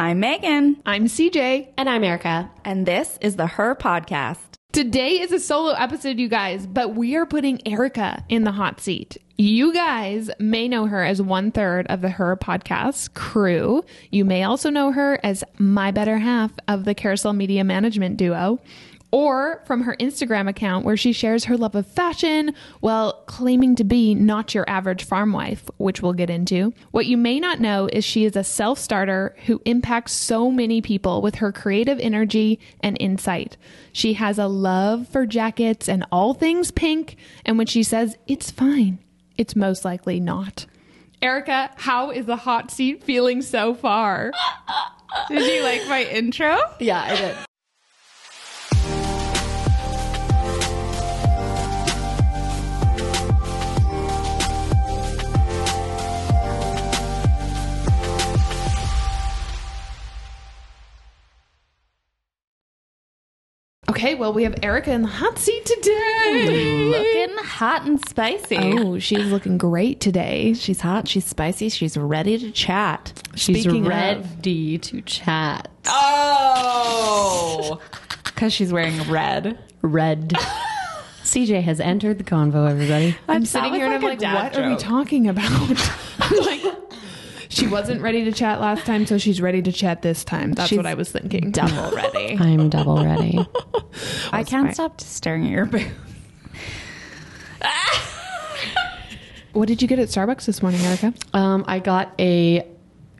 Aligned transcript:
I'm 0.00 0.20
Megan, 0.20 0.80
I'm 0.86 1.06
CJ. 1.06 1.70
And 1.76 1.90
I'm 1.90 2.04
Erica. 2.04 2.50
and 2.64 2.86
this 2.86 3.18
is 3.20 3.34
the 3.34 3.48
Her 3.48 3.74
Podcast. 3.74 4.38
Today 4.70 5.18
is 5.20 5.32
a 5.32 5.40
solo 5.40 5.72
episode, 5.72 6.18
you 6.20 6.28
guys, 6.28 6.68
but 6.68 6.94
we 6.94 7.16
are 7.16 7.26
putting 7.26 7.66
Erica 7.66 8.24
in 8.28 8.44
the 8.44 8.52
hot 8.52 8.80
seat. 8.80 9.16
You 9.36 9.72
guys 9.72 10.30
may 10.38 10.68
know 10.68 10.86
her 10.86 11.02
as 11.02 11.20
one 11.20 11.50
third 11.50 11.86
of 11.88 12.00
the 12.00 12.10
Her 12.10 12.36
Podcast 12.36 13.14
crew. 13.14 13.82
You 14.12 14.24
may 14.24 14.44
also 14.44 14.70
know 14.70 14.92
her 14.92 15.18
as 15.24 15.42
my 15.58 15.90
better 15.90 16.18
half 16.18 16.52
of 16.68 16.84
the 16.84 16.94
Carousel 16.94 17.32
Media 17.32 17.64
Management 17.64 18.18
duo. 18.18 18.60
Or 19.10 19.62
from 19.64 19.84
her 19.84 19.96
Instagram 19.96 20.48
account, 20.50 20.84
where 20.84 20.96
she 20.96 21.12
shares 21.12 21.44
her 21.44 21.56
love 21.56 21.74
of 21.74 21.86
fashion 21.86 22.54
while 22.80 23.24
claiming 23.26 23.74
to 23.76 23.84
be 23.84 24.14
not 24.14 24.54
your 24.54 24.68
average 24.68 25.02
farm 25.02 25.32
wife, 25.32 25.70
which 25.78 26.02
we'll 26.02 26.12
get 26.12 26.28
into. 26.28 26.74
What 26.90 27.06
you 27.06 27.16
may 27.16 27.40
not 27.40 27.58
know 27.58 27.88
is 27.90 28.04
she 28.04 28.26
is 28.26 28.36
a 28.36 28.44
self 28.44 28.78
starter 28.78 29.34
who 29.46 29.62
impacts 29.64 30.12
so 30.12 30.50
many 30.50 30.82
people 30.82 31.22
with 31.22 31.36
her 31.36 31.52
creative 31.52 31.98
energy 32.00 32.60
and 32.80 32.98
insight. 33.00 33.56
She 33.92 34.12
has 34.14 34.38
a 34.38 34.46
love 34.46 35.08
for 35.08 35.24
jackets 35.24 35.88
and 35.88 36.04
all 36.12 36.34
things 36.34 36.70
pink, 36.70 37.16
and 37.46 37.56
when 37.56 37.66
she 37.66 37.82
says 37.82 38.16
it's 38.26 38.50
fine, 38.50 38.98
it's 39.38 39.56
most 39.56 39.86
likely 39.86 40.20
not. 40.20 40.66
Erica, 41.22 41.70
how 41.76 42.10
is 42.10 42.26
the 42.26 42.36
hot 42.36 42.70
seat 42.70 43.02
feeling 43.02 43.40
so 43.40 43.74
far? 43.74 44.32
Did 45.28 45.52
you 45.52 45.62
like 45.62 45.88
my 45.88 46.04
intro? 46.04 46.58
Yeah, 46.78 47.00
I 47.02 47.16
did. 47.16 47.36
Okay, 63.98 64.14
well, 64.14 64.32
we 64.32 64.44
have 64.44 64.54
Erica 64.62 64.92
in 64.92 65.02
the 65.02 65.08
hot 65.08 65.40
seat 65.40 65.66
today. 65.66 66.84
Looking 66.88 67.36
hot 67.44 67.84
and 67.84 67.98
spicy. 68.08 68.56
Oh, 68.56 69.00
she's 69.00 69.26
looking 69.26 69.58
great 69.58 69.98
today. 70.00 70.52
She's 70.54 70.80
hot, 70.82 71.08
she's 71.08 71.24
spicy, 71.24 71.68
she's 71.68 71.96
ready 71.96 72.38
to 72.38 72.52
chat. 72.52 73.20
She's 73.34 73.60
Speaking 73.64 73.82
of- 73.82 73.88
ready 73.88 74.78
to 74.78 75.00
chat. 75.02 75.66
Oh! 75.86 77.80
Because 78.22 78.52
she's 78.52 78.72
wearing 78.72 79.02
red. 79.10 79.58
Red. 79.82 80.28
CJ 81.24 81.60
has 81.64 81.80
entered 81.80 82.18
the 82.18 82.24
convo, 82.24 82.70
everybody. 82.70 83.16
I'm 83.26 83.40
That 83.42 83.46
sitting 83.48 83.70
was 83.72 83.78
here 83.78 83.86
and 83.86 83.94
I'm 83.96 84.00
like 84.02 84.10
like, 84.10 84.18
a 84.18 84.20
dad 84.20 84.54
what 84.54 84.62
are 84.64 84.70
we 84.70 84.76
talking 84.76 85.26
about? 85.26 85.50
Like, 86.30 86.62
she 87.58 87.66
wasn't 87.66 88.00
ready 88.00 88.24
to 88.24 88.32
chat 88.32 88.60
last 88.60 88.86
time, 88.86 89.04
so 89.06 89.18
she's 89.18 89.40
ready 89.40 89.60
to 89.62 89.72
chat 89.72 90.02
this 90.02 90.24
time. 90.24 90.52
That's 90.52 90.68
She's 90.68 90.76
what 90.76 90.86
I 90.86 90.94
was 90.94 91.10
thinking. 91.10 91.50
Double 91.50 91.94
ready. 91.94 92.36
I'm 92.40 92.68
double 92.68 93.04
ready. 93.04 93.38
I 94.32 94.44
can't 94.44 94.72
stop 94.72 95.00
staring 95.00 95.44
at 95.44 95.50
your 95.50 95.66
boob. 95.66 95.82
What 99.54 99.66
did 99.66 99.82
you 99.82 99.88
get 99.88 99.98
at 99.98 100.08
Starbucks 100.08 100.44
this 100.44 100.62
morning, 100.62 100.80
Erica? 100.82 101.12
Um, 101.32 101.64
I 101.66 101.80
got 101.80 102.12
a 102.20 102.64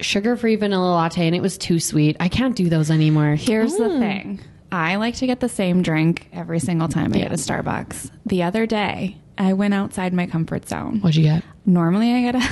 sugar-free 0.01 0.55
vanilla 0.57 0.93
latte, 0.93 1.27
and 1.27 1.35
it 1.35 1.41
was 1.41 1.59
too 1.59 1.81
sweet. 1.81 2.17
I 2.21 2.29
can't 2.29 2.55
do 2.55 2.69
those 2.69 2.93
anymore. 2.93 3.35
Here's 3.35 3.75
the 3.75 3.89
thing 3.99 4.41
I 4.71 4.97
like 4.97 5.17
to 5.17 5.27
get 5.27 5.41
the 5.41 5.49
same 5.49 5.83
drink 5.83 6.29
every 6.33 6.61
single 6.61 6.87
time 6.87 7.13
I 7.13 7.19
get 7.19 7.33
a 7.33 7.37
Starbucks. 7.37 8.11
The 8.27 8.45
other 8.45 8.67
day, 8.67 9.17
I 9.37 9.55
went 9.55 9.75
outside 9.75 10.13
my 10.13 10.27
comfort 10.27 10.69
zone. 10.69 11.01
What'd 11.01 11.17
you 11.17 11.25
get? 11.25 11.43
Normally, 11.67 12.13
I 12.13 12.31
get 12.31 12.35
a. 12.37 12.49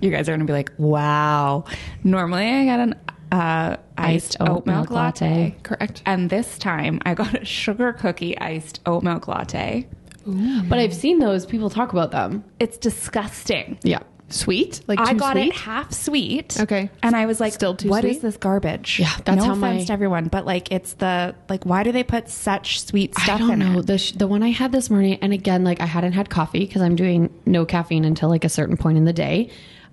you 0.00 0.10
guys 0.10 0.28
are 0.28 0.32
going 0.32 0.40
to 0.40 0.46
be 0.46 0.52
like, 0.52 0.72
wow. 0.78 1.64
Normally, 2.04 2.46
I 2.46 2.64
get 2.64 2.80
an 2.80 2.94
uh, 3.32 3.76
iced, 3.98 4.36
Iced 4.36 4.36
oat, 4.40 4.48
oat 4.48 4.66
milk, 4.66 4.76
milk 4.78 4.90
latte. 4.90 5.28
latte. 5.28 5.56
Correct. 5.62 6.02
And 6.06 6.30
this 6.30 6.58
time, 6.58 7.00
I 7.04 7.14
got 7.14 7.40
a 7.42 7.44
sugar 7.44 7.92
cookie 7.92 8.38
iced 8.38 8.80
oat 8.86 9.02
milk 9.02 9.26
latte. 9.28 9.86
But 10.24 10.78
I've 10.80 10.94
seen 10.94 11.20
those. 11.20 11.46
People 11.46 11.70
talk 11.70 11.92
about 11.92 12.10
them. 12.10 12.42
It's 12.58 12.76
disgusting. 12.78 13.78
Yeah. 13.84 14.00
Sweet? 14.28 14.80
Like 14.88 14.98
I 14.98 15.14
got 15.14 15.34
sweet? 15.34 15.48
it 15.50 15.54
half 15.54 15.92
sweet. 15.92 16.58
Okay. 16.60 16.90
And 17.00 17.14
I 17.14 17.26
was 17.26 17.38
like, 17.38 17.52
Still 17.52 17.76
too 17.76 17.88
"What 17.88 18.04
is 18.04 18.16
sweet? 18.16 18.22
this 18.22 18.36
garbage? 18.36 18.98
Yeah, 18.98 19.12
that's 19.24 19.36
no 19.38 19.44
how 19.44 19.52
offense 19.52 19.82
my- 19.82 19.84
to 19.84 19.92
everyone, 19.92 20.26
but 20.26 20.44
like 20.44 20.72
it's 20.72 20.94
the 20.94 21.36
like 21.48 21.62
why 21.64 21.84
do 21.84 21.92
they 21.92 22.02
put 22.02 22.28
such 22.28 22.82
sweet 22.82 23.14
stuff 23.14 23.36
I 23.36 23.38
don't 23.38 23.62
in 23.62 23.72
know 23.74 23.78
it? 23.78 23.86
the 23.86 23.98
sh- 23.98 24.12
the 24.12 24.26
one 24.26 24.42
I 24.42 24.48
had 24.50 24.72
this 24.72 24.90
morning, 24.90 25.16
and 25.22 25.32
again, 25.32 25.62
like 25.62 25.80
I 25.80 25.86
hadn't 25.86 26.14
had 26.14 26.28
coffee 26.28 26.58
because 26.58 26.82
I'm 26.82 26.96
doing 26.96 27.32
no 27.46 27.64
caffeine 27.64 28.04
until 28.04 28.28
like 28.28 28.42
a 28.44 28.48
certain 28.48 28.76
point 28.76 28.98
in 28.98 29.04
the 29.04 29.12
day, 29.12 29.48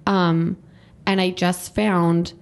um, 0.08 0.58
and 1.06 1.20
I 1.22 1.32
just 1.32 1.76
found 1.76 2.34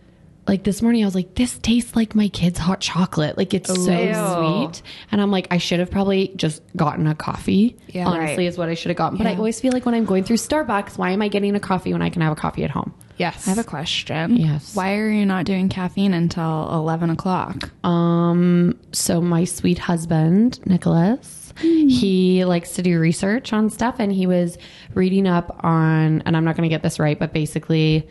like 0.47 0.63
this 0.63 0.81
morning 0.81 1.03
I 1.03 1.05
was 1.05 1.13
like, 1.16 1.35
this 1.35 1.57
tastes 1.59 1.95
like 1.95 2.16
my 2.16 2.27
kid's 2.27 2.57
hot 2.59 2.81
chocolate, 2.81 3.38
like 3.38 3.53
it's 3.53 3.69
so 3.69 3.75
sweet, 3.75 4.81
and 5.11 5.22
I'm 5.22 5.31
like, 5.31 5.47
I 5.51 5.57
should 5.59 5.79
have 5.79 5.91
probably 5.91 6.33
just 6.35 6.61
gotten 6.75 7.05
a 7.07 7.16
coffee. 7.16 7.77
Yeah. 7.89 8.07
honestly, 8.07 8.44
Right. 8.45 8.47
is 8.47 8.57
what 8.57 8.67
I 8.67 8.73
should 8.73 8.89
have 8.89 8.97
gotten. 8.97 9.17
But 9.17 9.27
I 9.27 9.35
always 9.35 9.59
feel 9.61 9.72
like 9.72 9.85
when 9.85 9.94
I'm 9.95 10.05
going 10.05 10.23
through 10.23 10.38
Starbucks, 10.38 10.97
why 10.97 11.11
am 11.11 11.22
I 11.22 11.27
getting 11.27 11.55
a 11.55 11.59
coffee 11.59 11.94
when 11.94 12.01
I 12.01 12.09
can 12.09 12.22
have 12.23 12.31
a 12.33 12.35
coffee 12.35 12.63
at 12.63 12.72
home? 12.72 12.94
Yes. 13.17 13.45
I 13.47 13.51
have 13.51 13.59
a 13.59 13.63
question. 13.63 14.35
Yes. 14.35 14.75
Why 14.75 14.95
are 14.95 15.09
you 15.09 15.28
not 15.28 15.45
doing 15.45 15.69
caffeine 15.69 16.13
until 16.13 16.69
eleven 16.73 17.11
o'clock? 17.11 17.69
Um, 17.85 18.79
so 18.91 19.22
my 19.22 19.43
sweet 19.43 19.78
husband, 19.78 20.59
Nicholas, 20.66 21.41
Hmm. 21.61 21.88
he 21.88 22.44
likes 22.45 22.73
to 22.73 22.81
do 22.81 22.99
research 22.99 23.53
on 23.53 23.69
stuff 23.69 23.95
and 23.99 24.11
he 24.11 24.25
was 24.25 24.57
reading 24.94 25.27
up 25.27 25.63
on 25.63 26.22
and 26.22 26.35
I'm 26.35 26.44
not 26.44 26.55
going 26.55 26.67
to 26.67 26.73
get 26.73 26.83
this 26.83 26.99
right, 26.99 27.17
but 27.17 27.33
basically 27.33 28.07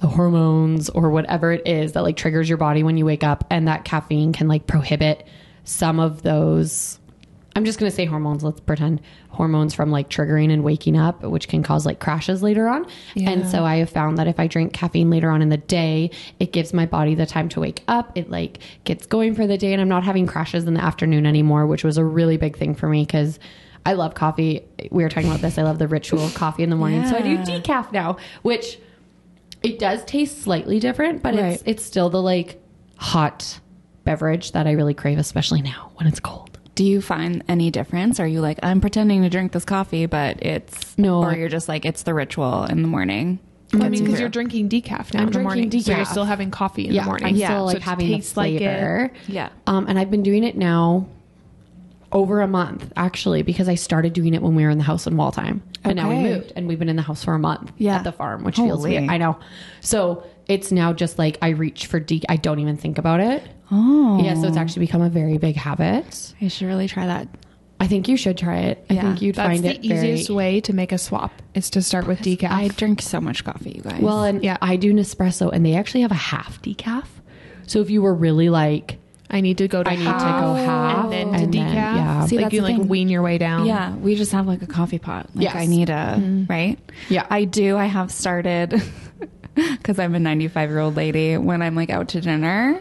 the 0.00 0.08
hormones 0.08 0.90
or 0.90 1.10
whatever 1.10 1.52
it 1.52 1.66
is 1.66 1.92
that 1.92 2.02
like 2.02 2.16
triggers 2.16 2.48
your 2.48 2.58
body 2.58 2.82
when 2.82 2.96
you 2.96 3.04
wake 3.06 3.24
up 3.24 3.44
and 3.50 3.68
that 3.68 3.84
caffeine 3.84 4.32
can 4.32 4.48
like 4.48 4.66
prohibit 4.66 5.26
some 5.64 6.00
of 6.00 6.22
those 6.22 6.98
I'm 7.56 7.64
just 7.64 7.78
going 7.78 7.88
to 7.88 7.94
say 7.94 8.04
hormones. 8.04 8.42
Let's 8.42 8.60
pretend 8.60 9.00
hormones 9.34 9.74
from 9.74 9.90
like 9.90 10.08
triggering 10.08 10.52
and 10.52 10.64
waking 10.64 10.96
up, 10.96 11.22
which 11.22 11.48
can 11.48 11.62
cause 11.62 11.84
like 11.84 12.00
crashes 12.00 12.42
later 12.42 12.66
on. 12.68 12.86
And 13.16 13.46
so 13.46 13.64
I 13.64 13.76
have 13.76 13.90
found 13.90 14.18
that 14.18 14.26
if 14.26 14.40
I 14.40 14.46
drink 14.46 14.72
caffeine 14.72 15.10
later 15.10 15.30
on 15.30 15.42
in 15.42 15.50
the 15.50 15.56
day, 15.58 16.10
it 16.40 16.52
gives 16.52 16.72
my 16.72 16.86
body 16.86 17.14
the 17.14 17.26
time 17.26 17.48
to 17.50 17.60
wake 17.60 17.82
up. 17.88 18.16
It 18.16 18.30
like 18.30 18.60
gets 18.84 19.06
going 19.06 19.34
for 19.34 19.46
the 19.46 19.58
day 19.58 19.72
and 19.72 19.82
I'm 19.82 19.88
not 19.88 20.04
having 20.04 20.26
crashes 20.26 20.64
in 20.64 20.74
the 20.74 20.82
afternoon 20.82 21.26
anymore, 21.26 21.66
which 21.66 21.84
was 21.84 21.98
a 21.98 22.04
really 22.04 22.36
big 22.36 22.56
thing 22.56 22.74
for 22.74 22.88
me 22.88 23.04
because 23.04 23.38
I 23.86 23.92
love 23.92 24.14
coffee. 24.14 24.64
We 24.90 25.02
were 25.02 25.10
talking 25.10 25.28
about 25.28 25.42
this. 25.42 25.58
I 25.58 25.62
love 25.62 25.78
the 25.78 25.88
ritual 25.88 26.24
of 26.24 26.34
coffee 26.34 26.62
in 26.62 26.70
the 26.70 26.76
morning. 26.76 27.06
So 27.06 27.16
I 27.16 27.20
do 27.20 27.36
decaf 27.38 27.92
now, 27.92 28.16
which 28.42 28.78
it 29.62 29.78
does 29.78 30.04
taste 30.04 30.42
slightly 30.42 30.80
different, 30.80 31.22
but 31.22 31.34
Right. 31.34 31.52
it's 31.54 31.62
it's 31.66 31.84
still 31.84 32.08
the 32.10 32.22
like 32.22 32.60
hot 32.96 33.60
beverage 34.04 34.52
that 34.52 34.66
I 34.66 34.72
really 34.72 34.94
crave, 34.94 35.18
especially 35.18 35.62
now 35.62 35.90
when 35.96 36.06
it's 36.06 36.20
cold. 36.20 36.43
Do 36.74 36.84
you 36.84 37.00
find 37.00 37.44
any 37.48 37.70
difference? 37.70 38.18
Are 38.18 38.26
you 38.26 38.40
like 38.40 38.58
I'm 38.62 38.80
pretending 38.80 39.22
to 39.22 39.30
drink 39.30 39.52
this 39.52 39.64
coffee, 39.64 40.06
but 40.06 40.42
it's 40.44 40.96
No. 40.98 41.22
or 41.22 41.34
you're 41.34 41.48
just 41.48 41.68
like 41.68 41.84
it's 41.84 42.02
the 42.02 42.14
ritual 42.14 42.64
in 42.64 42.82
the 42.82 42.88
morning? 42.88 43.38
I 43.72 43.88
mean, 43.88 44.04
because 44.04 44.20
you're 44.20 44.28
drinking 44.28 44.68
decaf 44.68 45.12
now 45.14 45.20
I'm 45.20 45.26
in 45.26 45.26
the 45.26 45.32
drinking 45.32 45.42
morning. 45.42 45.80
So 45.80 45.96
you're 45.96 46.04
still 46.04 46.24
having 46.24 46.50
coffee 46.50 46.86
in 46.86 46.94
yeah, 46.94 47.02
the 47.02 47.06
morning. 47.06 47.26
I'm 47.28 47.36
Yeah. 47.36 47.48
still 47.48 47.58
So 47.60 47.64
like 47.66 47.76
it 47.76 47.82
having 47.82 48.06
the 48.08 48.14
tastes 48.16 48.36
like. 48.36 48.60
Yeah. 48.60 49.48
Um, 49.66 49.86
and 49.88 49.98
I've 49.98 50.10
been 50.10 50.22
doing 50.22 50.44
it 50.44 50.56
now 50.56 51.06
over 52.12 52.40
a 52.40 52.46
month 52.46 52.92
actually 52.96 53.42
because 53.42 53.68
I 53.68 53.74
started 53.74 54.12
doing 54.12 54.34
it 54.34 54.42
when 54.42 54.54
we 54.54 54.62
were 54.64 54.70
in 54.70 54.78
the 54.78 54.84
house 54.84 55.06
in 55.08 55.14
Waltime, 55.14 55.60
and 55.82 55.96
now 55.96 56.08
we 56.08 56.16
moved 56.16 56.52
and 56.54 56.68
we've 56.68 56.78
been 56.78 56.88
in 56.88 56.96
the 56.96 57.02
house 57.02 57.24
for 57.24 57.34
a 57.34 57.38
month 57.38 57.72
Yeah. 57.76 57.96
at 57.96 58.04
the 58.04 58.12
farm, 58.12 58.44
which 58.44 58.56
feels 58.56 58.80
Holy. 58.80 58.98
weird. 58.98 59.10
I 59.10 59.16
know. 59.18 59.36
So 59.80 60.22
it's 60.46 60.70
now 60.70 60.92
just 60.92 61.18
like 61.18 61.38
I 61.42 61.48
reach 61.50 61.86
for 61.86 61.98
de. 61.98 62.22
I 62.28 62.36
don't 62.36 62.60
even 62.60 62.76
think 62.76 62.98
about 62.98 63.18
it. 63.20 63.42
Oh, 63.70 64.20
Yeah, 64.22 64.34
so 64.34 64.46
it's 64.48 64.56
actually 64.56 64.86
become 64.86 65.02
a 65.02 65.08
very 65.10 65.38
big 65.38 65.56
habit. 65.56 66.34
I 66.40 66.48
should 66.48 66.66
really 66.66 66.88
try 66.88 67.06
that. 67.06 67.28
I 67.80 67.86
think 67.86 68.08
you 68.08 68.16
should 68.16 68.38
try 68.38 68.58
it. 68.58 68.84
I 68.88 68.94
Yeah. 68.94 69.02
think 69.02 69.22
you'd 69.22 69.34
That's 69.34 69.48
find 69.48 69.64
the 69.64 69.70
it 69.74 69.82
very 69.86 70.12
easiest 70.12 70.30
way 70.30 70.60
to 70.62 70.72
make 70.72 70.92
a 70.92 70.98
swap 70.98 71.32
is 71.54 71.70
to 71.70 71.82
start 71.82 72.06
with 72.06 72.20
decaf. 72.20 72.50
I 72.50 72.68
drink 72.68 73.02
so 73.02 73.20
much 73.20 73.44
coffee, 73.44 73.72
you 73.76 73.82
guys. 73.82 74.00
Well, 74.00 74.24
and 74.24 74.42
Yeah. 74.44 74.56
I 74.62 74.76
do 74.76 74.92
Nespresso, 74.94 75.50
and 75.52 75.66
they 75.66 75.74
actually 75.74 76.02
have 76.02 76.12
a 76.12 76.14
half 76.14 76.62
decaf. 76.62 77.04
So 77.66 77.80
if 77.80 77.90
you 77.90 78.00
were 78.02 78.14
really 78.14 78.48
like, 78.48 78.98
I 79.30 79.40
need 79.40 79.58
to 79.58 79.66
go 79.68 79.82
to 79.82 79.90
I 79.90 79.96
need 79.96 80.04
to 80.04 80.10
go 80.10 80.54
half, 80.54 81.04
and 81.04 81.12
then 81.12 81.28
to 81.28 81.34
and 81.34 81.52
decaf. 81.52 81.74
then- 81.74 81.74
yeah. 81.74 82.26
See, 82.26 82.36
like 82.36 82.44
that's 82.46 82.54
you 82.54 82.60
the 82.60 82.68
like 82.68 82.76
thing. 82.76 82.88
wean 82.88 83.08
your 83.08 83.22
way 83.22 83.38
down. 83.38 83.66
yeah, 83.66 83.94
we 83.96 84.14
just 84.14 84.32
have 84.32 84.46
like 84.46 84.62
a 84.62 84.66
coffee 84.66 84.98
pot. 84.98 85.28
Like 85.34 85.44
Yes. 85.44 85.56
I 85.56 85.66
need 85.66 85.90
a 85.90 86.14
mm-hmm. 86.18 86.44
right. 86.48 86.78
Yeah. 87.08 87.26
I 87.28 87.44
do. 87.44 87.76
I 87.76 87.86
have 87.86 88.12
started 88.12 88.80
because 89.54 89.98
I'm 89.98 90.14
a 90.14 90.20
95 90.20 90.70
year 90.70 90.78
old 90.78 90.96
lady. 90.96 91.36
When 91.36 91.60
I'm 91.62 91.74
like 91.74 91.90
out 91.90 92.08
to 92.08 92.20
dinner, 92.20 92.80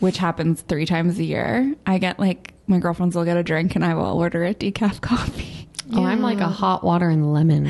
which 0.00 0.18
happens 0.18 0.62
three 0.62 0.86
times 0.86 1.18
a 1.18 1.24
year, 1.24 1.74
I 1.86 1.98
get 1.98 2.18
like 2.18 2.52
my 2.66 2.78
girlfriends 2.78 3.16
will 3.16 3.24
get 3.24 3.36
a 3.36 3.42
drink 3.42 3.74
and 3.74 3.84
I 3.84 3.94
will 3.94 4.18
order 4.18 4.44
a 4.44 4.54
decaf 4.54 5.00
coffee. 5.00 5.68
oh, 5.92 6.04
I'm 6.04 6.20
like 6.20 6.38
a 6.38 6.46
hot 6.48 6.84
water 6.84 7.08
and 7.08 7.32
lemon. 7.32 7.68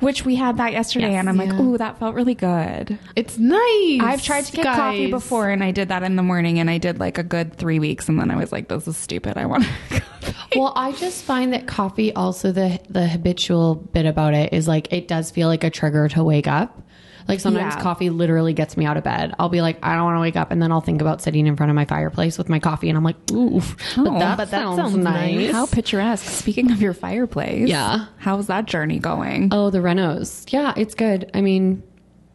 Which 0.00 0.24
we 0.24 0.34
had 0.34 0.56
that 0.56 0.72
yesterday, 0.72 1.10
Yes. 1.12 1.20
and 1.20 1.28
I'm 1.28 1.36
like, 1.36 1.50
Yeah. 1.50 1.60
ooh, 1.60 1.78
that 1.78 1.98
felt 2.00 2.14
really 2.16 2.34
good. 2.34 2.98
It's 3.14 3.38
nice. 3.38 4.00
I've 4.02 4.22
tried 4.22 4.44
to 4.46 4.52
get 4.56 4.64
coffee 4.64 5.10
before, 5.10 5.50
and 5.50 5.62
I 5.62 5.70
did 5.70 5.88
that 5.88 6.02
in 6.02 6.16
the 6.16 6.22
morning, 6.22 6.58
and 6.58 6.68
I 6.70 6.78
did 6.78 6.98
like 6.98 7.18
a 7.18 7.22
good 7.22 7.54
three 7.56 7.78
weeks, 7.78 8.08
and 8.08 8.18
then 8.18 8.30
I 8.30 8.36
was 8.36 8.50
like, 8.50 8.68
this 8.68 8.88
is 8.88 8.96
stupid. 8.96 9.36
I 9.36 9.46
want 9.46 9.64
coffee. 9.90 10.58
Well, 10.58 10.72
I 10.74 10.92
just 10.92 11.22
find 11.24 11.52
that 11.52 11.66
coffee 11.68 12.12
also 12.14 12.50
the 12.50 12.80
the 12.88 13.06
habitual 13.06 13.74
bit 13.76 14.04
about 14.06 14.34
it 14.34 14.52
is 14.52 14.66
like 14.66 14.92
it 14.92 15.06
does 15.06 15.30
feel 15.30 15.46
like 15.48 15.62
a 15.62 15.70
trigger 15.70 16.08
to 16.08 16.24
wake 16.24 16.48
up. 16.48 16.82
Like 17.28 17.40
sometimes 17.40 17.74
Yeah. 17.76 17.82
coffee 17.82 18.10
literally 18.10 18.52
gets 18.52 18.76
me 18.76 18.84
out 18.86 18.96
of 18.96 19.04
bed. 19.04 19.34
I'll 19.38 19.48
be 19.48 19.60
like, 19.62 19.78
I 19.82 19.94
don't 19.94 20.04
want 20.04 20.16
to 20.16 20.20
wake 20.20 20.36
up, 20.36 20.50
and 20.50 20.60
then 20.62 20.72
I'll 20.72 20.80
think 20.80 21.00
about 21.00 21.20
sitting 21.22 21.46
in 21.46 21.56
front 21.56 21.70
of 21.70 21.76
my 21.76 21.84
fireplace 21.84 22.38
with 22.38 22.48
my 22.48 22.58
coffee, 22.58 22.88
and 22.88 22.96
I'm 22.96 23.04
like, 23.04 23.16
ooh, 23.32 23.60
but 23.96 24.06
oh, 24.08 24.18
that, 24.18 24.36
but 24.36 24.50
that 24.50 24.62
sounds, 24.62 24.76
sounds 24.76 24.96
nice. 24.96 25.34
nice. 25.36 25.52
How 25.52 25.66
picturesque. 25.66 26.24
Speaking 26.24 26.70
of 26.72 26.80
your 26.80 26.94
fireplace. 26.94 27.68
Yeah. 27.68 28.06
How's 28.18 28.46
that 28.48 28.66
journey 28.66 28.98
going? 28.98 29.48
Oh, 29.52 29.70
the 29.70 29.78
renos. 29.78 30.50
Yeah, 30.52 30.72
it's 30.76 30.94
good. 30.94 31.30
I 31.34 31.40
mean, 31.40 31.82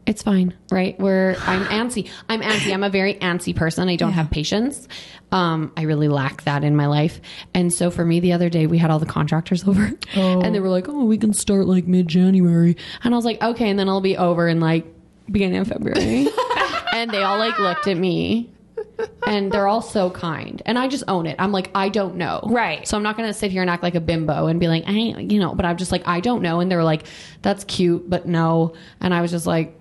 it's 0.05 0.21
fine, 0.21 0.53
right? 0.71 0.99
Where 0.99 1.35
I'm 1.39 1.65
antsy. 1.65 2.09
I'm 2.29 2.41
antsy. 2.41 2.71
I'm 2.71 2.83
a 2.83 2.89
very 2.89 3.15
antsy 3.15 3.55
person. 3.55 3.89
I 3.89 3.95
don't 3.95 4.11
have 4.13 4.29
patience. 4.29 4.87
Um, 5.31 5.71
I 5.75 5.83
really 5.83 6.07
lack 6.07 6.43
that 6.43 6.63
in 6.63 6.75
my 6.75 6.85
life. 6.85 7.19
And 7.53 7.73
so 7.73 7.89
for 7.89 8.05
me, 8.05 8.19
the 8.19 8.33
other 8.33 8.49
day 8.49 8.67
we 8.67 8.77
had 8.77 8.91
all 8.91 8.99
the 8.99 9.07
contractors 9.07 9.63
over, 9.67 9.91
and 10.13 10.53
they 10.53 10.59
were 10.59 10.69
like, 10.69 10.87
"Oh, 10.87 11.05
we 11.05 11.17
can 11.17 11.33
start 11.33 11.65
like 11.65 11.87
mid 11.87 12.07
January," 12.07 12.77
and 13.03 13.13
I 13.13 13.17
was 13.17 13.25
like, 13.25 13.41
"Okay," 13.41 13.69
and 13.69 13.79
then 13.79 13.89
I'll 13.89 14.01
be 14.01 14.17
over 14.17 14.47
in 14.47 14.59
like 14.59 14.85
beginning 15.31 15.57
of 15.57 15.67
February, 15.67 16.27
and 16.93 17.09
they 17.09 17.23
all 17.23 17.39
like 17.39 17.57
looked 17.57 17.87
at 17.87 17.97
me. 17.97 18.51
And 19.27 19.51
they're 19.51 19.67
all 19.67 19.81
so 19.81 20.09
kind. 20.09 20.61
And 20.65 20.77
I 20.79 20.87
just 20.87 21.03
own 21.07 21.25
it. 21.25 21.35
I'm 21.39 21.51
like, 21.51 21.69
I 21.75 21.89
don't 21.89 22.15
know. 22.15 22.41
Right. 22.45 22.87
So 22.87 22.95
I'm 22.95 23.03
not 23.03 23.17
going 23.17 23.27
to 23.27 23.33
sit 23.33 23.51
here 23.51 23.61
and 23.61 23.69
act 23.69 23.83
like 23.83 23.95
a 23.95 23.99
bimbo 23.99 24.47
and 24.47 24.59
be 24.59 24.67
like, 24.67 24.83
I, 24.87 24.91
you 24.91 25.39
know, 25.39 25.53
but 25.53 25.65
I'm 25.65 25.75
just 25.75 25.91
like, 25.91 26.07
I 26.07 26.21
don't 26.21 26.41
know. 26.41 26.59
And 26.59 26.71
they 26.71 26.75
were 26.75 26.83
like, 26.83 27.05
that's 27.41 27.63
cute, 27.65 28.09
but 28.09 28.25
no. 28.25 28.73
And 29.01 29.13
I 29.13 29.21
was 29.21 29.31
just 29.31 29.47
like, 29.47 29.77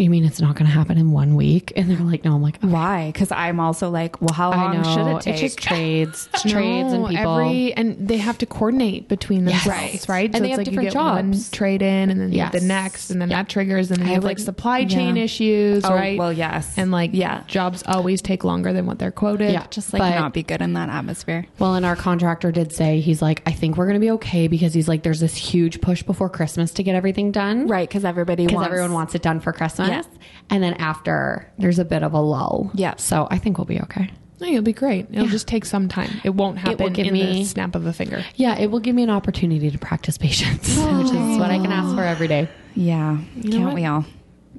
you 0.00 0.10
mean 0.10 0.24
it's 0.24 0.40
not 0.40 0.54
going 0.56 0.66
to 0.66 0.72
happen 0.72 0.98
in 0.98 1.12
one 1.12 1.34
week? 1.36 1.72
And 1.76 1.90
they're 1.90 1.98
like, 1.98 2.24
no. 2.24 2.34
I'm 2.34 2.42
like, 2.42 2.58
Why? 2.60 3.10
Because 3.12 3.30
I'm 3.30 3.60
also 3.60 3.90
like, 3.90 4.20
well, 4.20 4.32
how 4.34 4.50
I 4.50 4.56
long 4.56 4.82
know. 4.82 4.94
should 4.94 5.06
it 5.06 5.20
take? 5.22 5.32
It's 5.34 5.40
just 5.40 5.58
trades, 5.58 6.28
It's 6.34 6.42
trades 6.42 6.92
and 6.92 7.06
people. 7.08 7.38
Every, 7.38 7.72
and 7.74 8.08
they 8.08 8.16
have 8.18 8.38
to 8.38 8.46
coordinate 8.46 9.08
between 9.08 9.44
themselves, 9.44 9.68
Right. 9.68 10.06
right? 10.08 10.30
And 10.34 10.44
they 10.44 10.50
it's 10.52 10.58
have 10.58 10.58
like 10.58 10.66
you 10.66 10.70
different 10.72 10.92
get 10.92 10.98
one 11.02 11.32
jobs. 11.32 11.50
trade 11.50 11.82
in, 11.82 12.10
and 12.10 12.20
then 12.20 12.32
Yes. 12.32 12.52
the 12.52 12.60
next, 12.60 13.10
and 13.10 13.20
then 13.20 13.28
that 13.30 13.48
triggers, 13.48 13.90
and 13.90 13.98
then 14.00 14.06
you 14.06 14.14
have 14.14 14.22
have, 14.22 14.24
like 14.24 14.38
like- 14.38 14.44
supply 14.44 14.84
chain 14.84 15.16
yeah. 15.16 15.24
issues, 15.24 15.84
Oh, 15.84 15.94
right? 15.94 16.18
well, 16.18 16.32
yes. 16.32 16.74
and 16.76 16.90
like 16.90 17.10
Yeah. 17.12 17.42
jobs 17.46 17.82
always 17.86 18.22
take 18.22 18.44
longer 18.44 18.72
than 18.72 18.86
what 18.86 18.98
they're 18.98 19.10
quoted. 19.10 19.52
Yeah. 19.52 19.66
just 19.70 19.92
like 19.92 20.00
But- 20.00 20.18
not 20.18 20.32
be 20.32 20.42
good 20.42 20.60
in 20.62 20.72
that 20.74 20.88
atmosphere. 20.88 21.46
Well, 21.58 21.74
and 21.74 21.84
our 21.84 21.96
contractor 21.96 22.50
did 22.52 22.72
say, 22.72 23.00
he's 23.00 23.20
like, 23.22 23.42
I 23.46 23.52
think 23.52 23.76
we're 23.76 23.86
going 23.86 23.94
to 23.94 24.00
be 24.00 24.10
okay 24.12 24.48
because 24.48 24.72
he's 24.74 24.88
like, 24.88 25.02
there's 25.02 25.20
this 25.20 25.34
huge 25.36 25.80
push 25.80 26.02
before 26.02 26.28
Christmas 26.28 26.70
to 26.72 26.82
get 26.82 26.94
everything 26.94 27.30
done. 27.32 27.66
Right, 27.66 27.88
because 27.88 28.04
everybody 28.04 28.46
Because 28.46 28.54
wants 28.56 28.66
everyone 28.68 28.92
wants 28.92 29.14
it 29.14 29.22
done 29.22 29.40
for 29.40 29.52
Christmas. 29.52 29.89
Yeah. 29.90 30.02
And 30.50 30.62
then 30.62 30.74
after, 30.74 31.50
there's 31.58 31.78
a 31.78 31.84
bit 31.84 32.02
of 32.02 32.12
a 32.12 32.20
lull. 32.20 32.70
Yeah. 32.74 32.94
So 32.96 33.28
I 33.30 33.38
think 33.38 33.58
we'll 33.58 33.64
be 33.66 33.80
okay. 33.82 34.10
No, 34.40 34.46
you'll 34.46 34.62
be 34.62 34.72
great. 34.72 35.06
It'll 35.12 35.26
just 35.26 35.46
take 35.46 35.66
some 35.66 35.86
time. 35.88 36.10
It 36.24 36.30
won't 36.30 36.56
happen 36.58 36.72
It 36.72 36.80
will 36.80 36.90
give 36.90 37.06
in 37.08 37.12
me- 37.12 37.24
the 37.42 37.44
snap 37.44 37.74
of 37.74 37.84
a 37.84 37.92
finger. 37.92 38.24
Yeah, 38.36 38.56
it 38.58 38.70
will 38.70 38.80
give 38.80 38.94
me 38.94 39.02
an 39.02 39.10
opportunity 39.10 39.70
to 39.70 39.78
practice 39.78 40.16
patience, 40.16 40.68
which 40.76 41.08
is 41.08 41.38
what 41.38 41.50
I 41.50 41.58
can 41.58 41.70
ask 41.70 41.94
for 41.94 42.02
every 42.02 42.26
day. 42.26 42.48
Yeah, 42.74 43.18
know 43.36 43.50
can't 43.58 43.74
we 43.74 43.84
all? 43.84 44.06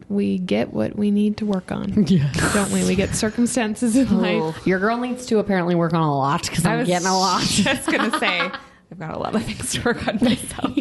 We 0.08 0.38
get 0.38 0.72
what 0.72 0.96
we 0.98 1.10
need 1.10 1.38
to 1.38 1.46
work 1.46 1.72
on, 1.72 2.04
Yeah. 2.08 2.30
don't 2.54 2.70
we? 2.72 2.86
We 2.86 2.96
get 2.96 3.16
circumstances 3.16 3.96
in 3.96 4.08
oh, 4.10 4.18
life. 4.50 4.68
Your 4.68 4.78
girl 4.78 4.98
needs 4.98 5.26
to 5.28 5.40
apparently 5.40 5.74
work 5.74 5.94
on 5.94 6.02
a 6.04 6.16
lot 6.16 6.44
because 6.44 6.64
I'm 6.66 6.86
getting 6.86 7.08
a 7.08 7.18
lot. 7.18 7.42
just 7.48 7.90
gonna 7.90 8.20
say 8.20 8.40
I've 8.92 9.00
got 9.00 9.16
a 9.16 9.18
lot 9.20 9.34
of 9.36 9.44
things 9.46 9.72
to 9.74 9.82
work 9.84 10.08
on 10.08 10.20
myself. 10.22 10.78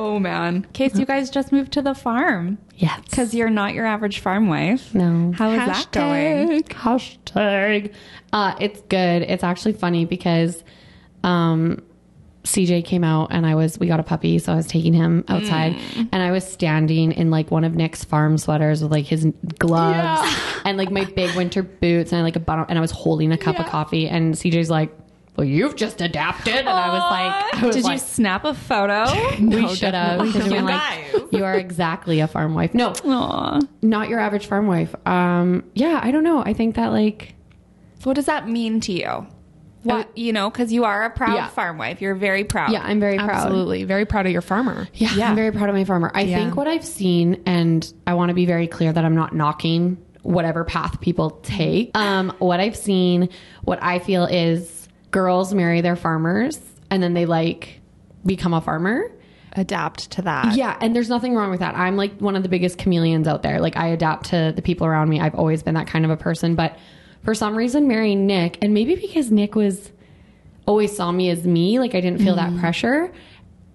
Oh 0.00 0.18
man, 0.18 0.64
case 0.72 0.98
you 0.98 1.04
guys 1.04 1.28
just 1.30 1.52
moved 1.52 1.72
to 1.72 1.82
the 1.82 1.94
farm 1.94 2.56
Yes. 2.76 2.98
because 3.10 3.34
you're 3.34 3.50
not 3.50 3.74
your 3.74 3.84
average 3.84 4.20
farm 4.20 4.48
wife. 4.48 4.94
No. 4.94 5.32
How 5.36 5.50
is 5.50 5.58
that 5.58 5.92
going? 5.92 6.62
Hashtag. 6.62 7.92
Uh, 8.32 8.54
it's 8.58 8.80
good. 8.88 9.22
It's 9.22 9.44
actually 9.44 9.74
funny 9.74 10.06
because 10.06 10.64
um, 11.22 11.82
CJ 12.44 12.86
came 12.86 13.04
out 13.04 13.28
and 13.30 13.44
I 13.44 13.54
was, 13.54 13.78
we 13.78 13.86
got 13.88 14.00
a 14.00 14.02
puppy, 14.02 14.38
so 14.38 14.54
I 14.54 14.56
was 14.56 14.66
taking 14.66 14.94
him 14.94 15.22
outside 15.28 15.76
and 15.96 16.14
I 16.22 16.30
was 16.30 16.44
standing 16.50 17.12
in 17.12 17.30
like 17.30 17.50
one 17.50 17.64
of 17.64 17.74
Nick's 17.74 18.02
farm 18.02 18.38
sweaters 18.38 18.82
with 18.82 18.90
like 18.90 19.04
his 19.04 19.26
gloves 19.58 20.34
and 20.64 20.78
like 20.78 20.90
my 20.90 21.04
big 21.04 21.36
winter 21.36 21.62
boots 21.62 22.12
and 22.12 22.20
I 22.20 22.22
like 22.22 22.36
a 22.36 22.40
bottom 22.40 22.64
and 22.70 22.78
I 22.78 22.80
was 22.80 22.90
holding 22.90 23.32
a 23.32 23.36
cup 23.38 23.58
of 23.60 23.66
coffee 23.66 24.08
and 24.08 24.32
CJ's 24.34 24.70
like, 24.70 24.90
well, 25.40 25.48
you've 25.48 25.74
just 25.74 26.02
adapted. 26.02 26.54
And 26.54 26.68
I 26.68 26.88
was 26.90 27.00
like, 27.00 27.62
I 27.62 27.66
was 27.66 27.76
Did 27.76 27.86
you 27.86 27.96
snap 27.96 28.44
a 28.44 28.52
photo? 28.52 29.04
we 29.40 29.74
should 29.74 29.94
have. 29.94 30.20
Because 30.30 30.52
you're 30.52 30.60
like, 30.60 31.32
you 31.32 31.44
are 31.44 31.54
exactly 31.54 32.20
a 32.20 32.28
farm 32.28 32.54
wife. 32.54 32.74
No, 32.74 32.92
Aw. 33.06 33.58
not 33.80 34.10
your 34.10 34.20
average 34.20 34.46
farm 34.46 34.66
wife. 34.66 34.94
Um, 35.06 35.64
yeah, 35.74 35.98
I 36.02 36.10
don't 36.10 36.24
know. 36.24 36.42
I 36.44 36.52
think 36.52 36.74
that 36.76 36.88
like, 36.88 37.34
What 38.04 38.16
does 38.16 38.26
that 38.26 38.48
mean 38.50 38.80
to 38.80 38.92
you? 38.92 39.26
What 39.82 40.14
you 40.14 40.34
know, 40.34 40.50
because 40.50 40.74
you 40.74 40.84
are 40.84 41.04
a 41.04 41.10
proud 41.10 41.36
Yeah. 41.36 41.48
farm 41.48 41.78
wife. 41.78 42.02
You're 42.02 42.14
very 42.14 42.44
proud. 42.44 42.70
yeah, 42.70 42.82
I'm 42.84 43.00
very 43.00 43.16
proud. 43.16 43.30
Absolutely, 43.30 43.84
very 43.84 44.04
proud 44.04 44.26
of 44.26 44.32
your 44.32 44.42
farmer. 44.42 44.88
Yeah, 44.92 45.14
Yeah. 45.16 45.30
I'm 45.30 45.36
very 45.36 45.52
proud 45.52 45.70
of 45.70 45.74
my 45.74 45.84
farmer. 45.84 46.12
I 46.14 46.20
Yeah. 46.20 46.36
think 46.36 46.54
what 46.54 46.68
I've 46.68 46.84
seen, 46.84 47.40
and 47.46 47.90
I 48.06 48.12
want 48.12 48.28
to 48.28 48.34
be 48.34 48.44
very 48.44 48.66
clear 48.66 48.92
that 48.92 49.02
I'm 49.06 49.14
not 49.14 49.34
knocking 49.34 49.96
whatever 50.22 50.64
path 50.64 51.00
people 51.00 51.30
take. 51.42 51.92
Um, 51.96 52.30
what 52.40 52.60
I've 52.60 52.76
seen, 52.76 53.30
what 53.64 53.82
I 53.82 54.00
feel 54.00 54.26
is 54.26 54.79
girls 55.10 55.52
marry 55.54 55.80
their 55.80 55.96
farmers 55.96 56.58
and 56.90 57.02
then 57.02 57.14
they 57.14 57.26
like 57.26 57.80
become 58.24 58.54
a 58.54 58.60
farmer. 58.60 59.10
Adapt 59.54 60.12
to 60.12 60.22
that. 60.22 60.54
Yeah, 60.56 60.76
and 60.80 60.94
there's 60.94 61.08
nothing 61.08 61.34
wrong 61.34 61.50
with 61.50 61.58
that. 61.58 61.74
I'm 61.76 61.96
like 61.96 62.16
one 62.20 62.36
of 62.36 62.44
the 62.44 62.48
biggest 62.48 62.78
chameleons 62.78 63.26
out 63.26 63.42
there. 63.42 63.60
Like 63.60 63.76
I 63.76 63.88
adapt 63.88 64.26
to 64.26 64.52
the 64.54 64.62
people 64.62 64.86
around 64.86 65.08
me. 65.08 65.20
I've 65.20 65.34
always 65.34 65.62
been 65.62 65.74
that 65.74 65.88
kind 65.88 66.04
of 66.04 66.10
a 66.12 66.16
person, 66.16 66.54
but 66.54 66.78
for 67.24 67.34
some 67.34 67.56
reason 67.56 67.88
marrying 67.88 68.26
Nick, 68.26 68.58
and 68.62 68.72
maybe 68.72 68.94
because 68.94 69.30
Nick 69.32 69.56
was 69.56 69.90
always 70.66 70.94
saw 70.96 71.10
me 71.10 71.30
as 71.30 71.44
me, 71.44 71.80
like 71.80 71.96
I 71.96 72.00
didn't 72.00 72.20
feel 72.20 72.36
that 72.36 72.56
pressure. 72.60 73.12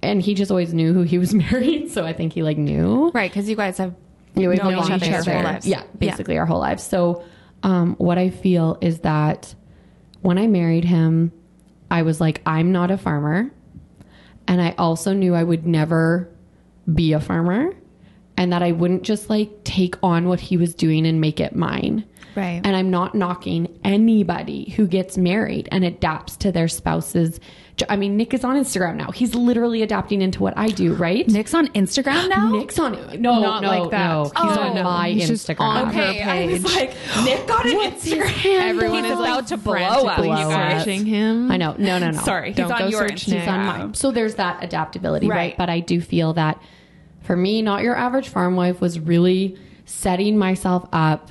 And 0.02 0.22
he 0.22 0.34
just 0.34 0.50
always 0.50 0.74
knew 0.74 0.94
who 0.94 1.02
he 1.02 1.18
was 1.18 1.34
marrying, 1.52 1.90
so 1.90 2.06
I 2.06 2.14
think 2.14 2.32
he 2.32 2.42
like 2.42 2.58
knew. 2.58 3.12
Right, 3.14 3.30
because 3.30 3.50
you 3.50 3.56
guys 3.58 3.78
have 3.80 3.94
Yeah, 4.36 4.48
we've 4.48 4.60
known 4.64 4.74
each 4.78 5.04
other 5.04 5.18
other. 5.18 5.34
whole 5.34 5.44
lives. 5.44 5.68
Yeah, 5.68 5.84
basically 5.98 6.38
our 6.38 6.46
whole 6.46 6.60
lives. 6.60 6.84
So, 6.84 7.24
um, 7.64 7.96
what 7.98 8.18
I 8.18 8.30
feel 8.30 8.78
is 8.82 9.00
that 9.00 9.54
when 10.26 10.40
I 10.40 10.48
married 10.48 10.86
him, 10.86 11.32
I 11.92 12.02
was 12.02 12.20
like, 12.20 12.42
I'm 12.48 12.72
not 12.72 12.90
a 12.90 12.98
farmer, 12.98 13.52
and 14.48 14.60
I 14.60 14.74
also 14.76 15.14
knew 15.14 15.36
I 15.36 15.44
would 15.44 15.68
never 15.68 16.28
be 16.92 17.14
a 17.14 17.20
farmer, 17.20 17.74
and 18.36 18.52
that 18.52 18.64
I 18.64 18.72
wouldn't 18.72 19.04
just 19.04 19.30
like 19.30 19.64
take 19.64 19.96
on 20.02 20.28
what 20.28 20.40
he 20.40 20.58
was 20.58 20.74
doing 20.74 21.06
and 21.06 21.22
make 21.22 21.40
it 21.40 21.56
mine. 21.56 22.06
Right. 22.36 22.62
And 22.64 22.76
I'm 22.76 22.90
not 22.90 23.16
knocking 23.16 23.80
anybody 23.84 24.72
who 24.72 24.88
gets 24.88 25.18
married 25.18 25.70
and 25.72 25.84
adapts 25.86 26.36
to 26.38 26.52
their 26.52 26.68
spouse's. 26.68 27.40
I 27.90 27.98
mean, 27.98 28.16
Nick 28.16 28.34
is 28.34 28.44
on 28.46 28.56
Instagram 28.56 28.96
now. 28.96 29.12
He's 29.12 29.36
literally 29.36 29.82
adapting 29.82 30.22
into 30.22 30.42
what 30.42 30.58
I 30.58 30.68
do, 30.68 30.94
right? 30.94 31.28
Nick's 31.28 31.54
on 31.54 31.68
Instagram 31.70 32.30
now. 32.30 32.50
Nick's 32.50 32.80
on 32.80 32.94
no, 33.22 33.42
Not 33.42 33.62
no, 33.64 33.68
like 33.80 33.92
that. 33.92 34.08
no. 34.08 34.24
He's 34.24 34.32
Oh, 34.36 34.62
on 34.62 34.76
no. 34.76 34.84
my 34.84 35.10
He's 35.12 35.28
just 35.28 35.48
Instagram. 35.48 35.60
on 35.62 35.94
her 35.94 36.02
Okay, 36.04 36.22
I 36.22 36.46
was 36.48 36.64
like, 36.76 36.94
Nick 37.26 37.48
got 37.48 37.66
an 37.66 37.74
Instagram. 37.92 38.46
Everyone 38.46 39.04
He's 39.04 39.14
is 39.14 39.20
about 39.20 39.48
to 39.48 39.58
blow 39.58 39.76
up. 39.76 40.18
you 40.20 40.24
blow 40.24 40.32
up. 40.32 40.80
searching 40.84 41.06
him. 41.06 41.52
I 41.52 41.58
know. 41.58 41.76
No, 41.78 42.00
no, 42.00 42.12
no. 42.12 42.20
Sorry, 42.22 42.48
he's 42.50 42.56
Don't 42.58 42.72
on 42.72 42.80
go 42.80 42.88
your 42.88 43.08
search 43.10 43.26
Instagram. 43.26 43.40
He's 43.40 43.48
on 43.50 43.66
mine. 43.66 43.94
So 43.94 44.12
there's 44.12 44.36
that 44.36 44.64
adaptability, 44.64 45.28
right. 45.28 45.36
Right. 45.36 45.58
But 45.58 45.70
I 45.70 45.82
do 45.82 46.00
feel 46.00 46.34
that 46.34 46.62
for 47.24 47.36
me, 47.36 47.62
not 47.62 47.82
your 47.84 47.96
average 47.98 48.30
farm 48.30 48.56
wife 48.56 48.80
was 48.80 49.00
really 49.00 49.58
setting 49.86 50.38
myself 50.38 50.88
up 50.94 51.30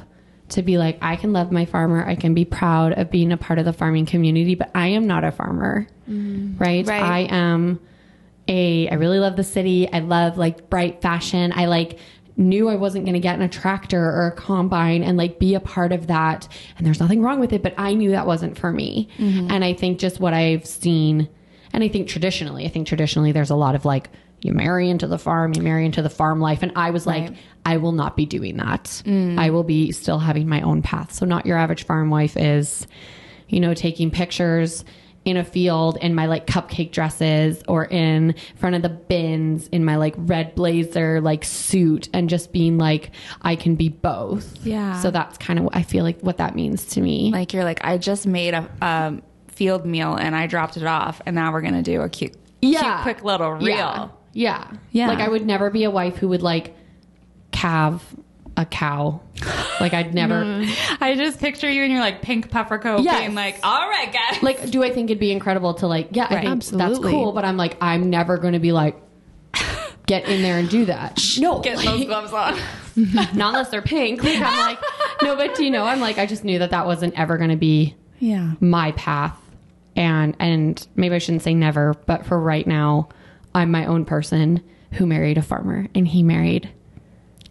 to 0.55 0.63
be 0.63 0.79
like, 0.79 0.99
I 1.01 1.17
can 1.17 1.33
love 1.33 1.53
my 1.53 1.65
farmer. 1.65 2.05
I 2.05 2.17
can 2.17 2.35
be 2.35 2.45
proud 2.45 2.93
of 2.95 3.11
being 3.11 3.31
a 3.31 3.37
part 3.37 3.59
of 3.59 3.65
the 3.65 3.73
farming 3.73 4.07
community, 4.07 4.55
but 4.55 4.71
I 4.75 4.89
am 4.89 5.07
not 5.07 5.23
a 5.23 5.31
farmer, 5.31 5.87
mm. 6.09 6.59
right? 6.59 6.87
Right. 6.87 7.03
I 7.03 7.19
am 7.31 7.79
a, 8.49 8.89
I 8.89 8.95
really 8.95 9.19
love 9.21 9.37
the 9.37 9.45
city. 9.45 9.91
I 9.93 10.01
love 10.01 10.39
like 10.39 10.69
bright 10.71 11.03
fashion. 11.03 11.53
I 11.55 11.67
like, 11.67 11.99
knew 12.37 12.69
I 12.69 12.75
wasn't 12.75 13.05
going 13.05 13.15
to 13.15 13.21
get 13.21 13.37
in 13.37 13.43
a 13.43 13.49
tractor 13.49 14.05
or 14.05 14.27
a 14.27 14.33
combine 14.33 15.05
and 15.05 15.17
like 15.17 15.39
be 15.39 15.55
a 15.55 15.61
part 15.61 15.93
of 15.93 16.09
that. 16.09 16.49
And 16.77 16.85
there's 16.85 16.99
nothing 16.99 17.23
wrong 17.23 17.39
with 17.39 17.53
it, 17.53 17.63
but 17.63 17.75
I 17.79 17.95
knew 17.95 18.11
that 18.11 18.27
wasn't 18.27 18.59
for 18.59 18.73
me. 18.73 19.09
Mm-hmm. 19.19 19.53
And 19.53 19.65
I 19.65 19.73
think 19.73 20.01
just 20.01 20.19
what 20.19 20.35
I've 20.35 20.67
seen, 20.67 21.29
and 21.73 21.85
I 21.85 21.89
think 21.89 22.09
traditionally, 22.09 22.65
I 22.65 22.71
think 22.71 22.89
traditionally 22.89 23.31
there's 23.31 23.51
a 23.51 23.55
lot 23.55 23.77
of 23.77 23.85
like, 23.85 24.11
you 24.45 24.53
marry 24.53 24.91
into 24.91 25.07
the 25.07 25.17
farm, 25.17 25.55
you 25.55 25.63
marry 25.63 25.87
into 25.87 26.03
the 26.03 26.11
farm 26.11 26.39
life. 26.39 26.63
And 26.63 26.71
I 26.77 26.91
was 26.91 27.07
like, 27.07 27.31
Right. 27.31 27.39
I 27.65 27.79
will 27.79 27.93
not 27.93 28.15
be 28.15 28.27
doing 28.27 28.59
that. 28.59 29.03
I 29.07 29.49
will 29.49 29.63
be 29.65 29.91
still 29.91 30.19
having 30.19 30.47
my 30.47 30.61
own 30.61 30.83
path. 30.83 31.13
So, 31.15 31.25
not 31.25 31.47
your 31.47 31.57
average 31.57 31.87
farm 31.87 32.11
wife 32.11 32.37
is, 32.37 32.87
you 33.49 33.59
know, 33.59 33.73
taking 33.73 34.11
pictures 34.11 34.85
in 35.25 35.39
a 35.39 35.45
field 35.45 35.97
in 36.03 36.15
my 36.15 36.27
like 36.27 36.47
cupcake 36.47 36.93
dresses 36.93 37.63
or 37.67 37.87
in 37.87 38.35
front 38.57 38.77
of 38.77 38.83
the 38.83 38.91
bins 38.91 39.67
in 39.69 39.83
my 39.83 39.97
like 39.97 40.13
red 40.19 40.55
blazer 40.55 41.23
like 41.23 41.43
suit 41.43 42.11
and 42.13 42.29
just 42.29 42.53
being 42.53 42.77
like 42.77 43.13
I 43.41 43.57
can 43.57 43.77
be 43.77 43.89
both. 43.89 44.59
Yeah. 44.67 45.01
So 45.01 45.11
that's 45.11 45.39
kind 45.39 45.59
of 45.59 45.65
what 45.65 45.75
I 45.75 45.83
feel 45.85 46.05
like 46.05 46.21
what 46.21 46.37
that 46.37 46.55
means 46.55 46.85
to 46.89 47.01
me. 47.01 47.33
Like 47.33 47.55
you're 47.55 47.65
like, 47.65 47.83
I 47.83 47.97
just 47.97 48.27
made 48.27 48.53
a 48.53 48.69
um, 48.83 49.23
field 49.49 49.87
meal 49.87 50.15
and 50.15 50.37
I 50.37 50.47
dropped 50.47 50.77
it 50.77 50.85
off, 50.85 51.23
and 51.25 51.35
now 51.35 51.51
we're 51.51 51.63
gonna 51.63 51.83
do 51.83 52.03
a 52.03 52.11
cute, 52.11 52.37
cute, 52.61 53.03
quick 53.03 53.25
little 53.25 53.53
reel. 53.53 53.69
Yeah. 53.69 54.09
Yeah. 54.35 54.71
Yeah. 54.91 55.09
Like 55.09 55.21
I 55.21 55.29
would 55.29 55.47
never 55.47 55.71
be 55.71 55.85
a 55.85 55.91
wife 55.91 56.17
who 56.19 56.29
would 56.29 56.43
like 56.43 56.77
calve 57.53 58.03
a 58.57 58.67
cow. 58.67 59.21
Like 59.81 59.95
I'd 59.95 60.15
never 60.15 60.45
I 61.01 61.15
just 61.17 61.41
picture 61.41 61.71
you 61.71 61.83
in 61.85 61.91
your 61.91 62.01
like 62.01 62.21
pink 62.23 62.51
puffer 62.51 62.79
coat, 62.79 63.01
Yes. 63.03 63.21
being 63.21 63.35
like, 63.35 63.59
"All 63.63 63.89
right, 63.89 64.13
guys." 64.13 64.43
like 64.43 64.71
do 64.71 64.83
I 64.85 64.91
think 64.93 65.11
it'd 65.11 65.19
be 65.21 65.33
incredible 65.33 65.75
to 65.75 65.87
like 65.87 66.09
yeah, 66.13 66.27
I 66.29 66.41
think 66.41 66.47
Absolutely. 66.47 66.95
that's 66.95 66.99
cool, 67.01 67.33
but 67.33 67.45
I'm 67.45 67.57
like 67.57 67.77
I'm 67.81 68.11
never 68.11 68.37
going 68.37 68.53
to 68.53 68.59
be 68.61 68.73
like 68.73 69.01
get 70.07 70.29
in 70.29 70.43
there 70.43 70.59
and 70.59 70.69
do 70.69 70.85
that. 70.87 71.21
No, 71.39 71.61
Get 71.61 71.79
those 71.79 72.05
gloves 72.05 72.33
on. 72.33 72.59
not 73.35 73.49
unless 73.53 73.71
they're 73.71 73.83
pink. 73.83 74.23
Like, 74.23 74.37
I'm 74.37 74.59
like, 74.59 74.79
no, 75.23 75.35
but 75.35 75.59
you 75.59 75.71
know, 75.71 75.85
I'm 75.85 75.99
like, 76.01 76.19
I 76.19 76.27
just 76.27 76.45
knew 76.45 76.59
that 76.61 76.71
that 76.71 76.87
wasn't 76.87 77.19
ever 77.19 77.39
going 77.39 77.51
to 77.51 77.57
be 77.57 77.97
Yeah. 78.21 78.53
my 78.61 78.93
path. 78.93 79.37
And, 79.97 80.37
and 80.39 80.87
maybe 80.95 81.15
I 81.15 81.19
shouldn't 81.19 81.43
say 81.43 81.55
never, 81.55 81.95
but 82.07 82.25
for 82.27 82.39
right 82.39 82.67
now, 82.67 83.09
I'm 83.55 83.71
my 83.71 83.87
own 83.87 84.05
person 84.05 84.63
who 84.93 85.07
married 85.07 85.39
a 85.39 85.43
farmer 85.43 85.89
and 85.95 86.07
he 86.07 86.23
married 86.23 86.71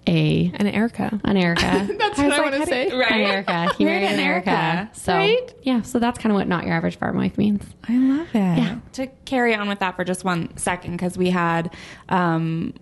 a, 0.05 0.51
an 0.55 0.67
Erica. 0.67 1.19
an 1.23 1.37
Erica. 1.37 1.61
That's 1.97 2.19
I 2.19 2.23
what 2.27 2.33
I 2.33 2.37
like, 2.41 2.51
want 2.51 2.63
to 2.63 2.69
say. 2.69 2.89
you- 2.89 2.99
right. 2.99 3.11
An 3.11 3.21
Erica. 3.21 3.73
He 3.77 3.85
married 3.85 4.03
an 4.05 4.19
Erica. 4.19 4.89
So, 4.93 5.13
Right? 5.15 5.53
yeah, 5.63 5.81
so 5.81 5.97
that's 5.99 6.19
kind 6.19 6.31
of 6.31 6.35
what 6.35 6.47
not 6.47 6.65
your 6.65 6.73
average 6.73 6.97
farm 6.97 7.15
wife 7.15 7.37
means. 7.37 7.63
I 7.87 7.97
love 7.97 8.27
it. 8.33 8.37
Yeah. 8.37 8.79
To 8.93 9.07
carry 9.25 9.55
on 9.55 9.69
with 9.69 9.79
that 9.79 9.95
for 9.95 10.03
just 10.03 10.25
one 10.25 10.55
second, 10.57 10.91
because 10.93 11.17
we 11.17 11.29
had 11.29 11.73
um, 12.09 12.73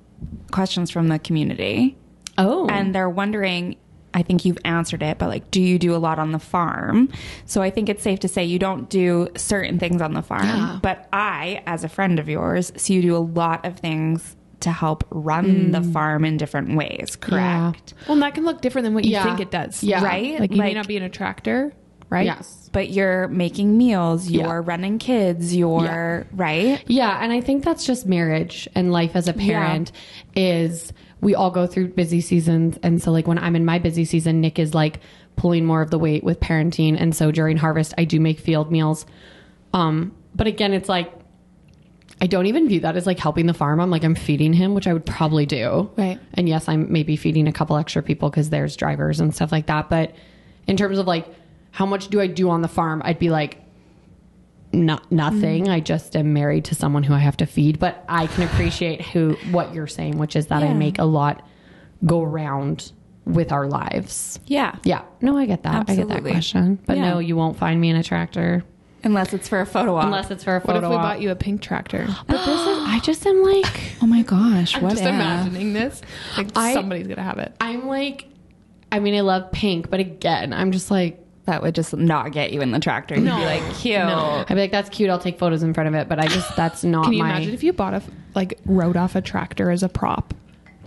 questions 0.51 0.89
from 0.89 1.09
the 1.09 1.19
community, 1.19 1.95
Oh. 2.39 2.67
and 2.67 2.93
they're 2.95 3.09
wondering. 3.09 3.77
I 4.13 4.23
think 4.23 4.45
you've 4.45 4.57
answered 4.65 5.03
it, 5.03 5.17
but 5.17 5.29
like, 5.29 5.51
do 5.51 5.61
you 5.61 5.79
do 5.79 5.95
a 5.95 5.97
lot 5.97 6.19
on 6.19 6.31
the 6.31 6.39
farm? 6.39 7.09
So 7.45 7.61
I 7.61 7.69
think 7.69 7.89
it's 7.89 8.03
safe 8.03 8.19
to 8.21 8.27
say 8.27 8.43
you 8.43 8.59
don't 8.59 8.89
do 8.89 9.29
certain 9.35 9.79
things 9.79 10.01
on 10.01 10.13
the 10.13 10.21
farm. 10.21 10.45
Yeah. 10.45 10.79
But 10.81 11.07
I, 11.13 11.63
as 11.65 11.83
a 11.83 11.89
friend 11.89 12.19
of 12.19 12.27
yours, 12.27 12.71
see 12.75 12.95
you 12.95 13.01
do 13.01 13.15
a 13.15 13.19
lot 13.19 13.65
of 13.65 13.79
things 13.79 14.35
to 14.61 14.71
help 14.71 15.03
run 15.09 15.71
the 15.71 15.79
mm. 15.79 15.93
farm 15.93 16.23
in 16.23 16.37
different 16.37 16.75
ways. 16.75 17.15
Correct. 17.19 17.93
Well, 18.07 18.13
and 18.13 18.21
that 18.21 18.35
can 18.35 18.45
look 18.45 18.61
different 18.61 18.83
than 18.85 18.93
what 18.93 19.05
you 19.05 19.11
Yeah. 19.11 19.23
think 19.23 19.39
it 19.39 19.51
does. 19.51 19.83
Yeah. 19.83 20.03
Right? 20.03 20.39
Like 20.39 20.51
you 20.51 20.57
may 20.57 20.73
not 20.73 20.87
be 20.87 20.97
in 20.97 21.03
a 21.03 21.09
tractor, 21.09 21.73
right? 22.09 22.25
yes. 22.25 22.69
But 22.71 22.91
you're 22.91 23.27
making 23.29 23.77
meals, 23.77 24.29
you're 24.29 24.43
Yeah. 24.43 24.61
running 24.63 24.99
kids, 24.99 25.55
you're 25.55 26.27
right. 26.31 26.81
Yeah, 26.87 27.17
and 27.21 27.33
I 27.33 27.41
think 27.41 27.65
that's 27.65 27.85
just 27.85 28.05
marriage 28.05 28.67
and 28.75 28.91
life 28.91 29.15
as 29.15 29.27
a 29.27 29.33
parent 29.33 29.91
is 30.35 30.93
we 31.21 31.35
all 31.35 31.51
go 31.51 31.67
through 31.67 31.89
busy 31.89 32.19
seasons 32.19 32.77
and 32.83 33.01
so 33.01 33.11
like 33.11 33.27
when 33.27 33.37
I'm 33.37 33.55
in 33.55 33.63
my 33.63 33.79
busy 33.79 34.05
season 34.05 34.41
Nick 34.41 34.59
is 34.59 34.73
like 34.73 34.99
pulling 35.35 35.65
more 35.65 35.81
of 35.81 35.91
the 35.91 35.99
weight 35.99 36.23
with 36.23 36.39
parenting 36.39 36.99
and 36.99 37.15
so 37.15 37.31
during 37.31 37.57
harvest 37.57 37.93
I 37.97 38.05
do 38.05 38.19
make 38.19 38.39
field 38.39 38.71
meals. 38.71 39.05
Um 39.73 40.15
but 40.35 40.47
again 40.47 40.73
it's 40.73 40.89
like 40.89 41.13
I 42.19 42.27
don't 42.27 42.45
even 42.45 42.67
view 42.67 42.81
that 42.81 42.95
as 42.95 43.07
like 43.07 43.17
helping 43.17 43.47
the 43.47 43.53
farm. 43.53 43.79
I'm 43.79 43.89
like 43.89 44.03
I'm 44.03 44.15
feeding 44.15 44.53
him, 44.53 44.73
which 44.73 44.87
I 44.87 44.93
would 44.93 45.05
probably 45.05 45.45
do. 45.45 45.89
Right. 45.97 46.19
And 46.33 46.49
yes, 46.49 46.67
I'm 46.67 46.91
maybe 46.91 47.15
feeding 47.15 47.47
a 47.47 47.53
couple 47.53 47.77
extra 47.77 48.03
people 48.03 48.29
cuz 48.29 48.49
there's 48.49 48.75
drivers 48.75 49.19
and 49.19 49.33
stuff 49.33 49.51
like 49.51 49.67
that, 49.67 49.89
but 49.89 50.13
in 50.67 50.75
terms 50.75 50.97
of 50.97 51.07
like 51.07 51.27
how 51.71 51.85
much 51.85 52.09
do 52.09 52.19
I 52.19 52.27
do 52.27 52.49
on 52.49 52.61
the 52.61 52.67
farm? 52.67 53.01
I'd 53.05 53.19
be 53.19 53.29
like 53.29 53.59
not 54.73 55.11
nothing. 55.11 55.63
Mm-hmm. 55.63 55.71
I 55.73 55.79
just 55.81 56.15
am 56.15 56.33
married 56.33 56.65
to 56.65 56.75
someone 56.75 57.03
who 57.03 57.13
I 57.13 57.19
have 57.19 57.37
to 57.37 57.45
feed, 57.45 57.79
but 57.79 58.03
I 58.07 58.27
can 58.27 58.43
appreciate 58.43 59.01
who 59.01 59.35
what 59.51 59.73
you're 59.73 59.87
saying, 59.87 60.17
which 60.17 60.35
is 60.35 60.47
that 60.47 60.63
I 60.63 60.73
make 60.73 60.97
a 60.99 61.03
lot 61.05 61.45
go 62.05 62.21
around 62.23 62.91
with 63.25 63.51
our 63.51 63.67
lives. 63.67 64.39
Yeah. 64.47 64.75
Yeah. 64.83 65.03
No, 65.21 65.37
I 65.37 65.45
get 65.45 65.63
that. 65.63 65.89
I 65.89 65.95
get 65.95 66.07
that 66.07 66.23
question. 66.23 66.79
But 66.85 66.97
Yeah. 66.97 67.11
no, 67.11 67.19
you 67.19 67.35
won't 67.35 67.57
find 67.57 67.79
me 67.79 67.89
in 67.89 67.95
a 67.95 68.03
tractor 68.03 68.63
Unless 69.03 69.33
it's 69.33 69.47
for 69.47 69.59
a 69.61 69.65
photo 69.65 69.95
op. 69.95 70.05
unless 70.05 70.29
it's 70.31 70.43
for 70.43 70.55
a 70.55 70.59
What 70.59 70.75
photo 70.75 70.87
if 70.87 70.89
we 70.91 70.95
op. 70.95 71.01
bought 71.01 71.21
you 71.21 71.31
a 71.31 71.35
pink 71.35 71.61
tractor? 71.61 72.07
But 72.27 72.45
this 72.45 72.59
is 72.59 72.77
I 72.87 72.99
just 73.03 73.25
am 73.27 73.43
like 73.43 73.93
oh 74.01 74.07
my 74.07 74.21
gosh, 74.23 74.75
I'm 74.75 74.83
what 74.83 74.91
just 74.91 75.03
if? 75.03 75.09
imagining 75.09 75.73
this. 75.73 76.01
Like 76.37 76.49
I- 76.55 76.73
somebody's 76.73 77.07
gonna 77.07 77.21
have 77.23 77.37
it. 77.39 77.53
I'm 77.61 77.87
like 77.87 78.27
I 78.91 78.99
mean, 78.99 79.15
I 79.15 79.21
love 79.21 79.51
pink, 79.51 79.89
but 79.89 79.99
again, 80.01 80.51
I'm 80.53 80.71
just 80.71 80.91
like 80.91 81.20
That 81.45 81.61
would 81.63 81.73
just 81.75 81.95
not 81.95 82.31
get 82.31 82.53
you 82.53 82.61
in 82.61 82.71
the 82.71 82.79
tractor. 82.79 83.15
You'd 83.15 83.23
No. 83.25 83.37
be 83.37 83.45
like, 83.45 83.73
cute. 83.75 83.97
No. 83.97 84.45
I'd 84.47 84.47
be 84.47 84.55
like, 84.55 84.71
that's 84.71 84.89
cute. 84.89 85.09
I'll 85.09 85.17
take 85.19 85.39
photos 85.39 85.63
in 85.63 85.73
front 85.73 85.87
of 85.89 85.95
it, 85.95 86.07
but 86.07 86.19
I 86.19 86.27
just 86.27 86.55
that's 86.55 86.83
not 86.85 86.99
my. 86.99 87.03
Can 87.05 87.13
you 87.13 87.19
my. 87.23 87.29
imagine 87.31 87.53
if 87.53 87.63
you 87.63 87.73
bought 87.73 87.93
a 87.95 88.03
like 88.35 88.59
rode 88.65 88.95
off 88.97 89.15
a 89.15 89.21
tractor 89.21 89.71
as 89.71 89.81
a 89.83 89.89
prop 89.89 90.33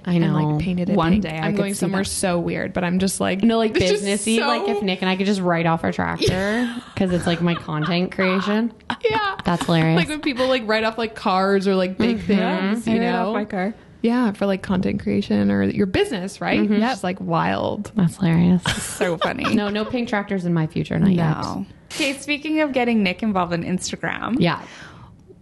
I 0.06 0.18
know. 0.18 0.26
and 0.26 0.34
like 0.56 0.62
painted 0.62 0.90
it 0.90 0.96
One 0.96 1.12
pink? 1.12 1.22
day 1.24 1.30
I 1.38 1.46
I'm 1.46 1.52
could 1.52 1.58
going 1.58 1.74
see 1.74 1.78
somewhere 1.80 2.02
that. 2.04 2.08
so 2.10 2.38
weird, 2.38 2.72
but 2.72 2.84
I'm 2.84 2.98
just 3.00 3.20
like 3.20 3.42
No, 3.42 3.58
like 3.58 3.72
it's 3.76 4.00
businessy. 4.02 4.38
so- 4.38 4.46
Like 4.46 4.68
if 4.68 4.80
Nick 4.82 5.02
and 5.02 5.08
I 5.10 5.16
could 5.16 5.26
just 5.26 5.40
write 5.40 5.66
off 5.66 5.82
our 5.82 5.92
tractor 5.92 6.72
because 6.94 7.12
it's 7.12 7.26
like 7.26 7.40
my 7.42 7.54
content 7.56 8.12
creation. 8.12 8.72
yeah, 9.10 9.36
That's 9.44 9.64
hilarious. 9.66 9.96
like 9.96 10.08
when 10.08 10.20
people 10.20 10.46
like 10.46 10.62
write 10.66 10.84
off 10.84 10.98
like 10.98 11.14
cars 11.16 11.66
or 11.66 11.74
like 11.74 11.98
big 11.98 12.18
mm-hmm. 12.18 12.26
things, 12.74 12.86
you 12.86 13.00
know, 13.00 13.32
my 13.32 13.44
car. 13.44 13.74
Yeah, 14.04 14.32
for 14.32 14.44
like 14.44 14.62
content 14.62 15.02
creation 15.02 15.50
or 15.50 15.62
your 15.62 15.86
business, 15.86 16.38
right? 16.38 16.68
Yeah, 16.68 16.92
it's 16.92 17.02
like 17.02 17.18
wild. 17.22 17.90
That's 17.96 18.16
hilarious. 18.16 18.62
So 18.84 19.16
funny. 19.16 19.44
no, 19.54 19.70
no 19.70 19.86
pink 19.86 20.10
tractors 20.10 20.44
in 20.44 20.52
my 20.52 20.66
future. 20.66 20.98
Not 20.98 21.12
yet. 21.12 21.66
Okay, 21.90 22.12
speaking 22.18 22.60
of 22.60 22.72
getting 22.72 23.02
Nick 23.02 23.22
involved 23.22 23.54
in 23.54 23.64
Instagram, 23.64 24.36
Yeah. 24.38 24.60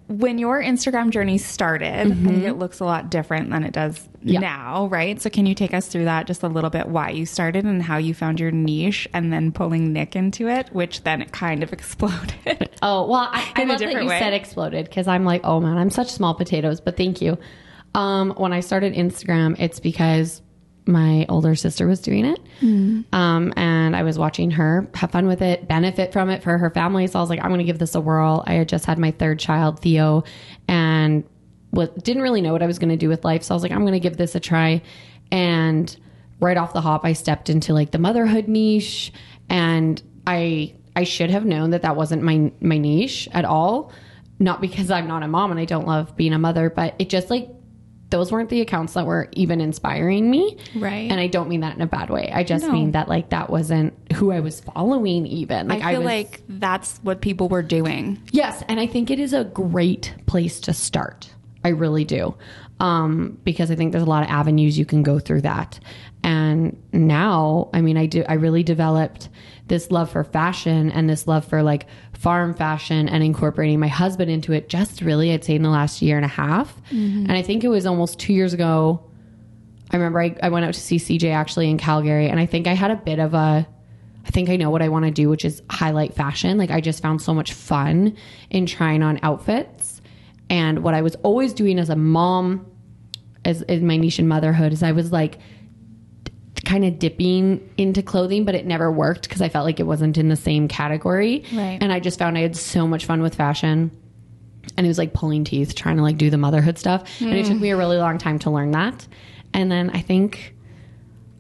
when 0.07 0.39
your 0.39 0.63
Instagram 0.63 1.11
journey 1.11 1.39
started, 1.39 1.93
I 1.93 2.05
think 2.05 2.19
mm-hmm. 2.19 2.47
it 2.47 2.57
looks 2.57 2.79
a 2.79 2.85
lot 2.85 3.11
different 3.11 3.51
than 3.51 3.65
it 3.65 3.73
does 3.73 4.09
Yeah. 4.23 4.39
now, 4.39 4.87
right? 4.87 5.21
So, 5.21 5.29
can 5.29 5.45
you 5.45 5.57
take 5.57 5.75
us 5.75 5.89
through 5.89 6.05
that 6.05 6.29
just 6.29 6.45
a 6.45 6.49
little 6.49 6.71
bit? 6.71 6.87
Why 6.87 7.11
you 7.11 7.27
started 7.27 7.65
and 7.65 7.83
how 7.83 7.97
you 7.97 8.15
found 8.15 8.39
your 8.39 8.53
niche, 8.53 9.09
and 9.13 9.33
then 9.33 9.51
pulling 9.51 9.93
Nick 9.93 10.15
into 10.15 10.47
it, 10.49 10.73
which 10.73 11.03
then 11.03 11.21
it 11.21 11.33
kind 11.33 11.65
of 11.65 11.73
exploded. 11.79 12.71
Oh 12.81 13.09
well, 13.09 13.29
I, 13.33 13.53
I 13.57 13.63
In 13.63 13.69
a 13.69 13.73
love 13.73 13.81
that 13.81 13.87
different 13.87 14.05
you 14.05 14.11
way. 14.11 14.21
said 14.21 14.35
exploded 14.35 14.85
because 14.85 15.09
I'm 15.09 15.25
like, 15.25 15.41
oh 15.43 15.59
man, 15.59 15.77
I'm 15.77 15.91
such 15.91 16.13
small 16.13 16.35
potatoes. 16.35 16.81
But 16.81 16.97
thank 16.97 17.21
you. 17.21 17.39
Um, 17.95 18.31
when 18.37 18.53
I 18.53 18.61
started 18.61 18.95
Instagram, 18.95 19.59
it's 19.61 19.81
because 19.81 20.41
my 20.87 21.27
older 21.29 21.55
sister 21.55 21.87
was 21.87 22.01
doing 22.01 22.25
it, 22.25 22.41
um, 23.13 23.53
and 23.57 23.95
I 23.95 24.03
was 24.03 24.19
watching 24.19 24.51
her 24.53 24.89
have 24.95 25.11
fun 25.13 25.27
with 25.27 25.43
it, 25.43 25.69
benefit 25.69 26.13
from 26.13 26.29
it 26.31 26.43
for 26.43 26.59
her 26.59 26.71
family. 26.71 27.07
So 27.07 27.19
I 27.19 27.23
was 27.23 27.31
like, 27.31 27.41
I'm 27.41 27.49
going 27.49 27.59
to 27.59 27.65
give 27.65 27.79
this 27.79 27.95
a 27.95 28.01
whirl. 28.01 28.43
I 28.47 28.55
had 28.55 28.69
just 28.69 28.85
had 28.87 28.99
my 28.99 29.11
third 29.13 29.39
child, 29.39 29.81
Theo, 29.81 30.25
and 30.69 31.25
what 31.71 32.03
didn't 32.03 32.23
really 32.23 32.41
know 32.41 32.53
what 32.53 32.63
I 32.63 32.67
was 32.67 32.79
going 32.79 32.91
to 32.91 32.97
do 32.97 33.09
with 33.09 33.25
life. 33.25 33.43
So 33.43 33.55
I 33.55 33.57
was 33.57 33.63
like, 33.63 33.73
I'm 33.73 33.83
going 33.83 33.93
to 33.93 34.01
give 34.01 34.17
this 34.17 34.35
a 34.35 34.41
try, 34.41 34.83
and 35.31 35.95
right 36.41 36.57
off 36.57 36.73
the 36.73 36.81
hop, 36.81 37.05
I 37.05 37.13
stepped 37.13 37.49
into 37.49 37.73
like 37.75 37.93
the 37.93 37.99
motherhood 37.99 38.49
niche, 38.49 39.13
and 39.49 40.03
I 40.27 40.75
I 40.97 41.05
should 41.05 41.31
have 41.31 41.45
known 41.45 41.71
that 41.71 41.83
that 41.83 41.95
wasn't 41.97 42.23
my 42.23 42.51
my 42.61 42.79
niche 42.79 43.29
at 43.33 43.45
all. 43.45 43.93
Not 44.39 44.61
because 44.61 44.91
I'm 44.91 45.07
not 45.07 45.23
a 45.23 45.29
mom 45.29 45.53
and 45.53 45.61
I 45.61 45.65
don't 45.65 45.87
love 45.87 46.17
being 46.17 46.33
a 46.33 46.39
mother, 46.39 46.69
but 46.71 46.97
it 46.99 47.09
just 47.09 47.31
like 47.31 47.49
those 48.13 48.31
weren't 48.31 48.51
the 48.51 48.61
accounts 48.61 48.93
that 48.93 49.07
were 49.07 49.29
even 49.33 49.61
inspiring 49.61 50.31
me. 50.31 50.59
Right. 50.77 51.11
And 51.11 51.19
I 51.19 51.27
don't 51.27 51.49
mean 51.49 51.61
that 51.61 51.75
in 51.75 51.83
a 51.83 51.87
bad 51.87 52.11
way. 52.11 52.31
I 52.33 52.45
just 52.45 52.69
mean 52.69 52.93
that 52.93 53.09
like 53.09 53.31
that 53.31 53.51
wasn't 53.51 53.95
who 54.13 54.31
I 54.31 54.41
was 54.41 54.61
following 54.61 55.27
even. 55.27 55.67
Like 55.67 55.83
I 55.83 55.93
feel 55.93 56.03
was, 56.03 56.07
like 56.07 56.43
that's 56.49 56.99
what 56.99 57.21
people 57.21 57.49
were 57.49 57.63
doing. 57.63 58.23
Yes, 58.31 58.63
and 58.69 58.79
I 58.79 58.87
think 58.87 59.11
it 59.11 59.19
is 59.19 59.33
a 59.33 59.45
great 59.45 60.15
place 60.27 60.61
to 60.61 60.73
start. 60.75 61.35
I 61.65 61.71
really 61.71 62.05
do. 62.05 62.37
Um, 62.81 63.39
because 63.45 63.71
I 63.71 63.77
think 63.77 63.93
there's 63.93 64.03
a 64.03 64.09
lot 64.09 64.25
of 64.25 64.29
avenues 64.29 64.77
you 64.77 64.85
can 64.85 65.03
go 65.03 65.19
through 65.19 65.43
that. 65.43 65.79
And 66.25 66.81
now, 66.93 67.71
I 67.73 67.81
mean, 67.81 67.97
I 67.97 68.07
do, 68.07 68.25
I 68.29 68.35
really 68.35 68.63
developed 68.63 69.29
this 69.67 69.91
love 69.91 70.11
for 70.11 70.25
fashion 70.25 70.91
and 70.91 71.09
this 71.09 71.27
love 71.27 71.45
for 71.45 71.63
like 71.63 71.87
farm 72.13 72.55
fashion 72.55 73.09
and 73.09 73.23
incorporating 73.23 73.81
my 73.81 73.89
husband 73.89 74.31
into 74.31 74.53
it 74.53 74.69
just 74.69 75.01
really, 75.01 75.33
I'd 75.33 75.45
say 75.45 75.55
in 75.55 75.63
the 75.63 75.71
last 75.71 76.03
year 76.03 76.17
and 76.17 76.25
a 76.25 76.29
half. 76.29 76.75
Mm-hmm. 76.91 77.25
And 77.27 77.33
I 77.33 77.43
think 77.43 77.65
it 77.65 77.69
was 77.69 77.87
almost 77.87 78.19
two 78.19 78.33
years 78.33 78.53
ago. 78.53 79.03
I 79.91 79.97
remember 79.97 80.21
I, 80.21 80.37
I 80.43 80.49
went 80.49 80.65
out 80.65 80.75
to 80.75 80.81
see 80.81 80.97
CJ 80.97 81.33
actually 81.33 81.71
in 81.71 81.79
Calgary, 81.79 82.29
and 82.29 82.41
I 82.41 82.47
think 82.47 82.67
I 82.67 82.75
had 82.75 82.91
a 82.91 82.97
bit 82.97 83.19
of 83.19 83.35
a 83.35 83.67
I 84.25 84.31
think 84.31 84.49
I 84.49 84.57
know 84.57 84.71
what 84.71 84.83
I 84.83 84.89
want 84.89 85.05
to 85.05 85.11
do, 85.11 85.29
which 85.29 85.45
is 85.45 85.63
highlight 85.69 86.15
fashion. 86.15 86.57
Like 86.57 86.71
I 86.71 86.81
just 86.81 87.03
found 87.03 87.21
so 87.21 87.35
much 87.35 87.53
fun 87.53 88.17
in 88.51 88.67
trying 88.67 89.03
on 89.03 89.19
outfits. 89.23 90.01
And 90.49 90.83
what 90.83 90.95
I 90.95 91.03
was 91.03 91.17
always 91.17 91.53
doing 91.53 91.79
as 91.79 91.91
a 91.91 91.97
mom, 91.97 92.67
as 93.45 93.63
in 93.63 93.87
my 93.87 93.97
niche 93.97 94.19
in 94.19 94.29
motherhood, 94.29 94.73
is 94.73 94.83
I 94.83 94.93
was 94.93 95.13
like 95.13 95.39
kind 96.73 96.87
of 96.87 96.99
dipping 96.99 97.69
into 97.77 98.01
clothing, 98.01 98.47
but 98.47 98.55
it 98.55 98.65
never 98.65 98.91
worked 98.91 99.29
because 99.29 99.43
I 99.43 99.51
felt 99.51 99.67
like 99.67 99.79
it 99.79 99.83
wasn't 99.83 100.17
in 100.17 100.29
the 100.31 100.37
same 100.37 100.69
category. 100.69 101.45
Right. 101.53 101.77
And 101.79 101.93
I 101.93 102.01
just 102.01 102.19
found 102.19 102.39
I 102.39 102.41
had 102.41 102.57
so 102.57 102.89
much 102.89 103.05
fun 103.05 103.21
with 103.21 103.35
fashion. 103.35 103.91
And 104.79 104.87
it 104.87 104.89
was 104.89 104.97
like 104.97 105.13
pulling 105.13 105.45
teeth 105.45 105.75
trying 105.75 105.99
to 105.99 106.03
like 106.03 106.17
do 106.17 106.31
the 106.31 106.39
motherhood 106.39 106.79
stuff. 106.79 107.21
And 107.21 107.35
it 107.35 107.45
took 107.45 107.57
hmm. 107.57 107.63
me 107.63 107.71
a 107.73 107.77
really 107.77 107.99
long 107.99 108.17
time 108.17 108.39
to 108.39 108.51
learn 108.51 108.71
that. 108.71 109.07
And 109.53 109.71
then 109.71 109.91
I 109.91 110.01
think 110.01 110.55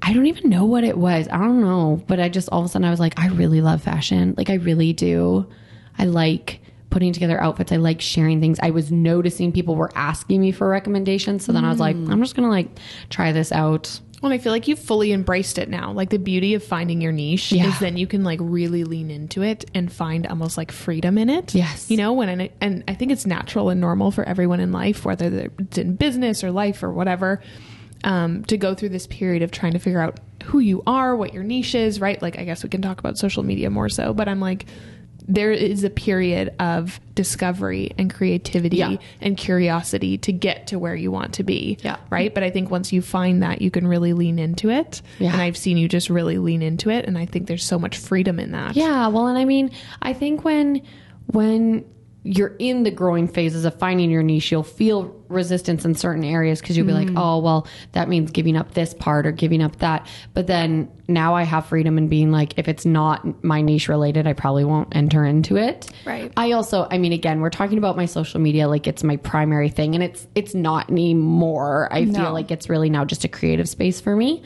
I 0.03 0.13
don't 0.13 0.27
even 0.27 0.51
know 0.51 0.67
what 0.67 0.85
it 0.85 0.99
was. 0.99 1.29
I 1.29 1.39
don't 1.39 1.63
know. 1.63 2.05
But 2.07 2.21
I 2.21 2.29
just 2.29 2.51
all 2.51 2.61
of 2.61 2.67
a 2.67 2.69
sudden 2.69 2.85
I 2.85 2.91
was 2.91 3.01
like, 3.01 3.19
I 3.19 3.29
really 3.29 3.63
love 3.63 3.81
fashion. 3.81 4.35
Like 4.37 4.51
I 4.51 4.55
really 4.57 4.93
do. 4.93 5.49
I 5.99 6.05
like 6.05 6.61
putting 6.91 7.15
together 7.15 7.41
outfits. 7.41 7.73
I 7.73 7.77
like 7.77 8.03
sharing 8.03 8.39
things. 8.39 8.59
I 8.63 8.69
was 8.69 8.93
noticing 8.93 9.51
people 9.51 9.77
were 9.77 9.93
asking 9.95 10.43
me 10.43 10.53
for 10.53 10.69
recommendations. 10.69 11.43
So 11.43 11.53
then 11.53 11.65
I 11.65 11.71
was 11.71 11.81
like, 11.81 11.97
hmm. 11.97 12.13
I'm 12.13 12.21
just 12.21 12.35
gonna 12.35 12.51
like 12.51 12.69
try 13.09 13.33
this 13.33 13.51
out. 13.51 13.99
Well, 14.23 14.33
I 14.33 14.39
feel 14.39 14.53
like 14.53 14.69
you've 14.69 14.79
fully 14.79 15.13
embraced 15.13 15.59
it 15.59 15.69
now. 15.69 15.93
Like 15.93 16.11
the 16.11 16.19
beauty 16.19 16.55
of 16.55 16.63
finding 16.63 17.01
your 17.01 17.11
niche 17.13 17.51
Yeah. 17.53 17.67
is 17.69 17.79
then 17.81 17.97
you 17.97 18.07
can 18.07 18.23
like 18.23 18.39
really 18.41 18.85
lean 18.85 19.11
into 19.11 19.43
it 19.43 19.65
and 19.75 19.93
find 19.93 20.27
almost 20.29 20.57
like 20.57 20.71
freedom 20.71 21.19
in 21.19 21.29
it. 21.29 21.55
Yes. 21.55 21.91
You 21.91 21.97
know, 21.97 22.13
when 22.13 22.29
and, 22.29 22.49
and 22.61 22.85
I 22.87 22.95
think 22.95 23.11
it's 23.11 23.27
natural 23.27 23.69
and 23.69 23.81
normal 23.81 24.13
for 24.13 24.23
everyone 24.25 24.61
in 24.61 24.71
life, 24.71 25.05
whether 25.05 25.51
it's 25.59 25.77
in 25.77 25.97
business 25.97 26.45
or 26.45 26.53
life 26.53 26.83
or 26.85 26.93
whatever, 26.93 27.43
um, 28.05 28.45
to 28.45 28.57
go 28.57 28.75
through 28.75 28.91
this 28.91 29.07
period 29.09 29.43
of 29.43 29.51
trying 29.51 29.73
to 29.73 29.79
figure 29.81 30.01
out 30.01 30.21
who 30.45 30.61
you 30.61 30.83
are, 30.87 31.15
what 31.17 31.35
your 31.35 31.43
niche 31.43 31.75
is, 31.75 32.01
right? 32.01 32.21
Like 32.23 32.39
I 32.39 32.45
guess 32.45 32.63
we 32.63 32.69
can 32.69 32.81
talk 32.83 33.01
about 33.01 33.19
social 33.19 33.43
media 33.43 33.71
more 33.71 33.89
so, 33.89 34.15
but 34.15 34.29
I'm 34.29 34.41
like, 34.41 34.67
there 35.29 35.53
is 35.53 35.85
a 35.85 35.91
period 35.91 36.53
of 36.59 36.99
discovery 37.15 37.93
and 37.97 38.13
creativity 38.13 38.79
Yeah. 38.79 38.97
and 39.21 39.37
curiosity 39.37 40.19
to 40.19 40.33
get 40.33 40.67
to 40.69 40.79
where 40.79 40.95
you 40.97 41.11
want 41.13 41.35
to 41.35 41.45
be. 41.45 41.79
Yeah. 41.83 41.97
Right. 42.11 42.35
But 42.35 42.43
I 42.43 42.51
think 42.51 42.71
once 42.71 42.93
you 42.93 43.03
find 43.03 43.43
that, 43.43 43.63
you 43.63 43.71
can 43.71 43.87
really 43.87 44.13
lean 44.13 44.39
into 44.39 44.69
it. 44.71 45.01
Yeah. 45.19 45.33
And 45.33 45.41
I've 45.41 45.57
seen 45.57 45.77
you 45.77 45.89
just 45.89 46.11
really 46.11 46.39
lean 46.39 46.63
into 46.63 46.91
it. 46.91 47.05
And 47.07 47.17
I 47.17 47.27
think 47.27 47.47
there's 47.47 47.65
so 47.65 47.79
much 47.79 47.97
freedom 47.99 48.41
in 48.41 48.51
that. 48.53 48.75
Yeah, 48.77 49.07
well, 49.09 49.27
and 49.29 49.39
I 49.39 49.45
mean, 49.45 49.71
I 50.01 50.13
think 50.13 50.45
when 50.45 50.83
when 51.27 51.85
you're 52.25 52.55
in 52.61 52.85
the 52.85 52.91
growing 52.91 53.27
phases 53.27 53.65
of 53.65 53.77
finding 53.79 54.09
your 54.11 54.23
niche, 54.23 54.53
you'll 54.53 54.63
feel 54.63 55.13
resistance 55.29 55.85
in 55.85 55.95
certain 55.95 56.23
areas 56.23 56.61
because 56.61 56.77
you'll 56.77 56.87
be 56.87 56.93
like, 56.93 57.09
oh, 57.17 57.39
well, 57.41 57.67
that 57.93 58.09
means 58.09 58.31
giving 58.31 58.57
up 58.57 58.75
this 58.75 58.95
part 58.95 59.27
or 59.27 59.33
giving 59.33 59.61
up 59.61 59.75
that. 59.77 60.07
But 60.33 60.47
then 60.47 60.89
now 61.09 61.35
I 61.35 61.43
have 61.43 61.67
freedom 61.67 61.99
in 61.99 62.07
being 62.09 62.31
like, 62.31 62.59
if 62.59 62.69
it's 62.69 62.87
not 62.87 63.43
my 63.43 63.61
niche 63.61 63.89
related, 63.89 64.27
I 64.29 64.35
probably 64.35 64.65
won't 64.65 64.95
enter 64.95 65.25
into 65.25 65.57
it. 65.57 65.91
Right. 66.07 66.33
I 66.37 66.53
also, 66.53 66.87
I 66.91 66.99
mean, 66.99 67.13
again, 67.13 67.41
we're 67.41 67.51
talking 67.51 67.77
about 67.79 67.97
my 67.97 68.07
social 68.07 68.41
media 68.41 68.69
like 68.69 68.87
it's 68.87 69.03
my 69.03 69.17
primary 69.17 69.69
thing, 69.69 69.95
and 69.97 70.05
it's 70.05 70.27
it's 70.37 70.55
not 70.55 70.91
anymore. 70.91 71.89
I 71.91 72.05
No. 72.05 72.21
feel 72.21 72.33
like 72.33 72.51
it's 72.53 72.69
really 72.69 72.89
now 72.91 73.05
just 73.05 73.25
a 73.25 73.29
creative 73.29 73.69
space 73.69 74.01
for 74.01 74.15
me, 74.15 74.43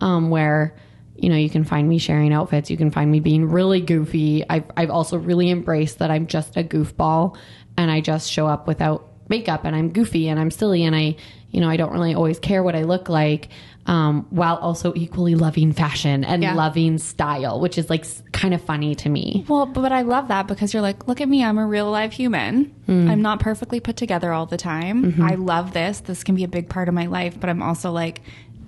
um, 0.00 0.30
where 0.30 0.74
you 1.22 1.28
know 1.28 1.36
you 1.36 1.50
can 1.50 1.64
find 1.64 1.88
me 1.88 1.98
sharing 1.98 2.32
outfits, 2.32 2.70
you 2.70 2.76
can 2.76 2.90
find 2.90 3.10
me 3.10 3.20
being 3.20 3.48
really 3.48 3.80
goofy. 3.80 4.44
I've 4.48 4.64
I've 4.76 4.90
also 4.90 5.16
really 5.18 5.50
embraced 5.50 5.98
that 5.98 6.10
I'm 6.10 6.26
just 6.26 6.56
a 6.56 6.64
goofball, 6.64 7.36
and 7.76 7.90
I 7.90 8.00
just 8.00 8.30
show 8.30 8.46
up 8.46 8.66
without 8.66 9.06
makeup, 9.28 9.64
and 9.64 9.76
I'm 9.76 9.90
goofy 9.90 10.28
and 10.28 10.40
I'm 10.40 10.50
silly, 10.50 10.84
and 10.84 10.94
I 10.96 11.16
you 11.50 11.60
know 11.60 11.68
I 11.68 11.76
don't 11.76 11.92
really 11.92 12.14
always 12.14 12.38
care 12.38 12.62
what 12.62 12.74
I 12.74 12.82
look 12.82 13.08
like. 13.08 13.48
Um, 13.86 14.26
while 14.30 14.56
also 14.56 14.92
equally 14.94 15.34
loving 15.34 15.72
fashion 15.72 16.22
and 16.22 16.42
Yeah. 16.42 16.54
loving 16.54 16.98
style, 16.98 17.58
which 17.60 17.78
is 17.78 17.88
like 17.90 18.04
kind 18.30 18.52
of 18.54 18.60
funny 18.60 18.94
to 18.96 19.08
me. 19.08 19.44
Well, 19.48 19.64
but 19.66 19.90
I 19.90 20.02
love 20.02 20.28
that 20.28 20.46
because 20.46 20.72
you're 20.72 20.82
like, 20.82 21.08
look 21.08 21.20
at 21.22 21.28
me, 21.28 21.42
I'm 21.42 21.58
a 21.58 21.66
real 21.66 21.90
live 21.90 22.12
human. 22.12 22.72
Mm. 22.86 23.10
I'm 23.10 23.22
not 23.22 23.40
perfectly 23.40 23.80
put 23.80 23.96
together 23.96 24.32
all 24.32 24.44
the 24.46 24.58
time. 24.58 25.06
Mm-hmm. 25.06 25.22
I 25.22 25.34
love 25.36 25.72
this. 25.72 26.00
This 26.00 26.22
can 26.22 26.34
be 26.36 26.44
a 26.44 26.48
big 26.48 26.68
part 26.68 26.88
of 26.88 26.94
my 26.94 27.06
life, 27.06 27.40
but 27.40 27.48
I'm 27.48 27.62
also 27.62 27.90
like 27.90 28.20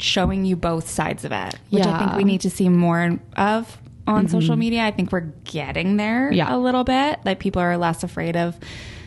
showing 0.02 0.44
you 0.44 0.56
both 0.56 0.88
sides 0.88 1.24
of 1.24 1.32
it, 1.32 1.54
which 1.70 1.82
I 1.86 1.98
think 1.98 2.10
Mm-hmm. 2.10 2.16
we 2.16 2.24
need 2.24 2.40
to 2.42 2.50
see 2.50 2.68
more 2.68 3.18
of 3.36 3.78
on 4.06 4.26
social 4.28 4.56
media. 4.56 4.82
I 4.84 4.90
think 4.90 5.12
we're 5.12 5.30
getting 5.44 5.96
there 5.96 6.32
Yeah. 6.32 6.54
a 6.54 6.58
little 6.58 6.84
bit. 6.84 7.20
Like 7.24 7.38
people 7.38 7.62
are 7.62 7.76
less 7.76 8.02
afraid 8.02 8.36
of 8.36 8.56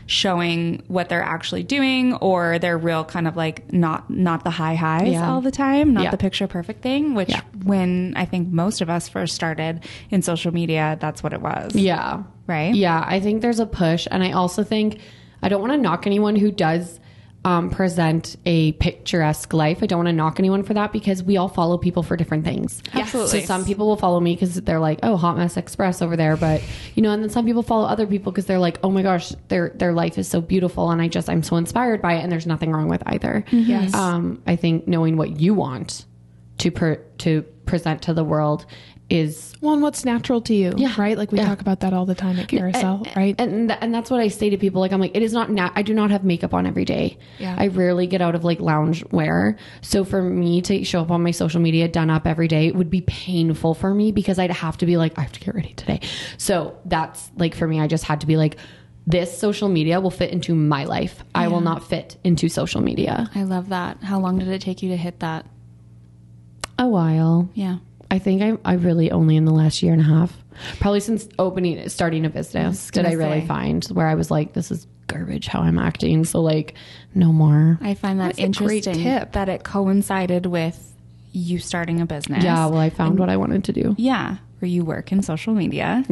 showing 0.08 0.84
what 0.88 1.10
they're 1.10 1.24
actually 1.24 1.64
doing 1.64 2.14
or 2.16 2.60
they're 2.60 2.78
real 2.78 3.04
kind 3.04 3.28
of 3.28 3.36
like 3.36 3.74
not 3.74 4.08
not 4.10 4.44
the 4.44 4.52
high 4.52 4.76
highs 4.76 5.12
Yeah. 5.14 5.32
all 5.32 5.42
the 5.42 5.50
time 5.50 5.94
not 5.96 6.04
Yeah. 6.04 6.12
the 6.12 6.18
picture 6.18 6.46
perfect 6.46 6.84
thing 6.84 7.16
which 7.16 7.30
Yeah. 7.30 7.42
when 7.64 8.14
i 8.16 8.24
think 8.24 8.50
most 8.50 8.82
of 8.82 8.90
us 8.90 9.10
first 9.10 9.34
started 9.34 9.84
in 10.12 10.22
social 10.22 10.54
media 10.54 10.96
that's 11.02 11.24
what 11.24 11.34
it 11.34 11.42
was 11.42 11.76
Yeah. 11.76 12.22
Right? 12.48 12.76
Yeah, 12.76 13.04
I 13.04 13.20
think 13.20 13.42
there's 13.42 13.60
a 13.60 13.66
push. 13.66 14.08
And 14.12 14.22
I 14.24 14.32
also 14.34 14.64
think 14.64 15.00
I 15.42 15.50
don't 15.50 15.62
want 15.62 15.74
to 15.74 15.78
knock 15.80 16.06
anyone 16.06 16.36
who 16.36 16.52
does 16.52 17.00
um, 17.46 17.70
present 17.70 18.36
a 18.48 18.72
picturesque 18.74 19.54
life. 19.54 19.84
I 19.84 19.86
don't 19.86 20.00
want 20.00 20.08
to 20.08 20.14
knock 20.14 20.40
anyone 20.40 20.64
for 20.64 20.74
that 20.74 20.92
because 20.92 21.22
we 21.22 21.38
all 21.38 21.48
follow 21.48 21.78
people 21.78 22.02
for 22.02 22.18
different 22.18 22.44
things. 22.44 22.82
Absolutely. 22.92 23.42
So 23.42 23.46
some 23.46 23.66
people 23.66 23.86
will 23.86 23.98
follow 23.98 24.20
me 24.20 24.34
because 24.34 24.56
they're 24.56 24.80
like, 24.80 25.00
oh, 25.04 25.16
Hot 25.16 25.38
Mess 25.38 25.56
Express 25.56 26.02
over 26.02 26.18
there. 26.18 26.38
But, 26.38 26.64
you 26.96 27.04
know, 27.04 27.12
and 27.12 27.22
then 27.22 27.30
some 27.30 27.46
people 27.46 27.62
follow 27.62 27.86
other 27.86 28.08
people 28.08 28.32
because 28.32 28.48
they're 28.48 28.58
like, 28.58 28.80
oh 28.84 28.90
my 28.90 29.04
gosh, 29.04 29.30
their, 29.50 29.70
their 29.76 29.94
life 29.94 30.18
is 30.18 30.28
so 30.28 30.42
beautiful. 30.42 30.90
And 30.90 31.00
I 31.04 31.08
just, 31.08 31.30
I'm 31.30 31.44
so 31.44 31.56
inspired 31.56 32.02
by 32.02 32.16
it. 32.16 32.24
And 32.24 32.32
there's 32.32 32.48
nothing 32.48 32.72
wrong 32.72 32.90
with 32.90 33.04
either. 33.06 33.46
Yes. 33.52 33.94
Um, 33.94 34.42
I 34.48 34.56
think 34.56 34.88
knowing 34.88 35.16
what 35.16 35.40
you 35.40 35.54
want 35.54 36.06
to, 36.58 36.72
per, 36.72 36.96
to 37.20 37.44
present 37.68 38.02
to 38.04 38.14
the 38.16 38.24
world 38.24 38.66
is 39.10 39.54
Well, 39.62 39.74
and 39.74 39.84
what's 39.84 40.04
natural 40.04 40.42
to 40.42 40.54
you, 40.56 40.74
Yeah. 40.78 40.94
right? 40.98 41.18
Like 41.18 41.32
we 41.32 41.38
Yeah. 41.38 41.46
talk 41.48 41.62
about 41.62 41.82
that 41.82 41.94
all 41.94 42.06
the 42.06 42.16
time 42.16 42.40
at 42.40 42.48
Carousel, 42.48 43.04
and, 43.06 43.16
right? 43.16 43.36
And 43.38 43.72
and 43.72 43.94
that's 43.94 44.10
what 44.10 44.20
I 44.20 44.28
say 44.30 44.50
to 44.50 44.58
people. 44.58 44.82
Like 44.82 44.92
I'm 44.92 45.00
like, 45.00 45.16
it 45.16 45.22
is 45.22 45.32
not. 45.34 45.52
Na- 45.52 45.70
I 45.76 45.82
do 45.84 45.94
not 45.94 46.10
have 46.12 46.24
makeup 46.24 46.54
on 46.54 46.66
every 46.66 46.86
day. 46.86 47.18
Yeah. 47.38 47.56
I 47.58 47.68
rarely 47.68 48.08
get 48.08 48.22
out 48.22 48.34
of 48.36 48.44
like 48.44 48.60
lounge 48.60 49.04
wear. 49.12 49.58
So 49.82 50.04
for 50.04 50.22
me 50.24 50.62
to 50.64 50.84
show 50.84 51.02
up 51.02 51.12
on 51.12 51.22
my 51.22 51.32
social 51.32 51.62
media 51.62 51.88
done 51.88 52.10
up 52.10 52.26
every 52.26 52.48
day 52.48 52.72
would 52.72 52.90
be 52.90 53.02
painful 53.02 53.74
for 53.76 53.94
me 53.94 54.12
because 54.12 54.40
I'd 54.40 54.52
have 54.52 54.78
to 54.78 54.86
be 54.86 54.98
like, 54.98 55.18
I 55.18 55.22
have 55.22 55.32
to 55.34 55.40
get 55.40 55.54
ready 55.54 55.74
today. 55.76 56.00
So 56.38 56.76
that's 56.86 57.32
like 57.38 57.54
for 57.56 57.68
me. 57.68 57.80
I 57.80 57.88
just 57.88 58.04
had 58.06 58.22
to 58.22 58.28
be 58.28 58.38
like. 58.38 58.58
This 59.08 59.38
social 59.38 59.70
media 59.70 60.02
will 60.02 60.10
fit 60.10 60.32
into 60.32 60.56
my 60.56 60.86
life. 60.86 61.24
I 61.36 61.48
will 61.48 61.62
not 61.62 61.84
fit 61.88 62.18
into 62.24 62.50
social 62.50 62.82
media. 62.82 63.30
I 63.36 63.44
love 63.44 63.70
that. 63.70 64.02
How 64.02 64.20
long 64.20 64.40
did 64.40 64.48
it 64.48 64.62
take 64.62 64.82
you 64.82 64.90
to 64.90 64.98
hit 64.98 65.20
that? 65.20 65.46
A 66.80 66.88
while. 66.88 67.48
Yeah. 67.54 67.78
I 68.12 68.20
think 68.20 68.42
I, 68.42 68.58
I 68.64 68.76
really 68.76 69.12
only 69.12 69.36
in 69.36 69.46
the 69.46 69.54
last 69.54 69.82
year 69.82 69.92
and 69.94 70.02
a 70.02 70.06
half, 70.06 70.36
probably 70.80 71.00
since 71.00 71.28
opening, 71.40 71.88
starting 71.90 72.26
a 72.26 72.30
business, 72.30 72.90
did 72.92 73.04
gonna 73.04 73.10
I 73.10 73.18
really 73.18 73.42
say. 73.42 73.48
find 73.48 73.84
where 73.86 74.08
I 74.08 74.16
was 74.16 74.30
like, 74.30 74.54
this 74.54 74.72
is 74.72 74.88
garbage 75.08 75.48
how 75.48 75.62
I'm 75.62 75.78
acting. 75.80 76.24
So 76.24 76.42
like, 76.42 76.76
no 77.14 77.32
more. 77.34 77.78
I 77.82 77.94
find 77.94 78.20
that 78.20 78.28
That's 78.28 78.40
interesting 78.40 78.96
tip. 78.96 79.34
that 79.34 79.50
it 79.50 79.64
coincided 79.64 80.46
with 80.46 80.94
you 81.32 81.60
starting 81.60 82.00
a 82.00 82.06
business. 82.06 82.44
Yeah, 82.44 82.68
well, 82.68 82.80
I 82.80 82.90
found 82.90 83.20
what 83.20 83.30
I 83.30 83.38
wanted 83.38 83.66
to 83.66 83.74
do. 83.74 83.96
Yeah. 83.98 84.38
Where 84.66 84.72
you 84.72 84.84
work 84.84 85.12
in 85.12 85.22
social 85.22 85.54
media 85.54 86.04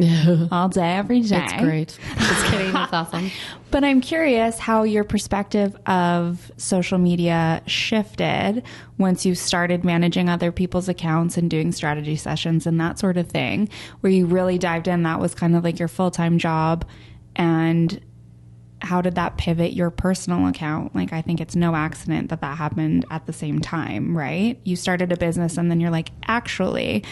all 0.52 0.68
day, 0.68 0.92
every 0.94 1.22
day. 1.22 1.42
It's 1.42 1.52
great. 1.54 1.98
Just 2.18 2.46
kidding. 2.46 2.72
That's 2.72 2.92
awesome. 2.92 3.32
But 3.72 3.82
I'm 3.82 4.00
curious 4.00 4.60
how 4.60 4.84
your 4.84 5.02
perspective 5.02 5.76
of 5.86 6.52
social 6.56 6.98
media 6.98 7.62
shifted 7.66 8.62
once 8.96 9.26
you 9.26 9.34
started 9.34 9.82
managing 9.82 10.28
other 10.28 10.52
people's 10.52 10.88
accounts 10.88 11.36
and 11.36 11.50
doing 11.50 11.72
strategy 11.72 12.14
sessions 12.14 12.64
and 12.64 12.78
that 12.78 13.00
sort 13.00 13.16
of 13.16 13.28
thing, 13.28 13.68
where 14.02 14.12
you 14.12 14.24
really 14.24 14.56
dived 14.56 14.86
in. 14.86 15.02
That 15.02 15.18
was 15.18 15.34
kind 15.34 15.56
of 15.56 15.64
like 15.64 15.80
your 15.80 15.88
full 15.88 16.12
time 16.12 16.38
job. 16.38 16.86
And 17.34 18.00
how 18.82 19.00
did 19.00 19.16
that 19.16 19.36
pivot 19.36 19.72
your 19.72 19.90
personal 19.90 20.46
account? 20.46 20.94
Like, 20.94 21.12
I 21.12 21.22
think 21.22 21.40
it's 21.40 21.56
no 21.56 21.74
accident 21.74 22.30
that 22.30 22.40
that 22.42 22.56
happened 22.56 23.04
at 23.10 23.26
the 23.26 23.32
same 23.32 23.58
time, 23.58 24.16
right? 24.16 24.60
You 24.62 24.76
started 24.76 25.10
a 25.10 25.16
business 25.16 25.56
and 25.56 25.72
then 25.72 25.80
you're 25.80 25.90
like, 25.90 26.10
actually, 26.28 27.02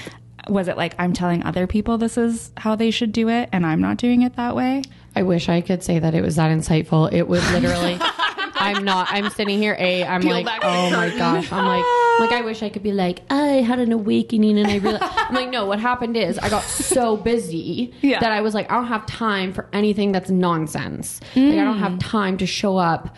was 0.48 0.68
it 0.68 0.76
like 0.76 0.94
I'm 0.98 1.12
telling 1.12 1.42
other 1.44 1.66
people 1.66 1.98
this 1.98 2.16
is 2.18 2.50
how 2.56 2.74
they 2.76 2.90
should 2.90 3.12
do 3.12 3.28
it 3.28 3.48
and 3.52 3.64
I'm 3.66 3.80
not 3.80 3.96
doing 3.96 4.22
it 4.22 4.36
that 4.36 4.56
way? 4.56 4.82
I 5.14 5.22
wish 5.22 5.48
I 5.48 5.60
could 5.60 5.82
say 5.82 5.98
that 5.98 6.14
it 6.14 6.22
was 6.22 6.36
that 6.36 6.50
insightful. 6.50 7.12
It 7.12 7.28
was 7.28 7.42
literally. 7.52 7.98
I'm 8.54 8.84
not. 8.84 9.08
I'm 9.10 9.28
sitting 9.30 9.58
here. 9.58 9.76
A. 9.78 10.04
I'm 10.04 10.22
Peel 10.22 10.30
like, 10.42 10.60
oh 10.62 10.90
my 10.90 11.06
curtain. 11.06 11.18
gosh. 11.18 11.52
I'm 11.52 11.66
like, 11.66 11.84
like 12.30 12.38
I 12.40 12.42
wish 12.44 12.62
I 12.62 12.68
could 12.68 12.82
be 12.82 12.92
like, 12.92 13.20
I 13.28 13.60
had 13.60 13.78
an 13.80 13.90
awakening 13.92 14.58
and 14.58 14.68
I 14.68 14.76
realized. 14.76 15.02
I'm 15.16 15.34
like, 15.34 15.50
no. 15.50 15.66
What 15.66 15.80
happened 15.80 16.16
is 16.16 16.38
I 16.38 16.48
got 16.48 16.62
so 16.62 17.16
busy 17.16 17.92
Yeah. 18.02 18.20
that 18.20 18.30
I 18.32 18.40
was 18.40 18.54
like, 18.54 18.70
I 18.70 18.76
don't 18.76 18.86
have 18.86 19.04
time 19.06 19.52
for 19.52 19.68
anything 19.72 20.12
that's 20.12 20.30
nonsense. 20.30 21.20
Like 21.34 21.58
I 21.58 21.64
don't 21.64 21.78
have 21.78 21.98
time 21.98 22.36
to 22.38 22.46
show 22.46 22.76
up. 22.76 23.14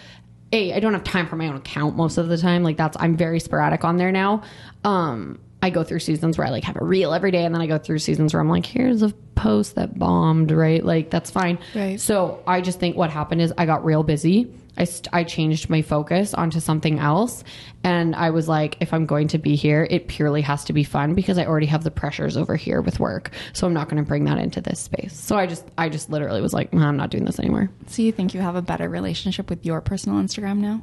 A. 0.53 0.73
I 0.73 0.81
don't 0.81 0.95
have 0.95 1.05
time 1.05 1.27
for 1.27 1.37
my 1.37 1.47
own 1.49 1.57
account 1.57 1.95
most 1.97 2.17
of 2.17 2.29
the 2.29 2.39
time. 2.39 2.63
Like 2.63 2.77
that's. 2.77 2.97
I'm 2.99 3.17
very 3.17 3.39
sporadic 3.39 3.85
on 3.85 3.99
there 3.99 4.13
now. 4.13 4.43
Um. 4.83 5.39
I 5.65 5.71
go 5.71 5.83
through 5.83 6.01
seasons 6.01 6.37
where 6.37 6.47
I 6.47 6.51
like 6.51 6.63
have 6.65 6.77
a 6.79 6.85
reel 6.85 7.15
every 7.15 7.31
day, 7.31 7.43
and 7.47 7.55
then 7.55 7.63
I 7.63 7.67
go 7.67 7.79
through 7.79 7.99
seasons 7.99 8.35
where 8.35 8.41
I'm 8.43 8.51
like, 8.51 8.67
here's 8.67 9.01
a 9.01 9.09
post 9.35 9.77
that 9.77 9.99
bombed, 9.99 10.51
right? 10.51 10.85
Like 10.85 11.09
that's 11.09 11.31
fine. 11.31 11.59
Right. 11.75 11.99
So 11.99 12.43
I 12.47 12.61
just 12.61 12.79
think 12.79 12.99
what 12.99 13.09
happened 13.09 13.41
is 13.41 13.51
I 13.57 13.65
got 13.65 13.83
real 13.83 14.03
busy. 14.03 14.53
I, 14.77 14.85
st- 14.85 15.09
I 15.15 15.25
changed 15.25 15.71
my 15.71 15.81
focus 15.81 16.35
onto 16.35 16.61
something 16.61 16.99
else. 16.99 17.45
And 17.83 18.15
I 18.15 18.29
was 18.29 18.47
like, 18.47 18.77
if 18.81 18.93
I'm 18.93 19.07
going 19.07 19.29
to 19.29 19.39
be 19.39 19.57
here, 19.57 19.87
it 19.89 20.07
purely 20.07 20.43
has 20.43 20.65
to 20.65 20.75
be 20.75 20.85
fun 20.85 21.15
because 21.15 21.39
I 21.39 21.47
already 21.47 21.67
have 21.67 21.83
the 21.83 21.91
pressures 21.91 22.37
over 22.37 22.57
here 22.57 22.83
with 22.83 23.01
work. 23.01 23.31
So 23.55 23.67
I'm 23.67 23.73
not 23.73 23.89
going 23.89 24.03
to 24.03 24.07
bring 24.07 24.25
that 24.25 24.37
into 24.37 24.61
this 24.61 24.81
space. 24.81 25.19
So 25.19 25.37
I 25.37 25.47
just, 25.47 25.65
I 25.79 25.89
just 25.89 26.11
literally 26.11 26.43
was 26.43 26.53
like, 26.53 26.75
"Nah, 26.75 26.89
I'm 26.89 26.99
not 26.99 27.09
doing 27.11 27.25
this 27.25 27.39
anymore. 27.39 27.71
So 27.87 28.03
you 28.03 28.13
think 28.13 28.35
you 28.35 28.41
have 28.41 28.57
a 28.57 28.63
better 28.63 28.89
relationship 28.91 29.49
with 29.49 29.65
your 29.65 29.81
personal 29.81 30.21
Instagram 30.21 30.59
now? 30.59 30.83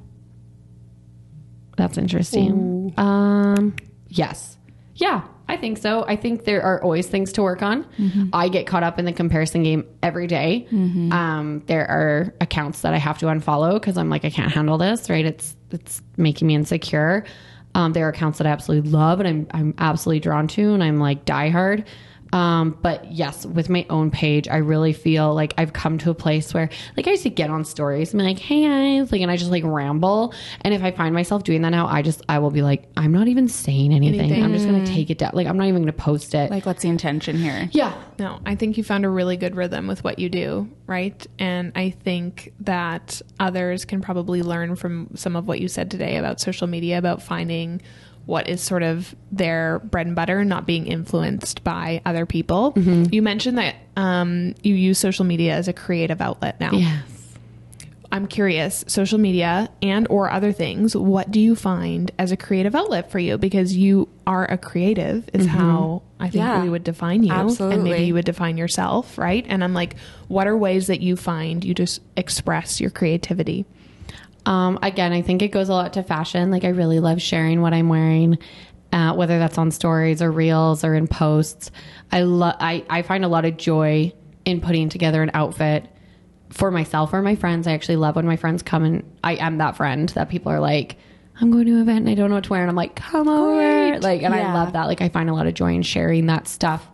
That's 1.77 1.97
interesting. 1.99 2.93
Um, 2.97 3.75
yes. 4.07 4.57
Yeah, 4.95 5.23
I 5.47 5.57
think 5.57 5.77
so. 5.77 6.05
I 6.07 6.15
think 6.15 6.43
there 6.45 6.61
are 6.61 6.81
always 6.83 7.07
things 7.07 7.31
to 7.33 7.41
work 7.41 7.61
on. 7.61 7.85
I 8.33 8.49
get 8.49 8.67
caught 8.67 8.83
up 8.83 8.99
in 8.99 9.05
the 9.05 9.13
comparison 9.13 9.63
game 9.63 9.85
every 10.03 10.27
day. 10.27 10.67
Um, 11.11 11.63
there 11.67 11.87
are 11.89 12.33
accounts 12.41 12.81
that 12.81 12.93
I 12.93 12.97
have 12.97 13.17
to 13.19 13.25
unfollow 13.27 13.73
because 13.73 13.97
I'm 13.97 14.09
like, 14.09 14.25
I 14.25 14.29
can't 14.29 14.51
handle 14.51 14.77
this. 14.77 15.09
Right? 15.09 15.25
It's 15.25 15.55
it's 15.71 16.01
making 16.17 16.47
me 16.47 16.55
insecure. 16.55 17.25
Um, 17.73 17.93
there 17.93 18.05
are 18.05 18.09
accounts 18.09 18.37
that 18.39 18.47
I 18.47 18.49
absolutely 18.49 18.91
love 18.91 19.19
and 19.21 19.27
I'm 19.29 19.47
I'm 19.51 19.73
absolutely 19.77 20.19
drawn 20.19 20.47
to, 20.49 20.73
and 20.73 20.83
I'm 20.83 20.99
like 20.99 21.25
diehard. 21.25 21.85
Um, 22.33 22.77
but 22.81 23.11
yes, 23.11 23.45
with 23.45 23.69
my 23.69 23.85
own 23.89 24.09
page, 24.11 24.47
I 24.47 24.57
really 24.57 24.93
feel 24.93 25.33
like 25.33 25.53
I've 25.57 25.73
come 25.73 25.97
to 25.99 26.09
a 26.09 26.13
place 26.13 26.53
where, 26.53 26.69
like, 26.95 27.07
I 27.07 27.11
used 27.11 27.23
to 27.23 27.29
get 27.29 27.49
on 27.49 27.65
stories 27.65 28.13
and 28.13 28.19
be 28.19 28.23
like, 28.25 28.39
"Hey 28.39 28.63
guys," 28.67 29.11
like, 29.11 29.21
and 29.21 29.29
I 29.29 29.37
just 29.37 29.51
like 29.51 29.63
ramble. 29.65 30.33
And 30.61 30.73
if 30.73 30.83
I 30.83 30.91
find 30.91 31.13
myself 31.13 31.43
doing 31.43 31.61
that 31.63 31.69
now, 31.69 31.87
I 31.87 32.01
just 32.01 32.21
I 32.29 32.39
will 32.39 32.51
be 32.51 32.61
like, 32.61 32.89
I'm 32.95 33.11
not 33.11 33.27
even 33.27 33.47
saying 33.47 33.93
anything. 33.93 34.19
Anything. 34.21 34.43
I'm 34.43 34.53
just 34.53 34.65
gonna 34.65 34.85
take 34.85 35.09
it 35.09 35.17
down. 35.17 35.31
Like, 35.33 35.47
I'm 35.47 35.57
not 35.57 35.67
even 35.67 35.81
gonna 35.81 35.91
post 35.93 36.33
it. 36.33 36.51
Like, 36.51 36.65
what's 36.65 36.83
the 36.83 36.89
intention 36.89 37.37
here? 37.37 37.69
yeah, 37.73 37.93
No, 38.17 38.39
I 38.45 38.55
think 38.55 38.77
you 38.77 38.83
found 38.83 39.05
a 39.05 39.09
really 39.09 39.35
good 39.37 39.55
rhythm 39.55 39.87
with 39.87 40.03
what 40.03 40.19
you 40.19 40.29
do, 40.29 40.69
right? 40.87 41.25
And 41.39 41.71
I 41.75 41.89
think 41.89 42.53
that 42.61 43.21
others 43.39 43.85
can 43.85 44.01
probably 44.01 44.41
learn 44.41 44.75
from 44.75 45.09
some 45.15 45.35
of 45.35 45.47
what 45.47 45.59
you 45.59 45.67
said 45.67 45.91
today 45.91 46.17
about 46.17 46.39
social 46.39 46.67
media, 46.67 46.97
about 46.97 47.21
finding 47.21 47.81
what 48.25 48.47
is 48.47 48.61
sort 48.61 48.83
of 48.83 49.15
their 49.31 49.79
bread 49.79 50.07
and 50.07 50.15
butter, 50.15 50.45
not 50.45 50.65
being 50.65 50.87
influenced 50.87 51.63
by 51.63 52.01
other 52.05 52.25
people. 52.25 52.73
Mm-hmm. 52.73 53.05
You 53.13 53.21
mentioned 53.21 53.57
that 53.57 53.75
um, 53.97 54.53
you 54.63 54.75
use 54.75 54.99
social 54.99 55.25
media 55.25 55.53
as 55.53 55.67
a 55.67 55.73
creative 55.73 56.21
outlet 56.21 56.59
now. 56.59 56.71
Yes. 56.71 57.03
I'm 58.13 58.27
curious, 58.27 58.83
social 58.87 59.17
media 59.17 59.69
and 59.81 60.05
or 60.09 60.29
other 60.29 60.51
things, 60.51 60.95
what 60.97 61.31
do 61.31 61.39
you 61.39 61.55
find 61.55 62.11
as 62.19 62.33
a 62.33 62.37
creative 62.37 62.75
outlet 62.75 63.09
for 63.09 63.19
you? 63.19 63.37
Because 63.37 63.75
you 63.75 64.09
are 64.27 64.43
a 64.51 64.57
creative 64.57 65.29
is 65.33 65.45
how 65.45 66.01
I 66.19 66.25
think 66.25 66.43
Yeah. 66.43 66.61
we 66.61 66.69
would 66.69 66.83
define 66.83 67.23
you. 67.23 67.31
And 67.31 67.83
maybe 67.85 68.03
you 68.03 68.13
would 68.13 68.25
define 68.25 68.57
yourself, 68.57 69.17
right? 69.17 69.45
And 69.47 69.63
I'm 69.63 69.73
like, 69.73 69.95
what 70.27 70.45
are 70.45 70.57
ways 70.57 70.87
that 70.87 70.99
you 70.99 71.15
find 71.15 71.63
you 71.63 71.73
just 71.73 72.01
express 72.17 72.81
your 72.81 72.89
creativity? 72.89 73.65
Um, 74.45 74.79
again, 74.81 75.13
I 75.13 75.21
think 75.21 75.41
it 75.41 75.49
goes 75.49 75.69
a 75.69 75.73
lot 75.73 75.93
to 75.93 76.03
fashion. 76.03 76.51
Like 76.51 76.63
I 76.63 76.69
really 76.69 76.99
love 76.99 77.21
sharing 77.21 77.61
what 77.61 77.73
I'm 77.73 77.89
wearing, 77.89 78.37
uh, 78.91 79.13
whether 79.13 79.39
that's 79.39 79.57
on 79.57 79.71
stories 79.71 80.21
or 80.21 80.31
reels 80.31 80.83
or 80.83 80.95
in 80.95 81.07
posts. 81.07 81.71
I 82.11 82.21
love. 82.21 82.55
I, 82.59 82.85
I 82.89 83.01
find 83.03 83.23
a 83.23 83.27
lot 83.27 83.45
of 83.45 83.57
joy 83.57 84.13
in 84.45 84.61
putting 84.61 84.89
together 84.89 85.21
an 85.21 85.31
outfit 85.33 85.87
for 86.49 86.71
myself 86.71 87.13
or 87.13 87.21
my 87.21 87.35
friends. 87.35 87.67
I 87.67 87.73
actually 87.73 87.97
love 87.97 88.15
when 88.15 88.25
my 88.25 88.35
friends 88.35 88.63
come 88.63 88.83
and 88.83 89.17
I 89.23 89.35
am 89.35 89.59
that 89.59 89.77
friend 89.77 90.09
that 90.09 90.29
people 90.29 90.51
are 90.51 90.59
like, 90.59 90.97
I'm 91.39 91.51
going 91.51 91.65
to 91.65 91.73
an 91.73 91.81
event 91.81 91.99
and 91.99 92.09
I 92.09 92.13
don't 92.13 92.29
know 92.29 92.35
what 92.35 92.43
to 92.45 92.49
wear, 92.51 92.61
and 92.61 92.69
I'm 92.69 92.75
like, 92.75 92.95
come 92.95 93.27
over. 93.27 93.99
Like, 93.99 94.21
and 94.21 94.33
I 94.33 94.53
love 94.53 94.73
that. 94.73 94.85
Like, 94.85 95.01
I 95.01 95.09
find 95.09 95.29
a 95.29 95.33
lot 95.33 95.47
of 95.47 95.53
joy 95.53 95.73
in 95.73 95.81
sharing 95.81 96.25
that 96.27 96.47
stuff. 96.47 96.87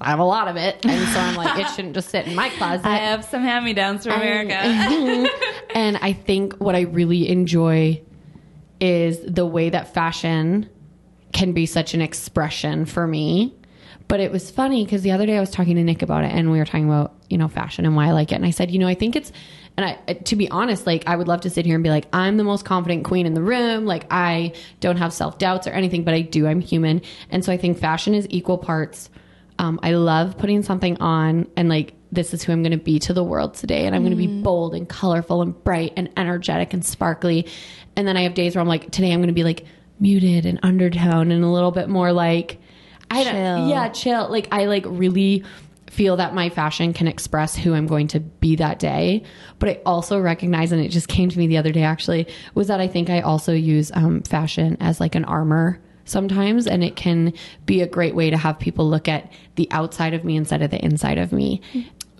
I 0.00 0.10
have 0.10 0.18
a 0.18 0.24
lot 0.24 0.48
of 0.48 0.56
it, 0.56 0.84
and 0.84 1.08
so 1.08 1.20
I'm 1.20 1.36
like, 1.36 1.58
it 1.58 1.68
shouldn't 1.70 1.94
just 1.94 2.10
sit 2.10 2.26
in 2.26 2.34
my 2.34 2.48
closet. 2.50 2.86
I 2.86 2.96
have 2.98 3.24
some 3.24 3.42
hand 3.42 3.64
me 3.64 3.72
downs 3.72 4.04
from 4.04 4.14
America. 4.14 4.54
and 5.74 5.96
I 5.96 6.12
think 6.12 6.54
what 6.56 6.74
I 6.74 6.82
really 6.82 7.28
enjoy 7.28 8.02
is 8.80 9.18
the 9.20 9.46
way 9.46 9.70
that 9.70 9.92
fashion 9.92 10.68
can 11.32 11.52
be 11.52 11.66
such 11.66 11.94
an 11.94 12.00
expression 12.00 12.84
for 12.84 13.06
me. 13.06 13.54
But 14.06 14.20
it 14.20 14.32
was 14.32 14.50
funny 14.50 14.84
because 14.84 15.02
the 15.02 15.10
other 15.10 15.26
day 15.26 15.36
I 15.36 15.40
was 15.40 15.50
talking 15.50 15.76
to 15.76 15.84
Nick 15.84 16.00
about 16.00 16.24
it 16.24 16.32
and 16.32 16.50
we 16.50 16.58
were 16.58 16.64
talking 16.64 16.86
about, 16.86 17.14
you 17.28 17.36
know, 17.36 17.48
fashion 17.48 17.84
and 17.84 17.94
why 17.94 18.06
I 18.06 18.12
like 18.12 18.32
it. 18.32 18.36
And 18.36 18.46
I 18.46 18.50
said, 18.50 18.70
you 18.70 18.78
know, 18.78 18.88
I 18.88 18.94
think 18.94 19.16
it's, 19.16 19.32
and 19.76 19.84
I, 19.84 19.98
uh, 20.08 20.14
to 20.24 20.36
be 20.36 20.50
honest, 20.50 20.86
like 20.86 21.04
I 21.06 21.14
would 21.14 21.28
love 21.28 21.42
to 21.42 21.50
sit 21.50 21.66
here 21.66 21.74
and 21.74 21.84
be 21.84 21.90
like, 21.90 22.06
I'm 22.12 22.38
the 22.38 22.44
most 22.44 22.64
confident 22.64 23.04
queen 23.04 23.26
in 23.26 23.34
the 23.34 23.42
room. 23.42 23.84
Like 23.84 24.06
I 24.10 24.54
don't 24.80 24.96
have 24.96 25.12
self 25.12 25.38
doubts 25.38 25.66
or 25.66 25.70
anything, 25.70 26.04
but 26.04 26.14
I 26.14 26.22
do. 26.22 26.46
I'm 26.46 26.60
human. 26.60 27.02
And 27.30 27.44
so 27.44 27.52
I 27.52 27.58
think 27.58 27.78
fashion 27.78 28.14
is 28.14 28.26
equal 28.30 28.56
parts. 28.56 29.10
Um, 29.58 29.80
I 29.82 29.92
love 29.92 30.38
putting 30.38 30.62
something 30.62 30.96
on 31.00 31.46
and 31.56 31.68
like, 31.68 31.94
this 32.10 32.32
is 32.32 32.42
who 32.42 32.52
I'm 32.52 32.62
going 32.62 32.72
to 32.72 32.78
be 32.78 32.98
to 33.00 33.12
the 33.12 33.24
world 33.24 33.54
today. 33.54 33.86
And 33.86 33.94
I'm 33.94 34.02
going 34.02 34.12
to 34.12 34.16
be 34.16 34.42
bold 34.42 34.74
and 34.74 34.88
colorful 34.88 35.42
and 35.42 35.62
bright 35.64 35.92
and 35.96 36.08
energetic 36.16 36.72
and 36.72 36.84
sparkly. 36.84 37.46
And 37.96 38.08
then 38.08 38.16
I 38.16 38.22
have 38.22 38.34
days 38.34 38.54
where 38.54 38.62
I'm 38.62 38.68
like, 38.68 38.90
today 38.90 39.12
I'm 39.12 39.18
going 39.18 39.28
to 39.28 39.34
be 39.34 39.44
like 39.44 39.66
muted 40.00 40.46
and 40.46 40.58
undertone 40.62 41.30
and 41.30 41.44
a 41.44 41.48
little 41.48 41.72
bit 41.72 41.88
more 41.88 42.12
like, 42.12 42.60
I 43.10 43.24
don't, 43.24 43.34
Chill. 43.34 43.68
yeah, 43.68 43.88
chill. 43.88 44.30
Like 44.30 44.48
I 44.52 44.66
like 44.66 44.84
really 44.86 45.44
feel 45.90 46.16
that 46.16 46.34
my 46.34 46.48
fashion 46.50 46.92
can 46.92 47.08
express 47.08 47.56
who 47.56 47.74
I'm 47.74 47.86
going 47.86 48.08
to 48.08 48.20
be 48.20 48.56
that 48.56 48.78
day. 48.78 49.24
But 49.58 49.68
I 49.68 49.80
also 49.84 50.20
recognize, 50.20 50.72
and 50.72 50.80
it 50.82 50.88
just 50.88 51.08
came 51.08 51.28
to 51.28 51.38
me 51.38 51.46
the 51.46 51.56
other 51.56 51.72
day 51.72 51.82
actually, 51.82 52.28
was 52.54 52.68
that 52.68 52.80
I 52.80 52.88
think 52.88 53.10
I 53.10 53.20
also 53.20 53.52
use 53.52 53.90
um, 53.94 54.22
fashion 54.22 54.76
as 54.80 55.00
like 55.00 55.14
an 55.14 55.24
armor 55.24 55.80
sometimes, 56.08 56.66
and 56.66 56.82
it 56.82 56.96
can 56.96 57.32
be 57.66 57.80
a 57.82 57.86
great 57.86 58.14
way 58.14 58.30
to 58.30 58.36
have 58.36 58.58
people 58.58 58.88
look 58.88 59.08
at 59.08 59.30
the 59.56 59.68
outside 59.70 60.14
of 60.14 60.24
me 60.24 60.36
instead 60.36 60.62
of 60.62 60.70
the 60.70 60.84
inside 60.84 61.18
of 61.18 61.32
me. 61.32 61.60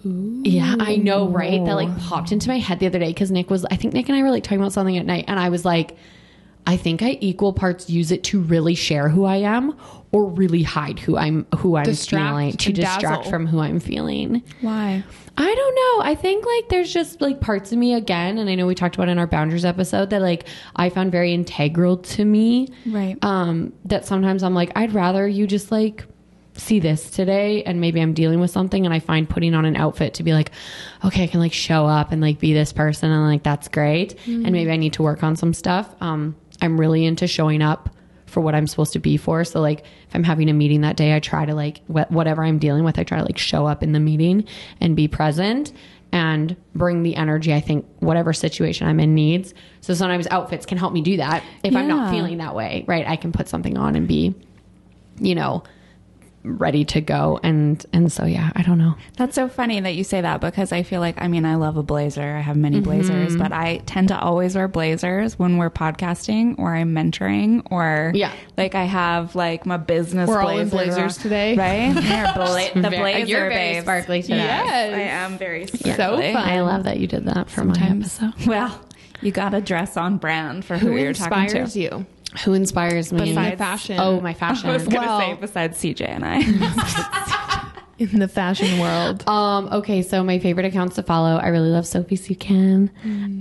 Yeah, 0.04 0.76
I 0.78 0.96
know, 0.96 1.28
right? 1.28 1.64
That 1.64 1.74
like 1.74 1.98
popped 1.98 2.30
into 2.30 2.48
my 2.48 2.58
head 2.58 2.78
the 2.78 2.86
other 2.86 2.98
day 2.98 3.08
because 3.08 3.30
Nick 3.30 3.50
was, 3.50 3.64
I 3.70 3.76
think 3.76 3.94
Nick 3.94 4.08
and 4.08 4.16
I 4.16 4.22
were 4.22 4.30
like 4.30 4.44
talking 4.44 4.60
about 4.60 4.72
something 4.72 4.96
at 4.96 5.06
night, 5.06 5.24
and 5.26 5.40
I 5.40 5.48
was 5.48 5.64
like, 5.64 5.96
I 6.68 6.76
think 6.76 7.00
I 7.00 7.16
equal 7.22 7.54
parts 7.54 7.88
use 7.88 8.12
it 8.12 8.22
to 8.24 8.40
really 8.40 8.74
share 8.74 9.08
who 9.08 9.24
I 9.24 9.36
am 9.36 9.74
or 10.12 10.26
really 10.26 10.62
hide 10.62 10.98
who 10.98 11.16
I'm 11.16 11.46
who 11.56 11.76
I'm 11.76 11.84
Distract 11.84 12.28
feeling 12.28 12.52
to 12.52 12.72
distract 12.74 13.02
dazzle. 13.02 13.30
from 13.30 13.46
who 13.46 13.60
I'm 13.60 13.80
feeling. 13.80 14.42
Why? 14.60 15.02
I 15.38 15.54
don't 15.54 15.74
know. 15.74 16.10
I 16.10 16.14
think 16.14 16.44
like 16.44 16.68
there's 16.68 16.92
just 16.92 17.22
like 17.22 17.40
parts 17.40 17.72
of 17.72 17.78
me 17.78 17.94
again, 17.94 18.36
and 18.36 18.50
I 18.50 18.54
know 18.54 18.66
we 18.66 18.74
talked 18.74 18.96
about 18.96 19.08
in 19.08 19.18
our 19.18 19.26
boundaries 19.26 19.64
episode 19.64 20.10
that 20.10 20.20
like 20.20 20.46
I 20.76 20.90
found 20.90 21.10
very 21.10 21.32
integral 21.32 21.96
to 21.96 22.24
me. 22.26 22.68
Right. 22.84 23.16
Um, 23.22 23.72
that 23.86 24.04
sometimes 24.04 24.42
I'm 24.42 24.54
like, 24.54 24.70
I'd 24.76 24.92
rather 24.92 25.26
you 25.26 25.46
just 25.46 25.72
like 25.72 26.04
see 26.54 26.80
this 26.80 27.10
today 27.10 27.62
and 27.62 27.80
maybe 27.80 28.00
I'm 28.00 28.12
dealing 28.12 28.40
with 28.40 28.50
something 28.50 28.84
and 28.84 28.92
I 28.92 28.98
find 28.98 29.28
putting 29.28 29.54
on 29.54 29.64
an 29.64 29.76
outfit 29.76 30.14
to 30.14 30.22
be 30.22 30.32
like, 30.32 30.50
okay, 31.04 31.22
I 31.22 31.26
can 31.28 31.40
like 31.40 31.52
show 31.52 31.86
up 31.86 32.10
and 32.12 32.20
like 32.20 32.40
be 32.40 32.52
this 32.52 32.72
person 32.72 33.10
and 33.10 33.24
like 33.24 33.42
that's 33.42 33.68
great. 33.68 34.16
And 34.26 34.50
maybe 34.50 34.70
I 34.70 34.76
need 34.76 34.92
to 34.94 35.02
work 35.02 35.22
on 35.22 35.36
some 35.36 35.54
stuff. 35.54 35.94
Um, 36.00 36.36
I'm 36.60 36.78
really 36.78 37.04
into 37.04 37.26
showing 37.26 37.62
up 37.62 37.90
for 38.26 38.40
what 38.40 38.54
I'm 38.54 38.66
supposed 38.66 38.92
to 38.92 38.98
be 38.98 39.16
for. 39.16 39.44
So 39.44 39.60
like 39.60 39.80
if 39.80 40.14
I'm 40.14 40.24
having 40.24 40.48
a 40.50 40.52
meeting 40.52 40.82
that 40.82 40.96
day, 40.96 41.14
I 41.14 41.20
try 41.20 41.44
to 41.46 41.54
like 41.54 41.80
wh- 41.86 42.10
whatever 42.10 42.44
I'm 42.44 42.58
dealing 42.58 42.84
with, 42.84 42.98
I 42.98 43.04
try 43.04 43.18
to 43.18 43.24
like 43.24 43.38
show 43.38 43.66
up 43.66 43.82
in 43.82 43.92
the 43.92 44.00
meeting 44.00 44.44
and 44.80 44.94
be 44.94 45.08
present 45.08 45.72
and 46.12 46.56
bring 46.74 47.02
the 47.02 47.16
energy 47.16 47.52
I 47.52 47.60
think 47.60 47.86
whatever 48.00 48.32
situation 48.32 48.86
I'm 48.86 49.00
in 49.00 49.14
needs. 49.14 49.52
So 49.80 49.94
sometimes 49.94 50.26
outfits 50.30 50.66
can 50.66 50.78
help 50.78 50.92
me 50.92 51.02
do 51.02 51.18
that. 51.18 51.42
If 51.62 51.76
I'm 51.76 51.88
not 51.88 52.10
feeling 52.10 52.38
that 52.38 52.54
way, 52.54 52.84
right? 52.86 53.06
I 53.06 53.16
can 53.16 53.32
put 53.32 53.48
something 53.48 53.76
on 53.76 53.94
and 53.94 54.08
be, 54.08 54.34
you 55.18 55.34
know, 55.34 55.62
ready 56.44 56.84
to 56.84 57.00
go. 57.00 57.38
And 57.42 57.84
and 57.92 58.10
so 58.10 58.24
yeah, 58.24 58.50
I 58.54 58.62
don't 58.62 58.78
know. 58.78 58.94
That's 59.16 59.34
so 59.34 59.48
funny 59.48 59.80
that 59.80 59.94
you 59.96 60.04
say 60.04 60.20
that 60.20 60.40
because 60.40 60.72
I 60.72 60.82
feel 60.82 61.00
like 61.00 61.20
I 61.20 61.28
mean 61.28 61.44
I 61.44 61.56
love 61.56 61.76
a 61.76 61.82
blazer. 61.82 62.36
I 62.36 62.40
have 62.40 62.56
many 62.56 62.80
blazers, 62.80 63.32
Mm-hmm. 63.32 63.42
but 63.42 63.52
I 63.52 63.78
tend 63.86 64.08
to 64.08 64.18
always 64.18 64.54
wear 64.54 64.68
blazers 64.68 65.38
when 65.38 65.56
we're 65.58 65.70
podcasting 65.70 66.58
or 66.58 66.74
I'm 66.74 66.94
mentoring 66.94 67.66
or 67.70 68.12
Yeah. 68.14 68.32
like 68.56 68.74
I 68.74 68.84
have 68.84 69.34
like 69.34 69.66
my 69.66 69.76
business. 69.76 70.28
We're 70.28 70.40
all 70.40 70.58
in 70.58 70.68
blazers 70.68 71.18
today. 71.18 71.56
right? 71.56 71.92
Bla- 72.34 72.82
the 72.82 72.88
blazer, 72.96 73.26
you're 73.26 73.40
very 73.48 73.54
babes. 73.74 73.84
sparkly 73.84 74.22
today. 74.22 74.36
Yes. 74.36 74.94
I 74.94 75.00
am 75.00 75.38
very 75.38 75.66
So 75.66 76.16
fun. 76.16 76.36
I 76.36 76.60
love 76.60 76.84
that 76.84 76.98
you 76.98 77.06
did 77.06 77.24
that 77.26 77.50
for 77.50 77.64
my 77.64 77.76
episode. 77.80 78.32
Well, 78.46 78.80
you 79.20 79.32
got 79.32 79.50
to 79.50 79.60
dress 79.60 79.96
on 79.96 80.16
brand 80.18 80.64
for 80.64 80.78
who, 80.78 80.88
Who 80.92 80.96
you're 80.96 81.12
talking 81.12 81.42
inspires 81.44 81.72
to. 81.72 81.80
you? 81.80 82.06
Who 82.44 82.52
inspires 82.52 83.12
me? 83.12 83.30
Besides 83.30 83.58
fashion. 83.58 83.98
Oh, 83.98 84.20
my 84.20 84.34
fashion. 84.34 84.68
I 84.70 84.74
was 84.74 84.86
gonna 84.86 85.06
Well- 85.06 85.20
say 85.20 85.34
besides 85.40 85.78
CJ 85.78 86.02
and 86.08 86.24
I. 86.24 87.72
in 87.98 88.20
the 88.20 88.28
fashion 88.28 88.78
world. 88.78 89.26
Um, 89.28 89.68
okay, 89.72 90.02
so 90.02 90.22
my 90.22 90.38
favorite 90.38 90.66
accounts 90.66 90.94
to 90.96 91.02
follow. 91.02 91.36
I 91.36 91.48
really 91.48 91.70
love 91.70 91.86
Sophie 91.86 92.16
Suchan. 92.16 92.90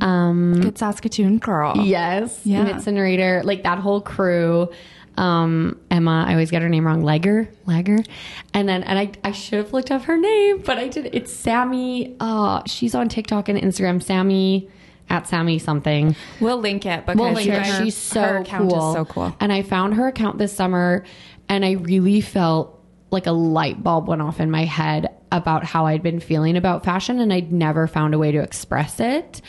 Um, 0.01 0.59
Good 0.61 0.77
Saskatoon 0.77 1.37
girl. 1.37 1.77
yes, 1.77 2.39
Yeah. 2.43 2.65
Mitz 2.65 2.87
and 2.87 2.97
Raider, 2.97 3.41
like 3.43 3.63
that 3.63 3.77
whole 3.79 4.01
crew. 4.01 4.69
Um, 5.17 5.79
Emma, 5.91 6.25
I 6.27 6.31
always 6.33 6.49
get 6.51 6.61
her 6.61 6.69
name 6.69 6.85
wrong. 6.85 7.01
Legger, 7.03 7.47
Legger, 7.67 8.05
and 8.53 8.69
then 8.69 8.83
and 8.83 8.99
I 8.99 9.11
I 9.23 9.31
should 9.31 9.57
have 9.57 9.73
looked 9.73 9.89
up 9.91 10.03
her 10.03 10.15
name, 10.15 10.59
but 10.63 10.77
I 10.77 10.87
did. 10.89 11.09
It's 11.13 11.33
Sammy. 11.33 12.15
Uh, 12.19 12.61
she's 12.67 12.93
on 12.93 13.09
TikTok 13.09 13.49
and 13.49 13.59
Instagram. 13.59 14.01
Sammy 14.01 14.69
at 15.09 15.27
Sammy 15.27 15.59
something. 15.59 16.15
We'll 16.39 16.57
link 16.59 16.85
it 16.85 17.05
because 17.05 17.19
Well, 17.19 17.33
like, 17.33 17.47
her, 17.47 17.83
she's 17.83 17.95
so 17.95 18.21
her 18.21 18.37
account 18.37 18.69
cool. 18.69 18.89
is 18.89 18.93
so 18.95 19.05
cool. 19.05 19.35
And 19.39 19.51
I 19.53 19.61
found 19.61 19.93
her 19.95 20.07
account 20.07 20.37
this 20.37 20.53
summer, 20.53 21.03
and 21.49 21.63
I 21.65 21.71
really 21.73 22.21
felt 22.21 22.73
like 23.09 23.25
a 23.25 23.31
light 23.31 23.81
bulb 23.83 24.07
went 24.07 24.21
off 24.21 24.39
in 24.41 24.51
my 24.51 24.65
head 24.65 25.13
about 25.31 25.63
how 25.63 25.85
I'd 25.85 26.03
been 26.03 26.19
feeling 26.19 26.57
about 26.57 26.83
fashion, 26.83 27.19
and 27.19 27.31
I'd 27.31 27.51
never 27.53 27.87
found 27.87 28.13
a 28.13 28.17
way 28.17 28.31
to 28.31 28.39
express 28.39 28.99
it. 28.99 29.41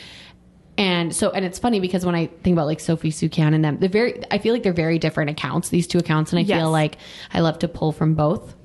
And 0.77 1.13
so, 1.13 1.29
and 1.31 1.43
it's 1.43 1.59
funny 1.59 1.81
because 1.81 2.05
when 2.05 2.15
I 2.15 2.27
think 2.27 2.53
about 2.55 2.65
like 2.67 2.79
Sophie 2.79 3.11
Suchan 3.11 3.53
and 3.53 3.65
them, 3.65 3.79
they're 3.79 3.89
very, 3.89 4.23
I 4.31 4.37
feel 4.37 4.53
like 4.53 4.63
they're 4.63 4.71
very 4.71 4.97
different 4.97 5.29
accounts, 5.29 5.67
these 5.67 5.87
two 5.87 5.97
accounts. 5.97 6.31
And 6.31 6.39
I 6.39 6.43
Yes. 6.43 6.57
feel 6.57 6.71
like 6.71 6.97
I 7.33 7.41
love 7.41 7.59
to 7.59 7.67
pull 7.67 7.91
from 7.91 8.13
both. 8.15 8.55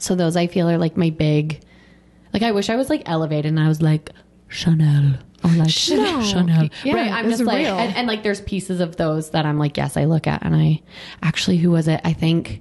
So 0.00 0.16
those 0.16 0.34
I 0.36 0.48
feel 0.48 0.68
are 0.68 0.76
like 0.78 0.96
my 0.96 1.10
big, 1.10 1.60
like 2.32 2.42
I 2.42 2.50
wish 2.50 2.68
I 2.68 2.74
was 2.74 2.90
like 2.90 3.02
elevated 3.06 3.46
and 3.46 3.60
I 3.60 3.68
was 3.68 3.80
like 3.80 4.10
Chanel 4.48 5.18
or 5.44 5.50
like 5.50 5.70
Chanel. 5.70 6.22
Chanel. 6.22 6.68
Yeah, 6.84 6.94
right. 6.94 7.10
I'm 7.10 7.28
just 7.30 7.42
like, 7.42 7.66
and, 7.66 7.96
and 7.96 8.06
like 8.06 8.22
there's 8.22 8.40
pieces 8.42 8.80
of 8.80 8.96
those 8.96 9.30
that 9.30 9.46
I'm 9.46 9.58
like, 9.58 9.76
yes, 9.76 9.96
I 9.96 10.04
look 10.04 10.26
at 10.26 10.44
and 10.44 10.54
I 10.54 10.82
actually, 11.22 11.56
who 11.58 11.70
was 11.70 11.88
it? 11.88 12.00
I 12.04 12.12
think 12.12 12.60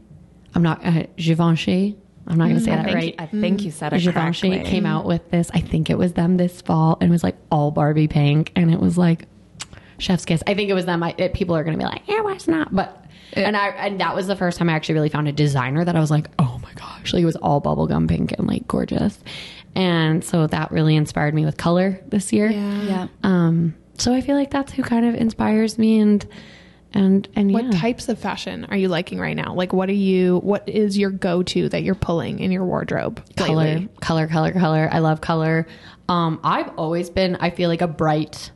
I'm 0.55 0.63
not, 0.63 0.85
uh, 0.85 1.03
Givenchy. 1.17 1.97
I'm 2.27 2.37
not 2.37 2.45
going 2.45 2.57
to 2.57 2.63
say 2.63 2.71
I 2.71 2.75
that 2.75 2.85
think, 2.85 2.95
right. 2.95 3.15
I 3.17 3.25
think 3.25 3.63
you 3.63 3.71
said 3.71 3.91
it 3.91 4.01
Givenchy 4.01 4.49
correctly. 4.49 4.69
came 4.69 4.85
out 4.85 5.05
with 5.05 5.31
this. 5.31 5.49
I 5.53 5.61
think 5.61 5.89
it 5.89 5.97
was 5.97 6.13
them 6.13 6.37
this 6.37 6.61
fall, 6.61 6.97
and 7.01 7.09
it 7.09 7.11
was 7.11 7.23
like 7.23 7.35
all 7.51 7.71
Barbie 7.71 8.07
pink, 8.07 8.51
and 8.55 8.71
it 8.71 8.79
was 8.79 8.99
like 8.99 9.25
chef's 9.97 10.25
kiss. 10.25 10.43
I 10.45 10.53
think 10.53 10.69
it 10.69 10.75
was 10.75 10.85
them. 10.85 11.01
I, 11.01 11.15
it, 11.17 11.33
people 11.33 11.55
are 11.55 11.63
going 11.63 11.77
to 11.77 11.83
be 11.83 11.89
like, 11.89 12.03
"Yeah, 12.07 12.21
why 12.21 12.33
it's 12.33 12.47
not?" 12.47 12.73
But 12.75 13.03
and 13.33 13.57
I 13.57 13.69
and 13.69 13.99
that 13.99 14.15
was 14.15 14.27
the 14.27 14.35
first 14.35 14.59
time 14.59 14.69
I 14.69 14.73
actually 14.73 14.93
really 14.93 15.09
found 15.09 15.27
a 15.27 15.31
designer 15.31 15.83
that 15.83 15.95
I 15.95 15.99
was 15.99 16.11
like, 16.11 16.27
"Oh 16.37 16.59
my 16.61 16.71
gosh!" 16.73 17.13
Like 17.13 17.23
it 17.23 17.25
was 17.25 17.35
all 17.37 17.61
bubblegum 17.61 18.07
pink 18.07 18.33
and 18.33 18.47
like 18.47 18.67
gorgeous, 18.67 19.17
and 19.75 20.23
so 20.23 20.47
that 20.47 20.71
really 20.71 20.95
inspired 20.95 21.34
me 21.34 21.45
with 21.45 21.58
color 21.58 21.99
this 22.08 22.32
year. 22.34 22.49
Yeah. 22.49 23.08
Um. 23.23 23.75
So 23.97 24.13
I 24.13 24.21
feel 24.21 24.36
like 24.36 24.49
that's 24.51 24.71
who 24.71 24.82
kind 24.84 25.05
of 25.05 25.15
inspires 25.15 25.77
me, 25.77 25.99
and 25.99 26.25
and 26.93 27.27
and 27.36 27.51
What 27.53 27.65
yeah. 27.65 27.71
types 27.79 28.08
of 28.10 28.17
fashion 28.17 28.65
are 28.65 28.77
you 28.77 28.88
liking 28.88 29.19
right 29.19 29.36
now? 29.36 29.53
Like, 29.53 29.73
what 29.73 29.89
are 29.89 29.93
you? 29.93 30.38
What 30.39 30.67
is 30.69 30.97
your 30.97 31.10
go-to 31.12 31.69
that 31.69 31.84
you're 31.84 31.95
pulling 31.95 32.39
in 32.39 32.51
your 32.51 32.65
wardrobe? 32.65 33.21
color, 33.36 33.55
lately? 33.55 33.89
color, 34.01 34.27
color, 34.27 34.51
color. 34.53 34.89
I 34.91 34.99
love 34.99 35.21
color. 35.21 35.67
Um, 36.08 36.39
I've 36.43 36.69
always 36.77 37.10
been, 37.12 37.36
I 37.36 37.51
feel 37.51 37.69
like 37.69 37.82
a 37.84 37.88
bright, 37.88 38.49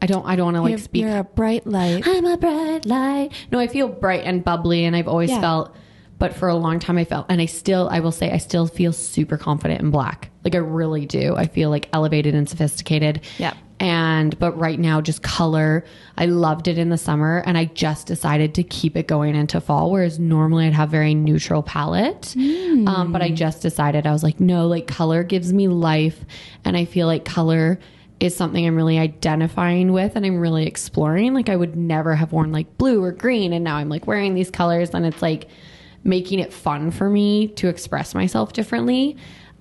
I 0.00 0.06
don't 0.06 0.24
I 0.24 0.36
don't 0.36 0.46
want 0.46 0.56
to 0.56 0.62
like 0.62 0.70
You're, 0.70 0.78
speak 0.78 1.02
you're 1.02 1.18
a 1.18 1.24
bright 1.24 1.66
light. 1.66 2.04
I'm 2.08 2.24
a 2.24 2.38
bright 2.38 2.86
light. 2.86 3.30
No, 3.52 3.58
I 3.58 3.66
feel 3.66 3.86
bright 3.88 4.22
and 4.24 4.42
bubbly, 4.42 4.84
and 4.86 4.96
I've 4.96 5.08
always 5.08 5.28
Yeah. 5.30 5.40
felt, 5.42 5.74
but 6.20 6.36
for 6.36 6.48
a 6.48 6.54
long 6.54 6.78
time 6.78 6.98
I 6.98 7.04
felt, 7.04 7.26
and 7.30 7.40
I 7.40 7.46
still, 7.46 7.88
I 7.90 7.98
will 7.98 8.12
say, 8.12 8.30
I 8.30 8.36
still 8.36 8.66
feel 8.66 8.92
super 8.92 9.38
confident 9.38 9.80
in 9.80 9.90
black. 9.90 10.30
Like 10.44 10.54
I 10.54 10.58
really 10.58 11.06
do. 11.06 11.34
I 11.34 11.46
feel 11.46 11.70
like 11.70 11.88
elevated 11.94 12.34
and 12.34 12.48
sophisticated. 12.48 13.22
Yeah. 13.38 13.54
And, 13.80 14.38
but 14.38 14.52
right 14.58 14.78
now, 14.78 15.00
just 15.00 15.22
color. 15.22 15.82
I 16.18 16.26
loved 16.26 16.68
it 16.68 16.76
in 16.76 16.90
the 16.90 16.98
summer, 16.98 17.42
and 17.46 17.56
I 17.56 17.64
just 17.64 18.06
decided 18.06 18.54
to 18.56 18.62
keep 18.62 18.94
it 18.94 19.06
going 19.06 19.34
into 19.34 19.58
fall. 19.62 19.90
Whereas 19.90 20.18
normally 20.18 20.66
I'd 20.66 20.74
have 20.74 20.90
very 20.90 21.14
neutral 21.14 21.62
palette, 21.62 22.36
um, 22.36 23.10
but 23.10 23.22
I 23.22 23.30
just 23.30 23.62
decided 23.62 24.06
I 24.06 24.12
was 24.12 24.22
like, 24.22 24.38
no, 24.38 24.66
like 24.66 24.86
color 24.86 25.22
gives 25.22 25.54
me 25.54 25.68
life, 25.68 26.22
and 26.66 26.76
I 26.76 26.84
feel 26.84 27.06
like 27.06 27.24
color 27.24 27.78
is 28.20 28.36
something 28.36 28.66
I'm 28.66 28.76
really 28.76 28.98
identifying 28.98 29.92
with 29.92 30.14
and 30.14 30.26
I'm 30.26 30.38
really 30.38 30.66
exploring. 30.66 31.32
Like 31.32 31.48
I 31.48 31.56
would 31.56 31.74
never 31.74 32.14
have 32.14 32.32
worn 32.32 32.52
like 32.52 32.76
blue 32.76 33.02
or 33.02 33.12
green 33.12 33.54
and 33.54 33.64
now 33.64 33.76
I'm 33.76 33.88
like 33.88 34.06
wearing 34.06 34.34
these 34.34 34.50
colors 34.50 34.90
and 34.90 35.06
it's 35.06 35.22
like 35.22 35.48
making 36.04 36.38
it 36.38 36.52
fun 36.52 36.90
for 36.90 37.08
me 37.10 37.48
to 37.48 37.68
express 37.68 38.14
myself 38.14 38.52
differently. 38.52 39.16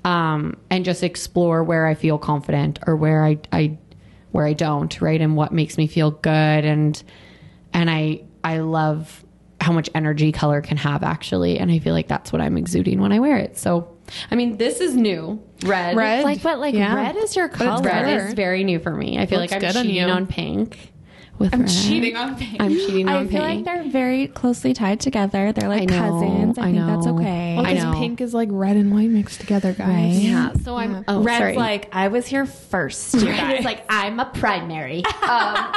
Um, 0.06 0.56
and 0.69 0.86
just 0.86 1.04
explore 1.04 1.62
where 1.63 1.86
I 1.86 1.93
feel 1.93 2.17
confident 2.17 2.80
or 2.88 2.95
where 2.95 3.23
I, 3.25 3.38
I 3.52 3.78
where 4.32 4.45
I 4.45 4.54
don't, 4.54 5.02
right? 5.02 5.19
And 5.19 5.36
what 5.36 5.52
makes 5.52 5.78
me 5.78 5.88
feel 5.88 6.12
good 6.12 6.30
and 6.65 7.02
and 7.73 7.89
I 7.89 8.21
I 8.43 8.60
love 8.60 9.25
how 9.60 9.73
much 9.73 9.89
energy 9.93 10.32
color 10.32 10.62
can 10.62 10.78
have 10.78 11.04
actually 11.04 11.60
and 11.60 11.69
I 11.69 11.80
feel 11.80 11.93
like 11.93 12.08
that's 12.08 12.32
what 12.32 12.41
I'm 12.41 12.58
exuding 12.58 13.02
when 13.02 13.12
I 13.12 13.19
wear 13.19 13.36
it. 13.38 13.58
So 13.58 13.97
I 14.32 14.36
mean 14.36 14.56
this 14.56 14.80
is 14.80 14.95
new. 14.95 15.43
Red. 15.63 15.97
Red. 15.97 16.23
Like, 16.23 16.41
but 16.41 16.60
like 16.60 16.73
Yeah. 16.75 16.95
red 16.95 17.17
is 17.17 17.36
your 17.36 17.49
color. 17.49 17.84
red. 17.84 18.28
Is 18.30 18.34
very 18.36 18.63
new 18.63 18.80
for 18.80 18.95
me. 18.95 19.19
I 19.19 19.25
feel 19.25 19.39
Looks 19.39 19.52
like 19.52 19.62
I'm 19.63 19.67
good 19.69 19.78
on 19.78 19.86
cheating 19.86 20.04
on, 20.10 20.28
pink. 20.28 20.93
With 21.39 21.54
I'm 21.54 21.62
red. 21.62 21.69
cheating 21.69 22.15
on 22.17 22.36
pink. 22.36 22.58
I'm 22.60 22.69
cheating 22.75 23.08
I 23.08 23.15
on 23.15 23.30
feel 23.30 23.41
pink. 23.41 23.65
like 23.65 23.75
they're 23.75 23.89
very 23.89 24.28
closely 24.28 24.73
tied 24.73 24.99
together. 24.99 25.52
They're 25.54 25.69
like 25.69 25.84
I 25.84 25.86
know, 25.86 25.97
cousins. 26.19 26.58
I, 26.58 26.62
I 26.63 26.71
think 26.73 26.86
that's 26.86 27.08
okay. 27.08 27.56
Well, 27.56 27.65
I 27.65 27.73
because 27.73 27.84
know. 27.86 27.99
pink 27.99 28.21
is 28.21 28.34
like 28.34 28.49
red 28.52 28.75
and 28.75 28.93
white 28.93 29.10
mixed 29.10 29.39
together, 29.39 29.71
guys. 29.73 29.88
Right. 29.88 30.21
Yeah. 30.21 30.54
So 30.63 30.75
I'm. 30.75 31.06
Oh, 31.08 31.23
Red's 31.23 31.39
sorry. 31.39 31.56
like 31.56 31.88
I 31.95 32.10
was 32.10 32.28
here 32.28 32.45
first. 32.45 33.13
you 33.15 33.28
Red 33.30 33.38
guys. 33.38 33.63
like 33.65 33.86
I'm 33.89 34.19
a 34.19 34.25
primary. 34.25 35.04
um, 35.21 35.73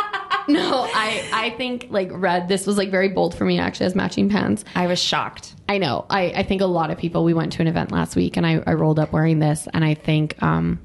no, 0.48 0.88
I 0.92 1.25
I 1.33 1.55
think 1.57 1.87
like 1.90 2.09
red. 2.12 2.48
This 2.48 2.66
was 2.66 2.77
like 2.77 2.90
very 2.90 3.09
bold 3.11 3.35
for 3.35 3.44
me 3.44 3.61
actually 3.61 3.87
as 3.87 3.94
matching 3.94 4.29
pants. 4.29 4.64
I 4.75 4.88
was 4.88 4.98
shocked. 4.98 5.55
I 5.68 5.79
know. 5.79 6.05
I, 6.11 6.33
I 6.37 6.42
think 6.42 6.61
a 6.61 6.66
lot 6.66 6.90
of 6.90 6.98
people. 6.98 7.22
We 7.25 7.35
went 7.35 7.53
to 7.53 7.62
an 7.62 7.68
event 7.68 7.92
last 7.92 8.16
week, 8.16 8.37
and 8.37 8.44
I, 8.44 8.62
I 8.66 8.75
rolled 8.75 8.98
up 8.98 9.12
wearing 9.12 9.38
this, 9.38 9.68
and 9.72 9.85
I 9.85 9.94
think 9.94 10.42
um, 10.42 10.81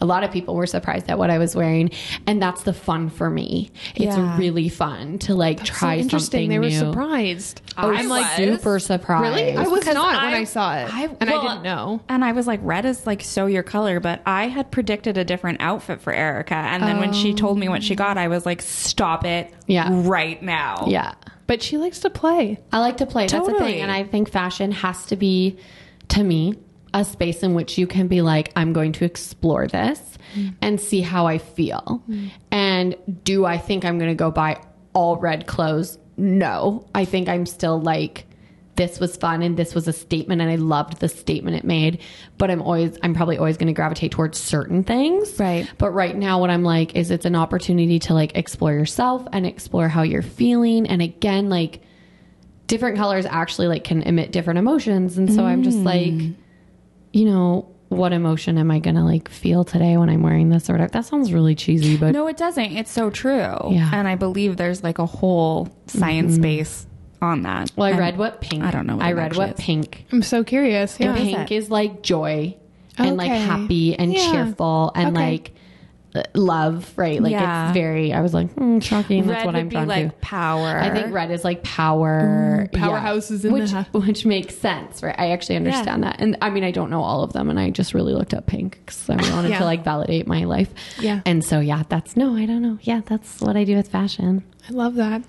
a 0.00 0.06
lot 0.06 0.24
of 0.24 0.30
people 0.30 0.54
were 0.54 0.66
surprised 0.66 1.10
at 1.10 1.18
what 1.18 1.30
I 1.30 1.38
was 1.38 1.54
wearing, 1.54 1.90
and 2.26 2.40
that's 2.42 2.62
the 2.62 2.72
fun 2.72 3.10
for 3.10 3.28
me. 3.30 3.70
It's 3.94 4.16
Yeah. 4.16 4.38
really 4.38 4.68
fun 4.68 5.18
to 5.20 5.34
like 5.34 5.58
So 5.60 5.64
try 5.66 5.96
interesting. 5.96 6.48
something 6.48 6.48
They 6.50 6.58
were 6.58 6.64
new. 6.66 6.78
surprised. 6.78 7.60
I 7.76 7.86
I'm 7.86 8.08
like, 8.08 8.38
was. 8.38 8.46
super 8.58 8.78
surprised. 8.78 9.22
really? 9.36 9.56
I 9.56 9.62
was 9.68 9.80
Because 9.80 9.94
not 9.94 10.22
when 10.22 10.34
I- 10.34 10.38
I 10.38 10.44
saw 10.44 10.74
it, 10.76 10.88
I- 10.94 11.08
and 11.20 11.30
well, 11.30 11.40
I 11.40 11.48
didn't 11.48 11.62
know. 11.64 12.00
And 12.08 12.24
I 12.24 12.32
was 12.32 12.46
like, 12.46 12.60
red 12.62 12.84
is 12.84 13.06
like 13.06 13.22
so 13.22 13.46
your 13.46 13.62
color, 13.62 14.00
but 14.00 14.20
I 14.26 14.48
had 14.48 14.70
predicted 14.70 15.18
a 15.18 15.24
different 15.24 15.60
outfit 15.60 16.00
for 16.00 16.12
Erica. 16.12 16.54
And 16.54 16.82
then 16.82 16.98
when 16.98 17.12
she 17.12 17.32
oh. 17.32 17.36
told 17.36 17.58
me 17.58 17.68
what 17.68 17.82
she 17.82 17.94
got, 17.94 18.16
I 18.18 18.28
was 18.28 18.46
like, 18.46 18.62
stop 18.62 19.24
it 19.24 19.52
Yeah. 19.66 19.88
right 19.92 20.42
now. 20.42 20.84
Yeah. 20.88 21.12
But 21.46 21.62
she 21.62 21.78
likes 21.78 21.98
to 22.00 22.10
play. 22.10 22.58
I 22.72 22.78
like 22.78 22.98
to 22.98 23.06
play. 23.06 23.26
That's 23.26 23.46
the 23.46 23.52
Totally. 23.52 23.72
thing. 23.72 23.82
And 23.82 23.90
I 23.90 24.04
think 24.04 24.30
fashion 24.30 24.70
has 24.72 25.04
to 25.06 25.16
be, 25.16 25.58
to 26.08 26.22
me, 26.22 26.54
a 26.92 27.04
space 27.04 27.42
in 27.42 27.54
which 27.54 27.78
you 27.78 27.86
can 27.86 28.08
be 28.08 28.22
like, 28.22 28.52
I'm 28.56 28.72
going 28.72 28.92
to 28.92 29.04
explore 29.04 29.66
this 29.66 30.18
mm. 30.34 30.54
and 30.60 30.80
see 30.80 31.00
how 31.00 31.26
I 31.26 31.38
feel. 31.38 32.02
Mm. 32.08 32.30
And 32.50 32.96
do 33.24 33.44
I 33.44 33.58
think 33.58 33.84
I'm 33.84 33.98
going 33.98 34.10
to 34.10 34.16
go 34.16 34.30
buy 34.30 34.62
all 34.92 35.16
red 35.16 35.46
clothes? 35.46 35.98
No. 36.16 36.86
I 36.94 37.04
think 37.04 37.28
I'm 37.28 37.46
still 37.46 37.80
like, 37.80 38.26
this 38.76 38.98
was 38.98 39.16
fun 39.16 39.42
and 39.42 39.56
this 39.56 39.74
was 39.74 39.86
a 39.88 39.92
statement 39.92 40.40
and 40.40 40.50
I 40.50 40.56
loved 40.56 41.00
the 41.00 41.08
statement 41.08 41.56
it 41.56 41.64
made. 41.64 42.00
But 42.38 42.50
I'm 42.50 42.62
always, 42.62 42.96
I'm 43.02 43.14
probably 43.14 43.36
always 43.36 43.56
going 43.56 43.66
to 43.66 43.72
gravitate 43.72 44.10
towards 44.12 44.38
certain 44.38 44.84
things. 44.84 45.38
Right. 45.38 45.70
But 45.78 45.90
right 45.90 46.16
now, 46.16 46.40
what 46.40 46.50
I'm 46.50 46.62
like 46.64 46.96
is 46.96 47.10
it's 47.10 47.26
an 47.26 47.36
opportunity 47.36 47.98
to 48.00 48.14
like 48.14 48.36
explore 48.36 48.72
yourself 48.72 49.26
and 49.32 49.46
explore 49.46 49.88
how 49.88 50.02
you're 50.02 50.22
feeling. 50.22 50.86
And 50.88 51.02
again, 51.02 51.48
like, 51.48 51.82
different 52.70 52.96
colors 52.96 53.26
actually 53.26 53.66
like 53.66 53.82
can 53.82 54.00
emit 54.02 54.30
different 54.30 54.56
emotions 54.56 55.18
and 55.18 55.34
so 55.34 55.44
i'm 55.44 55.64
just 55.64 55.78
like 55.78 56.12
mm. 56.12 56.32
You 57.12 57.24
know 57.24 57.68
what 57.88 58.12
emotion 58.12 58.56
am 58.56 58.70
i 58.70 58.78
gonna 58.78 59.04
like 59.04 59.28
feel 59.28 59.64
today 59.64 59.96
when 59.96 60.08
i'm 60.08 60.22
wearing 60.22 60.48
this 60.48 60.70
or 60.70 60.74
whatever 60.74 60.90
that 60.92 61.04
sounds 61.04 61.32
really 61.32 61.54
cheesy 61.56 61.96
but 61.96 62.12
No, 62.12 62.28
it 62.28 62.36
doesn't. 62.36 62.76
It's 62.76 62.90
so 62.90 63.10
true. 63.10 63.32
Yeah. 63.70 63.90
And 63.92 64.06
I 64.06 64.14
believe 64.14 64.56
there's 64.56 64.84
like 64.84 64.98
a 65.00 65.06
whole 65.06 65.68
science 65.88 66.34
mm-hmm. 66.34 66.42
base 66.42 66.86
on 67.20 67.42
that. 67.42 67.70
well 67.76 67.86
i 67.88 67.90
And 67.90 67.98
read 67.98 68.16
what 68.16 68.40
pink 68.40 68.62
I 68.62 68.70
don't 68.70 68.86
know 68.86 68.96
what 68.96 69.04
i 69.06 69.12
read 69.12 69.26
actually 69.32 69.46
what 69.48 69.58
is. 69.58 69.64
pink 69.64 70.06
I'm 70.12 70.22
so 70.22 70.44
curious. 70.44 70.98
Yeah. 71.00 71.14
and 71.14 71.18
pink 71.18 71.50
is 71.52 71.68
like 71.70 72.02
joy 72.02 72.56
and 72.96 73.16
like 73.16 73.30
happy 73.30 73.96
and 73.96 74.12
Yeah. 74.12 74.30
cheerful 74.30 74.92
and 74.94 75.16
Okay. 75.16 75.26
like 75.32 75.54
love 76.34 76.92
right 76.96 77.22
like 77.22 77.30
Yeah. 77.30 77.68
it's 77.68 77.74
very 77.74 78.12
i 78.12 78.20
was 78.20 78.34
like 78.34 78.50
hmm, 78.54 78.80
shocking 78.80 79.26
that's 79.26 79.38
Red 79.38 79.46
what 79.46 79.54
would 79.54 79.60
i'm 79.60 79.68
drawn 79.68 79.86
like 79.86 80.10
to 80.10 80.16
power. 80.26 80.78
I 80.78 80.90
think 80.90 81.12
red 81.14 81.30
is 81.30 81.44
like 81.44 81.62
power. 81.62 82.68
Ooh, 82.72 82.76
powerhouses 82.76 83.44
in 83.44 83.52
which, 83.52 83.70
the- 83.70 83.86
which 83.92 84.26
makes 84.26 84.56
sense, 84.56 85.02
right? 85.02 85.14
I 85.18 85.30
actually 85.30 85.56
understand 85.56 86.02
that. 86.02 86.16
And 86.20 86.36
I 86.42 86.50
mean, 86.50 86.64
I 86.64 86.70
don't 86.72 86.90
know 86.90 87.02
all 87.02 87.22
of 87.22 87.32
them, 87.32 87.48
and 87.50 87.58
I 87.60 87.70
just 87.70 87.94
really 87.94 88.12
looked 88.12 88.34
up 88.34 88.46
pink 88.46 88.80
because 88.84 89.08
I 89.08 89.14
wanted 89.32 89.50
Yeah. 89.50 89.58
to 89.58 89.64
like 89.64 89.84
validate 89.84 90.26
my 90.26 90.44
life. 90.44 90.72
Yeah. 90.98 91.20
And 91.26 91.44
so, 91.44 91.60
yeah, 91.60 91.82
that's 91.88 92.16
no, 92.16 92.34
I 92.36 92.44
don't 92.46 92.62
know. 92.62 92.78
Yeah, 92.82 93.02
that's 93.06 93.40
what 93.40 93.56
I 93.56 93.64
do 93.64 93.76
with 93.76 93.88
fashion. 93.88 94.42
I 94.68 94.72
love 94.72 94.94
that. 94.96 95.22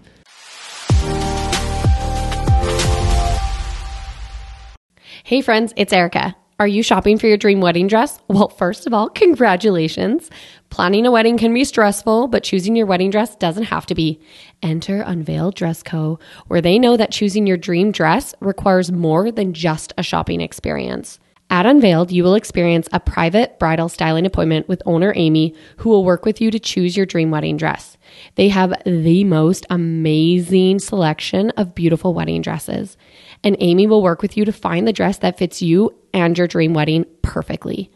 Hey, 5.23 5.41
friends, 5.41 5.73
it's 5.77 5.93
Erica. 5.93 6.35
Are 6.59 6.67
you 6.67 6.83
shopping 6.83 7.17
for 7.17 7.27
your 7.27 7.37
dream 7.37 7.61
wedding 7.61 7.87
dress? 7.87 8.19
Well, 8.27 8.49
first 8.49 8.85
of 8.87 8.93
all, 8.93 9.09
congratulations. 9.09 10.29
Planning 10.71 11.05
a 11.05 11.11
wedding 11.11 11.37
can 11.37 11.53
be 11.53 11.65
stressful, 11.65 12.29
but 12.29 12.43
choosing 12.43 12.77
your 12.77 12.85
wedding 12.85 13.09
dress 13.11 13.35
doesn't 13.35 13.65
have 13.65 13.85
to 13.87 13.93
be. 13.93 14.21
Enter 14.63 15.01
Unveiled 15.01 15.53
Dress 15.53 15.83
Co., 15.83 16.17
where 16.47 16.61
they 16.61 16.79
know 16.79 16.95
that 16.95 17.11
choosing 17.11 17.45
your 17.45 17.57
dream 17.57 17.91
dress 17.91 18.33
requires 18.39 18.89
more 18.89 19.33
than 19.33 19.53
just 19.53 19.91
a 19.97 20.01
shopping 20.01 20.39
experience. 20.39 21.19
At 21.49 21.65
Unveiled, 21.65 22.13
you 22.13 22.23
will 22.23 22.35
experience 22.35 22.87
a 22.93 23.01
private 23.01 23.59
bridal 23.59 23.89
styling 23.89 24.25
appointment 24.25 24.69
with 24.69 24.81
owner 24.85 25.11
Amy, 25.17 25.53
who 25.75 25.89
will 25.89 26.05
work 26.05 26.23
with 26.23 26.39
you 26.39 26.49
to 26.51 26.59
choose 26.59 26.95
your 26.95 27.05
dream 27.05 27.31
wedding 27.31 27.57
dress. 27.57 27.97
They 28.35 28.47
have 28.47 28.73
the 28.85 29.25
most 29.25 29.65
amazing 29.69 30.79
selection 30.79 31.49
of 31.57 31.75
beautiful 31.75 32.13
wedding 32.13 32.41
dresses, 32.41 32.95
and 33.43 33.57
Amy 33.59 33.87
will 33.87 34.01
work 34.01 34.21
with 34.21 34.37
you 34.37 34.45
to 34.45 34.53
find 34.53 34.87
the 34.87 34.93
dress 34.93 35.17
that 35.17 35.37
fits 35.37 35.61
you 35.61 35.93
and 36.13 36.37
your 36.37 36.47
dream 36.47 36.73
wedding 36.73 37.05
perfectly. 37.23 37.91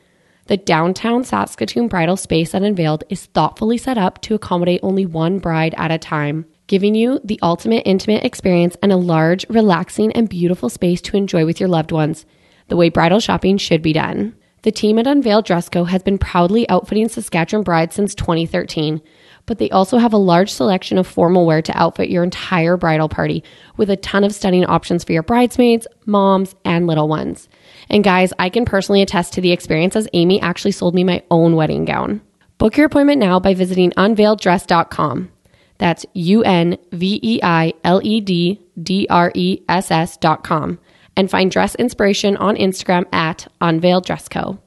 The 0.47 0.57
downtown 0.57 1.23
Saskatoon 1.23 1.87
bridal 1.87 2.17
space 2.17 2.53
Unveiled 2.53 3.03
is 3.09 3.25
thoughtfully 3.25 3.79
set 3.79 3.97
up 3.97 4.21
to 4.21 4.35
accommodate 4.35 4.79
only 4.83 5.03
one 5.03 5.39
bride 5.39 5.73
at 5.75 5.89
a 5.89 5.97
time, 5.97 6.45
giving 6.67 6.93
you 6.93 7.19
the 7.23 7.39
ultimate 7.41 7.81
intimate 7.83 8.23
experience 8.23 8.77
and 8.83 8.91
a 8.91 8.97
large, 8.97 9.47
relaxing, 9.49 10.11
and 10.11 10.29
beautiful 10.29 10.69
space 10.69 11.01
to 11.01 11.17
enjoy 11.17 11.47
with 11.47 11.59
your 11.59 11.67
loved 11.67 11.91
ones, 11.91 12.27
the 12.67 12.75
way 12.75 12.89
bridal 12.89 13.19
shopping 13.19 13.57
should 13.57 13.81
be 13.81 13.91
done. 13.91 14.35
The 14.61 14.71
team 14.71 14.99
at 14.99 15.07
Unveiled 15.07 15.45
Dress 15.45 15.67
Co. 15.67 15.85
has 15.85 16.03
been 16.03 16.19
proudly 16.19 16.69
outfitting 16.69 17.09
Saskatchewan 17.09 17.63
brides 17.63 17.95
since 17.95 18.13
2013, 18.13 19.01
but 19.47 19.57
they 19.57 19.71
also 19.71 19.97
have 19.97 20.13
a 20.13 20.17
large 20.17 20.51
selection 20.51 20.99
of 20.99 21.07
formal 21.07 21.47
wear 21.47 21.63
to 21.63 21.75
outfit 21.75 22.09
your 22.09 22.23
entire 22.23 22.77
bridal 22.77 23.09
party 23.09 23.43
with 23.77 23.89
a 23.89 23.97
ton 23.97 24.23
of 24.23 24.33
stunning 24.33 24.65
options 24.65 25.03
for 25.03 25.11
your 25.11 25.23
bridesmaids, 25.23 25.87
moms, 26.05 26.53
and 26.63 26.85
little 26.85 27.07
ones. 27.07 27.49
And 27.89 28.03
guys, 28.03 28.33
I 28.39 28.49
can 28.49 28.65
personally 28.65 29.01
attest 29.01 29.33
to 29.33 29.41
the 29.41 29.51
experience 29.51 29.95
as 29.95 30.07
Amy 30.13 30.41
actually 30.41 30.71
sold 30.71 30.95
me 30.95 31.03
my 31.03 31.23
own 31.29 31.55
wedding 31.55 31.85
gown. 31.85 32.21
Book 32.57 32.77
your 32.77 32.85
appointment 32.85 33.19
now 33.19 33.39
by 33.39 33.53
visiting 33.53 33.91
unveileddress.com. 33.91 35.31
That's 35.77 36.05
U 36.13 36.43
N 36.43 36.77
V 36.91 37.19
E 37.21 37.39
I 37.43 37.73
L 37.83 38.01
E 38.03 38.21
D 38.21 38.61
D 38.81 39.07
R 39.09 39.31
E 39.35 39.61
S 39.67 39.91
S 39.91 40.17
dot 40.17 40.43
com. 40.43 40.79
And 41.17 41.29
find 41.29 41.49
dress 41.51 41.75
inspiration 41.75 42.35
on 42.37 42.55
Instagram 42.55 43.05
at 43.13 43.47
Unveiled 43.61 44.05
Dress 44.05 44.27
Co. 44.27 44.59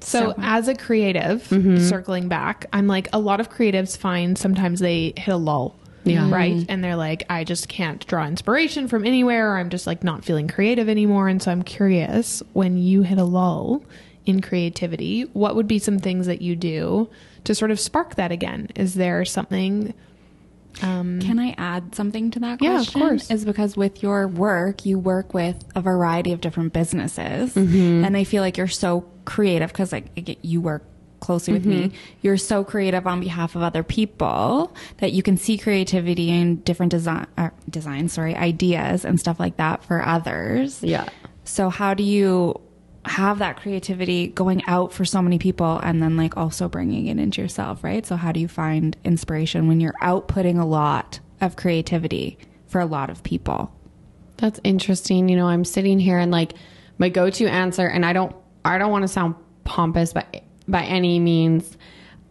So, 0.00 0.34
as 0.38 0.68
a 0.68 0.74
creative, 0.74 1.44
mm-hmm. 1.48 1.78
circling 1.78 2.28
back, 2.28 2.66
I'm 2.72 2.86
like 2.86 3.08
a 3.12 3.18
lot 3.18 3.40
of 3.40 3.50
creatives 3.50 3.96
find 3.96 4.36
sometimes 4.36 4.80
they 4.80 5.14
hit 5.16 5.32
a 5.32 5.36
lull. 5.36 5.76
Yeah. 6.04 6.30
Right. 6.30 6.64
And 6.68 6.82
they're 6.82 6.96
like, 6.96 7.24
I 7.30 7.44
just 7.44 7.68
can't 7.68 8.04
draw 8.06 8.26
inspiration 8.26 8.88
from 8.88 9.04
anywhere. 9.04 9.52
Or 9.54 9.58
I'm 9.58 9.70
just 9.70 9.86
like 9.86 10.02
not 10.02 10.24
feeling 10.24 10.48
creative 10.48 10.88
anymore. 10.88 11.28
And 11.28 11.42
so 11.42 11.50
I'm 11.50 11.62
curious 11.62 12.42
when 12.52 12.76
you 12.78 13.02
hit 13.02 13.18
a 13.18 13.24
lull 13.24 13.82
in 14.26 14.40
creativity, 14.40 15.22
what 15.32 15.56
would 15.56 15.66
be 15.66 15.78
some 15.78 15.98
things 15.98 16.26
that 16.26 16.42
you 16.42 16.54
do 16.56 17.08
to 17.44 17.54
sort 17.54 17.70
of 17.70 17.80
spark 17.80 18.14
that 18.16 18.30
again? 18.32 18.68
Is 18.76 18.94
there 18.94 19.24
something 19.24 19.94
Um, 20.80 21.20
Can 21.20 21.38
I 21.38 21.54
add 21.58 21.94
something 21.94 22.30
to 22.30 22.40
that 22.40 22.62
Yeah, 22.62 22.80
of 22.80 22.92
course. 22.92 23.30
Is 23.30 23.44
because 23.44 23.76
with 23.76 24.02
your 24.02 24.26
work, 24.26 24.86
you 24.86 24.98
work 24.98 25.34
with 25.34 25.62
a 25.74 25.80
variety 25.82 26.32
of 26.32 26.40
different 26.40 26.72
businesses, 26.72 27.52
Mm-hmm. 27.54 28.04
and 28.04 28.16
I 28.16 28.24
feel 28.24 28.42
like 28.42 28.56
you're 28.56 28.68
so 28.68 29.04
creative 29.26 29.68
because 29.70 29.92
like 29.92 30.38
you 30.42 30.60
work 30.62 30.82
closely 31.22 31.54
with 31.54 31.62
Mm-hmm. 31.62 31.88
me. 31.88 31.92
You're 32.20 32.36
so 32.36 32.62
creative 32.64 33.06
on 33.06 33.20
behalf 33.20 33.56
of 33.56 33.62
other 33.62 33.82
people 33.82 34.74
that 34.98 35.12
you 35.12 35.22
can 35.22 35.36
see 35.38 35.56
creativity 35.56 36.28
in 36.28 36.56
different 36.56 36.90
design, 36.90 37.26
uh, 37.38 37.50
design, 37.70 38.08
sorry, 38.08 38.34
ideas 38.36 39.04
and 39.06 39.18
stuff 39.18 39.40
like 39.40 39.56
that 39.56 39.82
for 39.84 40.04
others. 40.04 40.82
Yeah. 40.82 41.08
So 41.44 41.70
how 41.70 41.94
do 41.94 42.02
you 42.02 42.60
have 43.04 43.38
that 43.40 43.56
creativity 43.56 44.28
going 44.28 44.62
out 44.66 44.92
for 44.92 45.04
so 45.04 45.20
many 45.22 45.38
people 45.38 45.78
and 45.82 46.02
then 46.02 46.16
like 46.16 46.36
also 46.36 46.68
bringing 46.68 47.06
it 47.06 47.18
into 47.18 47.40
yourself, 47.42 47.82
right? 47.82 48.04
So 48.06 48.16
how 48.16 48.30
do 48.32 48.38
you 48.38 48.46
find 48.48 48.96
inspiration 49.02 49.66
when 49.66 49.80
you're 49.80 49.96
outputting 50.02 50.60
a 50.60 50.64
lot 50.64 51.18
of 51.40 51.56
creativity 51.56 52.38
for 52.66 52.80
a 52.80 52.86
lot 52.86 53.10
of 53.10 53.22
people? 53.22 53.72
That's 54.36 54.60
interesting. 54.62 55.28
You 55.28 55.36
know, 55.36 55.46
I'm 55.48 55.64
sitting 55.64 55.98
here 55.98 56.18
and 56.18 56.30
like 56.30 56.52
my 56.98 57.08
go-to 57.08 57.46
answer, 57.46 57.86
and 57.86 58.04
I 58.06 58.12
don't, 58.12 58.34
I 58.64 58.78
don't 58.78 58.90
want 58.92 59.02
to 59.02 59.08
sound 59.08 59.34
pompous 59.64 60.12
by 60.12 60.24
by 60.68 60.84
any 60.84 61.18
means, 61.18 61.76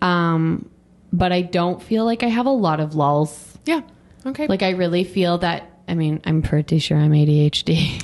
um, 0.02 0.70
but 1.14 1.32
I 1.32 1.42
don't 1.42 1.82
feel 1.82 2.06
like 2.06 2.24
I 2.24 2.28
have 2.28 2.46
a 2.46 2.52
lot 2.52 2.80
of 2.80 2.96
lulls. 2.96 3.58
yeah. 3.66 3.82
Okay. 4.26 4.46
Like 4.48 4.62
I 4.62 4.70
really 4.72 5.04
feel 5.04 5.40
that. 5.40 5.68
I 5.88 5.96
mean, 5.96 6.22
I'm 6.26 6.42
pretty 6.44 6.78
sure 6.78 6.96
I'm 6.96 7.12
ADHD. 7.12 8.02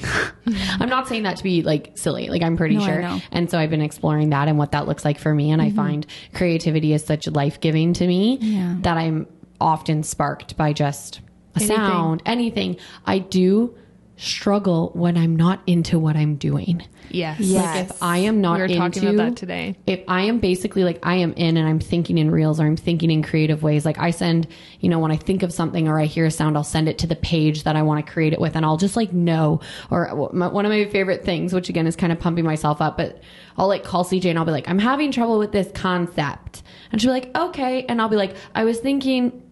I'm 0.82 0.90
not 0.90 1.08
saying 1.08 1.24
that 1.24 1.38
to 1.38 1.44
be 1.44 1.62
like 1.62 1.92
silly. 1.96 2.28
Like 2.30 2.42
I'm 2.42 2.58
pretty 2.58 2.76
No, 2.76 2.84
sure. 2.86 3.20
And 3.32 3.50
so 3.52 3.60
I've 3.60 3.70
been 3.70 3.82
exploring 3.82 4.32
that 4.32 4.48
and 4.48 4.58
what 4.58 4.72
that 4.72 4.88
looks 4.88 5.06
like 5.06 5.20
for 5.20 5.34
me. 5.34 5.52
And 5.52 5.62
I 5.62 5.70
find 5.70 6.06
creativity 6.34 6.92
is 6.94 7.06
such 7.06 7.28
life 7.28 7.60
giving 7.62 7.94
to 7.94 8.08
me 8.08 8.40
Yeah. 8.42 8.78
that 8.82 8.98
I'm 8.98 9.28
often 9.62 10.02
sparked 10.04 10.58
by 10.58 10.74
just 10.74 11.20
a 11.56 11.60
Anything. 11.60 11.76
sound, 11.78 12.22
anything. 12.26 12.78
I 13.06 13.20
do 13.20 13.76
struggle 14.18 14.92
when 14.94 15.16
I'm 15.16 15.36
not 15.36 15.62
into 15.68 16.00
what 16.00 16.16
I'm 16.16 16.36
doing. 16.36 16.84
yes. 17.10 17.40
Yeah. 17.40 17.62
Like 17.62 17.90
if 17.90 18.04
I 18.04 18.18
am 18.20 18.42
not 18.42 18.54
We 18.56 18.60
were 18.60 18.66
into 18.66 18.78
talking 18.78 19.04
about 19.04 19.30
that 19.30 19.38
today. 19.38 19.76
If 19.86 20.04
I 20.08 20.24
am 20.24 20.40
basically 20.40 20.84
like 20.84 21.00
I 21.04 21.16
am 21.16 21.34
in 21.34 21.56
and 21.56 21.68
I'm 21.68 21.80
thinking 21.80 22.18
in 22.18 22.32
reels 22.32 22.60
or 22.60 22.66
I'm 22.66 22.76
thinking 22.76 23.12
in 23.12 23.22
creative 23.22 23.62
ways, 23.64 23.86
like 23.86 24.00
I 24.00 24.10
send, 24.12 24.48
you 24.80 24.90
know, 24.90 25.00
when 25.00 25.12
I 25.12 25.18
think 25.18 25.44
of 25.44 25.54
something 25.54 25.88
or 25.88 26.00
I 26.00 26.06
hear 26.06 26.26
a 26.26 26.32
sound, 26.32 26.58
I'll 26.58 26.64
send 26.64 26.90
it 26.90 26.98
to 27.00 27.08
the 27.08 27.16
page 27.16 27.64
that 27.64 27.76
I 27.76 27.84
want 27.84 28.06
to 28.06 28.12
create 28.12 28.34
it 28.34 28.42
with, 28.42 28.56
and 28.56 28.66
I'll 28.66 28.78
just 28.78 28.96
like 28.96 29.14
know. 29.14 29.62
Or 29.92 30.30
my, 30.34 30.48
one 30.48 30.66
of 30.66 30.72
my 30.72 30.86
favorite 30.86 31.24
things, 31.24 31.54
which 31.54 31.70
again 31.70 31.86
is 31.88 31.96
kind 31.96 32.12
of 32.12 32.20
pumping 32.20 32.44
myself 32.44 32.82
up, 32.82 32.98
but 32.98 33.22
I'll 33.56 33.68
like 33.68 33.84
call 33.84 34.04
CJ 34.04 34.26
and 34.26 34.40
I'll 34.40 34.46
be 34.46 34.52
like, 34.52 34.68
I'm 34.68 34.80
having 34.80 35.12
trouble 35.12 35.38
with 35.38 35.52
this 35.52 35.72
concept, 35.74 36.64
and 36.92 37.00
she'll 37.00 37.14
be 37.14 37.20
like, 37.20 37.38
okay, 37.38 37.86
and 37.88 38.02
I'll 38.02 38.10
be 38.10 38.18
like, 38.18 38.36
I 38.56 38.64
was 38.64 38.80
thinking. 38.80 39.44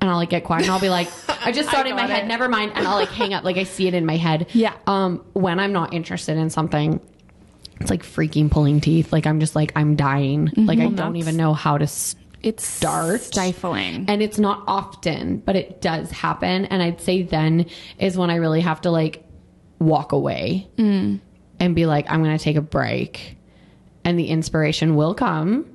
And 0.00 0.08
I'll 0.08 0.16
like 0.16 0.30
get 0.30 0.44
quiet 0.44 0.62
and 0.62 0.70
I'll 0.70 0.80
be 0.80 0.90
like, 0.90 1.08
I 1.44 1.50
just 1.52 1.70
saw 1.70 1.80
it 1.80 1.86
in 1.86 1.96
my 1.96 2.02
got 2.02 2.10
head, 2.10 2.28
never 2.28 2.48
mind. 2.48 2.72
And 2.74 2.86
I'll 2.86 2.94
like 2.96 3.08
hang 3.08 3.34
up, 3.34 3.42
like 3.44 3.56
I 3.56 3.64
see 3.64 3.88
it 3.88 3.94
in 3.94 4.06
my 4.06 4.16
head. 4.16 4.46
Yeah. 4.52 4.74
Um, 4.86 5.24
when 5.32 5.58
I'm 5.58 5.72
not 5.72 5.92
interested 5.92 6.36
in 6.36 6.50
something, 6.50 7.00
it's 7.80 7.90
like 7.90 8.02
freaking 8.04 8.50
pulling 8.50 8.80
teeth. 8.80 9.12
Like 9.12 9.26
I'm 9.26 9.40
just 9.40 9.56
like 9.56 9.72
I'm 9.76 9.96
dying. 9.96 10.50
Like 10.56 10.78
I 10.78 10.88
don't 10.88 11.16
even 11.16 11.36
know 11.36 11.52
how 11.54 11.78
to. 11.78 11.84
S- 11.84 12.14
It's 12.42 12.64
Start. 12.64 13.20
stifling. 13.22 14.04
and 14.08 14.22
it's 14.22 14.38
not 14.38 14.62
often, 14.68 15.38
but 15.38 15.56
it 15.56 15.80
does 15.80 16.10
happen. 16.12 16.66
And 16.66 16.80
I'd 16.82 17.00
say 17.00 17.22
then 17.22 17.66
is 17.98 18.16
when 18.16 18.30
I 18.30 18.36
really 18.36 18.60
have 18.60 18.80
to 18.82 18.90
like 18.90 19.24
walk 19.80 20.12
away 20.12 20.68
and 20.76 21.74
be 21.74 21.86
like, 21.86 22.06
I'm 22.10 22.22
going 22.22 22.36
to 22.36 22.42
take 22.42 22.56
a 22.56 22.60
break, 22.60 23.36
and 24.04 24.16
the 24.18 24.26
inspiration 24.28 24.94
will 24.96 25.14
come. 25.14 25.66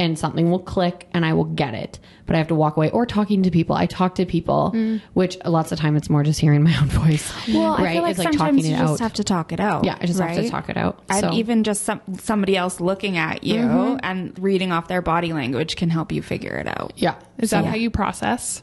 And 0.00 0.16
something 0.16 0.48
will 0.48 0.60
click 0.60 1.08
and 1.12 1.26
I 1.26 1.32
will 1.32 1.44
get 1.44 1.74
it. 1.74 1.98
But 2.26 2.36
I 2.36 2.38
have 2.38 2.46
to 2.48 2.54
walk 2.54 2.76
away 2.76 2.88
or 2.90 3.04
talking 3.04 3.42
to 3.42 3.50
people. 3.50 3.74
I 3.74 3.86
talk 3.86 4.14
to 4.16 4.24
people, 4.26 4.70
which 5.14 5.36
lots 5.44 5.72
of 5.72 5.78
time 5.80 5.96
it's 5.96 6.08
more 6.08 6.22
just 6.22 6.38
hearing 6.38 6.62
my 6.62 6.76
own 6.78 6.86
voice. 6.86 7.32
well, 7.48 7.72
I 7.74 7.82
right? 7.82 7.92
feel 7.94 8.02
like 8.02 8.10
It's 8.12 8.18
like 8.20 8.28
sometimes 8.34 8.58
talking 8.62 8.70
you 8.70 8.76
it 8.76 8.78
just 8.78 8.92
out. 8.92 9.00
have 9.00 9.12
to 9.14 9.24
talk 9.24 9.50
it 9.52 9.58
out. 9.58 9.84
Yeah, 9.84 9.96
I 10.00 10.06
just 10.06 10.20
have 10.20 10.36
to 10.36 10.48
talk 10.48 10.68
it 10.68 10.76
out. 10.76 11.02
And 11.08 11.20
So- 11.20 11.32
even 11.32 11.64
just 11.64 11.82
some 11.84 12.00
somebody 12.20 12.56
else 12.56 12.80
looking 12.80 13.16
at 13.16 13.42
you 13.42 13.58
and 14.02 14.38
reading 14.38 14.70
off 14.70 14.86
their 14.86 15.02
body 15.02 15.32
language 15.32 15.74
can 15.74 15.90
help 15.90 16.12
you 16.12 16.22
figure 16.22 16.54
it 16.56 16.68
out. 16.68 16.92
yeah. 16.96 17.16
Is 17.38 17.50
that 17.50 17.64
how 17.64 17.74
you 17.74 17.90
process? 17.90 18.62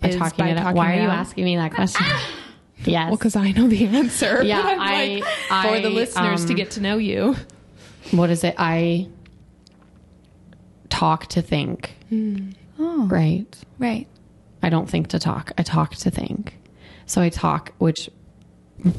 by 0.00 0.08
Is 0.08 0.16
talking 0.16 0.44
by 0.44 0.50
it 0.50 0.56
out. 0.56 0.74
Why 0.74 0.96
are 0.96 1.00
you 1.02 1.08
out? 1.08 1.18
asking 1.18 1.44
me 1.44 1.54
that 1.58 1.72
question? 1.76 2.04
yes. 2.84 3.06
Well, 3.06 3.16
because 3.16 3.36
I 3.36 3.52
know 3.52 3.68
the 3.68 3.84
answer. 3.86 4.42
Yeah, 4.42 4.60
I'm 4.64 4.78
like, 4.78 5.24
I, 5.48 5.68
for 5.76 5.80
the 5.80 5.90
listeners 5.90 6.44
to 6.46 6.50
um, 6.54 6.56
get 6.56 6.72
to 6.72 6.80
know 6.80 6.96
you. 6.98 7.36
what 8.10 8.28
is 8.30 8.42
it? 8.42 8.56
I 8.58 9.06
talk 10.92 11.26
to 11.28 11.42
think. 11.42 11.94
Oh, 12.78 13.06
Right. 13.08 13.46
right. 13.78 14.06
I 14.62 14.68
don't 14.68 14.88
think 14.88 15.08
to 15.08 15.18
talk. 15.18 15.52
I 15.58 15.62
talk 15.62 15.96
to 15.96 16.10
think. 16.10 16.58
So 17.06 17.20
I 17.20 17.28
talk, 17.30 17.72
which 17.78 18.08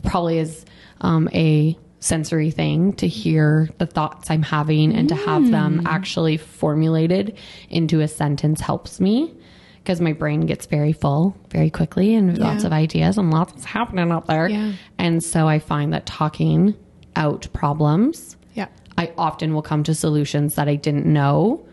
probably 0.04 0.40
is 0.40 0.66
um, 1.02 1.30
a 1.34 1.78
sensory 2.00 2.52
thing 2.52 2.94
to 2.94 3.08
hear 3.08 3.70
the 3.78 3.86
thoughts 3.86 4.30
I'm 4.30 4.44
having 4.44 4.94
and 4.94 5.08
to 5.10 5.16
have 5.16 5.50
them 5.52 5.84
actually 5.86 6.36
formulated 6.38 7.38
into 7.70 8.02
a 8.02 8.08
sentence 8.10 8.60
helps 8.60 9.00
me 9.00 9.34
because 9.78 10.02
my 10.02 10.12
brain 10.14 10.42
gets 10.42 10.66
very 10.66 10.92
full 10.94 11.36
very 11.50 11.70
quickly 11.70 12.14
and 12.16 12.38
lots 12.38 12.64
of 12.66 12.74
ideas 12.74 13.18
and 13.18 13.32
lots 13.32 13.54
is 13.56 13.64
happening 13.66 14.12
up 14.12 14.28
there. 14.28 14.50
Yeah. 14.50 14.74
And 14.98 15.24
so 15.24 15.48
I 15.48 15.60
find 15.60 15.94
that 15.94 16.06
talking 16.06 16.76
out 17.16 17.48
problems 17.54 18.36
Yeah. 18.54 18.68
I 18.98 19.14
often 19.18 19.54
will 19.54 19.62
come 19.62 19.84
to 19.84 19.94
solutions 19.96 20.56
that 20.56 20.68
I 20.68 20.76
didn't 20.76 21.06
know 21.06 21.66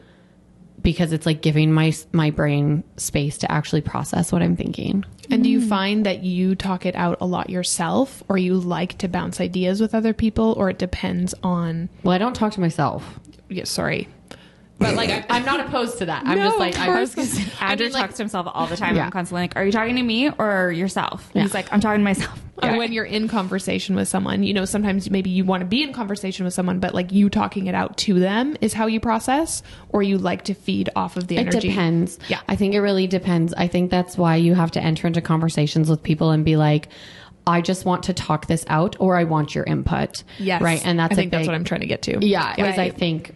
because 0.83 1.13
it's 1.13 1.27
like 1.27 1.43
giving 1.43 1.73
my 1.73 1.93
my 2.13 2.31
brain 2.31 2.85
space 2.97 3.39
to 3.39 3.51
actually 3.51 3.81
process 3.81 4.33
what 4.33 4.43
I'm 4.43 4.57
thinking. 4.57 5.05
And 5.31 5.45
do 5.45 5.51
you 5.51 5.61
find 5.61 6.05
that 6.07 6.25
you 6.25 6.55
talk 6.57 6.85
it 6.87 6.97
out 6.97 7.19
a 7.21 7.27
lot 7.27 7.51
yourself, 7.51 8.23
or 8.29 8.37
you 8.39 8.55
like 8.55 8.99
to 8.99 9.09
bounce 9.09 9.41
ideas 9.41 9.81
with 9.81 9.95
other 9.95 10.13
people, 10.13 10.55
or 10.59 10.71
it 10.71 10.79
depends 10.79 11.35
on? 11.43 11.89
Well, 12.03 12.13
I 12.15 12.19
don't 12.19 12.35
talk 12.35 12.53
to 12.55 12.61
myself, 12.61 13.21
Yeah, 13.49 13.65
sorry. 13.65 14.09
but 14.79 14.95
like 14.97 15.11
I, 15.11 15.25
I'm 15.31 15.45
not 15.45 15.61
opposed 15.61 15.99
to 15.99 16.07
that. 16.07 16.25
I'm 16.27 16.37
No, 16.39 16.47
just 16.47 16.59
like 16.59 16.75
of 16.75 16.81
I 16.81 16.87
course. 16.87 17.15
was 17.15 17.35
gonna 17.39 17.51
I 17.61 17.71
Andrew 17.73 17.87
mean, 17.87 17.93
like, 17.93 18.03
talks 18.03 18.17
to 18.17 18.23
himself 18.25 18.49
all 18.53 18.67
the 18.67 18.77
time. 18.77 18.97
Yeah. 18.97 19.05
I'm 19.05 19.11
constantly 19.13 19.43
like, 19.43 19.55
"Are 19.57 19.65
you 19.65 19.71
talking 19.73 19.95
to 19.97 20.03
me 20.03 20.31
or 20.31 20.73
yourself?" 20.73 21.31
Yeah. 21.35 21.43
He's 21.43 21.55
like, 21.55 21.73
"I'm 21.73 21.81
talking 21.81 22.01
to 22.01 22.05
myself." 22.05 22.41
Or 22.63 22.77
when 22.77 22.93
you're 22.93 23.05
in 23.05 23.29
conversation 23.29 23.95
with 23.97 24.09
someone, 24.09 24.43
you 24.43 24.55
know, 24.55 24.65
sometimes 24.65 25.11
maybe 25.11 25.31
you 25.31 25.45
want 25.45 25.61
to 25.63 25.67
be 25.67 25.83
in 25.83 25.93
conversation 25.93 26.45
with 26.45 26.55
someone, 26.55 26.81
but 26.81 26.95
like 26.95 27.13
you 27.13 27.31
talking 27.31 27.67
it 27.67 27.75
out 27.75 27.97
to 27.99 28.19
them 28.19 28.57
is 28.61 28.73
how 28.73 28.87
you 28.87 29.01
process, 29.01 29.63
or 29.89 30.03
you 30.03 30.19
like 30.19 30.45
to 30.45 30.55
feed 30.55 30.91
off 30.97 31.17
of 31.17 31.27
the 31.27 31.37
energy. 31.37 31.59
it 31.59 31.61
depends. 31.63 32.19
Yeah. 32.29 32.41
I 32.49 32.57
think 32.57 32.75
it 32.75 32.81
really 32.81 33.07
depends. 33.07 33.55
I 33.55 33.69
think 33.69 33.91
that's 33.91 34.17
why 34.17 34.37
you 34.37 34.55
have 34.55 34.71
to 34.73 34.81
enter 34.81 35.07
into 35.07 35.21
conversations 35.21 35.89
with 35.89 36.03
people 36.03 36.31
and 36.31 36.45
be 36.45 36.57
like, 36.57 36.89
I 37.47 37.61
just 37.61 37.85
want 37.85 38.05
to 38.05 38.13
talk 38.13 38.47
this 38.47 38.65
out, 38.69 38.97
or 39.01 39.17
I 39.17 39.25
want 39.25 39.55
your 39.55 39.65
input. 39.65 40.23
Yes. 40.39 40.61
right, 40.63 40.85
and 40.85 40.99
that's 40.99 41.13
I 41.13 41.15
think 41.17 41.33
a 41.33 41.37
that's 41.37 41.49
what 41.49 41.55
I'm 41.55 41.65
trying 41.65 41.81
to 41.81 41.87
get 41.87 42.03
to. 42.03 42.25
Yeah, 42.25 42.55
because 42.55 42.79
I 42.79 42.91
think 42.91 43.35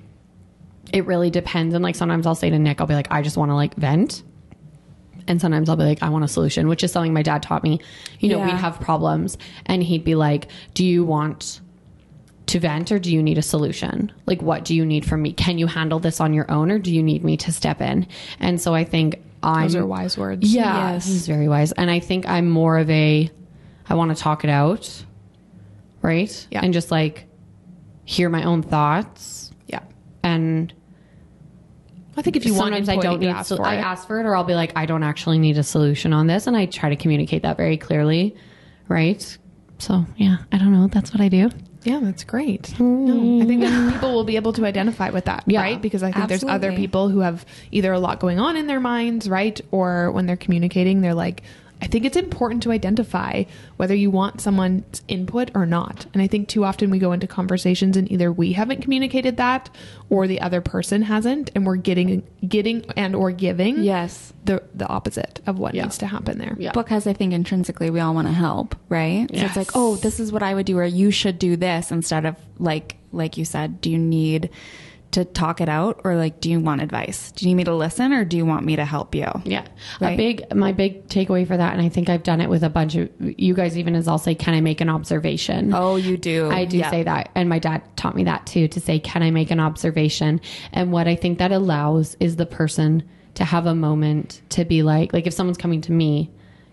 it 0.92 1.06
really 1.06 1.30
depends. 1.30 1.74
And 1.74 1.82
like 1.82 1.96
sometimes 1.96 2.26
I'll 2.26 2.34
say 2.34 2.50
to 2.50 2.58
Nick, 2.58 2.80
I'll 2.80 2.86
be 2.86 2.94
like, 2.94 3.08
I 3.10 3.22
just 3.22 3.36
want 3.36 3.50
to 3.50 3.54
like 3.54 3.74
vent. 3.74 4.22
And 5.26 5.40
sometimes 5.40 5.68
I'll 5.68 5.76
be 5.76 5.84
like, 5.84 6.02
I 6.02 6.08
want 6.10 6.24
a 6.24 6.28
solution, 6.28 6.68
which 6.68 6.84
is 6.84 6.92
something 6.92 7.12
my 7.12 7.22
dad 7.22 7.42
taught 7.42 7.62
me. 7.62 7.80
You 8.20 8.28
know, 8.30 8.38
Yeah. 8.38 8.46
we'd 8.46 8.54
have 8.56 8.78
problems 8.80 9.38
and 9.66 9.82
he'd 9.82 10.04
be 10.04 10.14
like, 10.14 10.48
Do 10.74 10.84
you 10.84 11.04
want 11.04 11.60
to 12.46 12.60
vent 12.60 12.92
or 12.92 12.98
do 12.98 13.10
you 13.10 13.22
need 13.22 13.38
a 13.38 13.42
solution? 13.42 14.12
Like, 14.26 14.42
what 14.42 14.64
do 14.66 14.74
you 14.74 14.84
need 14.84 15.06
from 15.06 15.22
me? 15.22 15.32
Can 15.32 15.56
you 15.56 15.66
handle 15.66 15.98
this 15.98 16.20
on 16.20 16.34
your 16.34 16.50
own 16.50 16.70
or 16.70 16.78
do 16.78 16.94
you 16.94 17.02
need 17.02 17.24
me 17.24 17.38
to 17.38 17.50
step 17.52 17.80
in? 17.80 18.06
And 18.38 18.60
so 18.60 18.74
I 18.74 18.84
think 18.84 19.22
I'm. 19.42 19.62
Those 19.62 19.76
are 19.76 19.86
wise 19.86 20.18
words. 20.18 20.52
Yeah, 20.52 20.92
Yes. 20.92 21.06
he's 21.06 21.26
very 21.26 21.48
wise. 21.48 21.72
And 21.72 21.90
I 21.90 22.00
think 22.00 22.28
I'm 22.28 22.50
more 22.50 22.76
of 22.76 22.90
a, 22.90 23.30
I 23.88 23.94
want 23.94 24.14
to 24.14 24.22
talk 24.22 24.44
it 24.44 24.50
out, 24.50 25.04
right? 26.02 26.46
Yeah. 26.50 26.60
And 26.62 26.72
just 26.74 26.90
like 26.90 27.26
hear 28.04 28.28
my 28.28 28.42
own 28.44 28.62
thoughts. 28.62 29.50
Yeah. 29.66 29.80
And 30.22 30.72
I 32.16 32.22
think 32.22 32.36
if 32.36 32.44
you 32.44 32.52
want 32.54 32.74
sometimes 32.74 32.88
input, 32.88 33.04
I 33.04 33.08
don't 33.08 33.20
need, 33.20 33.28
ask 33.28 33.48
so 33.48 33.62
I 33.62 33.76
ask 33.76 34.06
for 34.06 34.20
it, 34.20 34.24
or 34.24 34.36
I'll 34.36 34.44
be 34.44 34.54
like, 34.54 34.72
I 34.76 34.86
don't 34.86 35.02
actually 35.02 35.38
need 35.38 35.58
a 35.58 35.62
solution 35.62 36.12
on 36.12 36.26
this, 36.26 36.46
and 36.46 36.56
I 36.56 36.66
try 36.66 36.90
to 36.90 36.96
communicate 36.96 37.42
that 37.42 37.56
very 37.56 37.76
clearly, 37.76 38.36
right? 38.88 39.38
So 39.78 40.06
yeah, 40.16 40.38
I 40.52 40.58
don't 40.58 40.72
know. 40.72 40.86
That's 40.88 41.12
what 41.12 41.20
I 41.20 41.28
do. 41.28 41.50
Yeah, 41.84 42.00
that's 42.02 42.24
great. 42.24 42.78
No, 42.80 43.14
mm. 43.14 43.42
I 43.42 43.46
think 43.46 43.60
that 43.60 43.92
people 43.92 44.14
will 44.14 44.24
be 44.24 44.36
able 44.36 44.54
to 44.54 44.64
identify 44.64 45.10
with 45.10 45.26
that, 45.26 45.44
Yeah, 45.46 45.60
right? 45.60 45.80
Because 45.80 46.02
I 46.02 46.12
think 46.12 46.28
there's 46.28 46.42
other 46.42 46.72
people 46.72 47.10
who 47.10 47.20
have 47.20 47.44
either 47.72 47.92
a 47.92 47.98
lot 47.98 48.20
going 48.20 48.40
on 48.40 48.56
in 48.56 48.66
their 48.66 48.80
minds, 48.80 49.28
right? 49.28 49.60
Or 49.70 50.10
when 50.10 50.24
they're 50.24 50.36
communicating, 50.36 51.02
they're 51.02 51.14
like, 51.14 51.42
I 51.82 51.86
think 51.86 52.04
it's 52.06 52.16
important 52.16 52.62
to 52.62 52.72
identify 52.72 53.44
whether 53.76 53.94
you 53.94 54.10
want 54.10 54.40
someone's 54.40 55.02
input 55.08 55.50
or 55.54 55.66
not. 55.66 56.06
And 56.14 56.22
I 56.22 56.26
think 56.26 56.48
too 56.48 56.64
often 56.64 56.88
we 56.88 56.98
go 56.98 57.12
into 57.12 57.26
conversations 57.26 57.96
and 57.96 58.10
either 58.10 58.32
we 58.32 58.52
haven't 58.52 58.80
communicated 58.80 59.36
that 59.36 59.68
or 60.08 60.26
the 60.26 60.40
other 60.40 60.60
person 60.60 61.02
hasn't 61.02 61.50
and 61.54 61.66
we're 61.66 61.76
getting 61.76 62.22
getting 62.46 62.84
and 62.96 63.14
or 63.14 63.30
giving 63.32 63.82
Yes. 63.82 64.32
the 64.44 64.62
the 64.74 64.86
opposite 64.88 65.40
of 65.46 65.58
what 65.58 65.74
Yeah. 65.74 65.82
needs 65.82 65.98
to 65.98 66.06
happen 66.06 66.38
there. 66.38 66.56
Yeah. 66.58 66.72
Because 66.72 67.06
I 67.06 67.12
think 67.12 67.32
intrinsically 67.34 67.90
we 67.90 68.00
all 68.00 68.14
want 68.14 68.28
to 68.28 68.32
help, 68.34 68.76
right? 68.88 69.26
So 69.34 69.44
it's 69.44 69.56
like, 69.56 69.70
oh, 69.74 69.96
this 69.96 70.20
is 70.20 70.32
what 70.32 70.42
I 70.42 70.54
would 70.54 70.66
do, 70.66 70.78
or 70.78 70.84
you 70.84 71.10
should 71.10 71.38
do 71.38 71.56
this 71.56 71.90
instead 71.90 72.24
of 72.24 72.36
like, 72.58 72.96
like 73.12 73.36
you 73.36 73.44
said, 73.44 73.80
do 73.80 73.90
you 73.90 73.98
need 73.98 74.48
to 75.14 75.24
talk 75.24 75.60
it 75.60 75.68
out 75.68 76.00
or 76.04 76.14
like 76.16 76.40
do 76.40 76.50
you 76.50 76.60
want 76.60 76.80
advice? 76.82 77.32
Do 77.32 77.44
you 77.44 77.48
need 77.50 77.54
me 77.56 77.64
to 77.64 77.74
listen 77.74 78.12
or 78.12 78.24
do 78.24 78.36
you 78.36 78.46
want 78.46 78.64
me 78.64 78.76
to 78.76 78.84
help 78.84 79.14
you? 79.14 79.26
Yeah. 79.44 79.66
Right. 80.00 80.12
A 80.12 80.16
big 80.16 80.54
my 80.54 80.72
big 80.72 81.08
takeaway 81.08 81.46
for 81.46 81.56
that, 81.56 81.72
and 81.72 81.82
I 81.82 81.88
think 81.88 82.08
I've 82.08 82.22
done 82.22 82.40
it 82.40 82.48
with 82.50 82.62
a 82.62 82.68
bunch 82.70 82.94
of 82.94 83.10
you 83.20 83.54
guys 83.54 83.76
even 83.78 83.94
is 83.94 84.06
I'll 84.06 84.18
say, 84.18 84.34
Can 84.34 84.54
I 84.54 84.60
make 84.60 84.80
an 84.80 84.88
observation? 84.88 85.72
Oh, 85.74 85.96
you 85.96 86.16
do. 86.16 86.50
I 86.50 86.64
do 86.64 86.78
Yeah. 86.78 86.90
say 86.90 87.02
that. 87.02 87.30
And 87.34 87.48
my 87.48 87.58
dad 87.58 87.82
taught 87.96 88.14
me 88.14 88.24
that 88.24 88.46
too 88.46 88.68
to 88.68 88.80
say, 88.80 88.98
Can 88.98 89.22
I 89.22 89.30
make 89.30 89.50
an 89.50 89.60
observation? 89.60 90.40
And 90.72 90.92
what 90.92 91.08
I 91.08 91.16
think 91.16 91.38
that 91.38 91.52
allows 91.52 92.16
is 92.20 92.36
the 92.36 92.46
person 92.46 93.02
to 93.34 93.44
have 93.44 93.66
a 93.66 93.74
moment 93.74 94.42
to 94.50 94.64
be 94.64 94.82
like, 94.82 95.12
like 95.12 95.26
if 95.26 95.32
someone's 95.34 95.58
coming 95.58 95.80
to 95.82 95.92
me, 95.92 96.30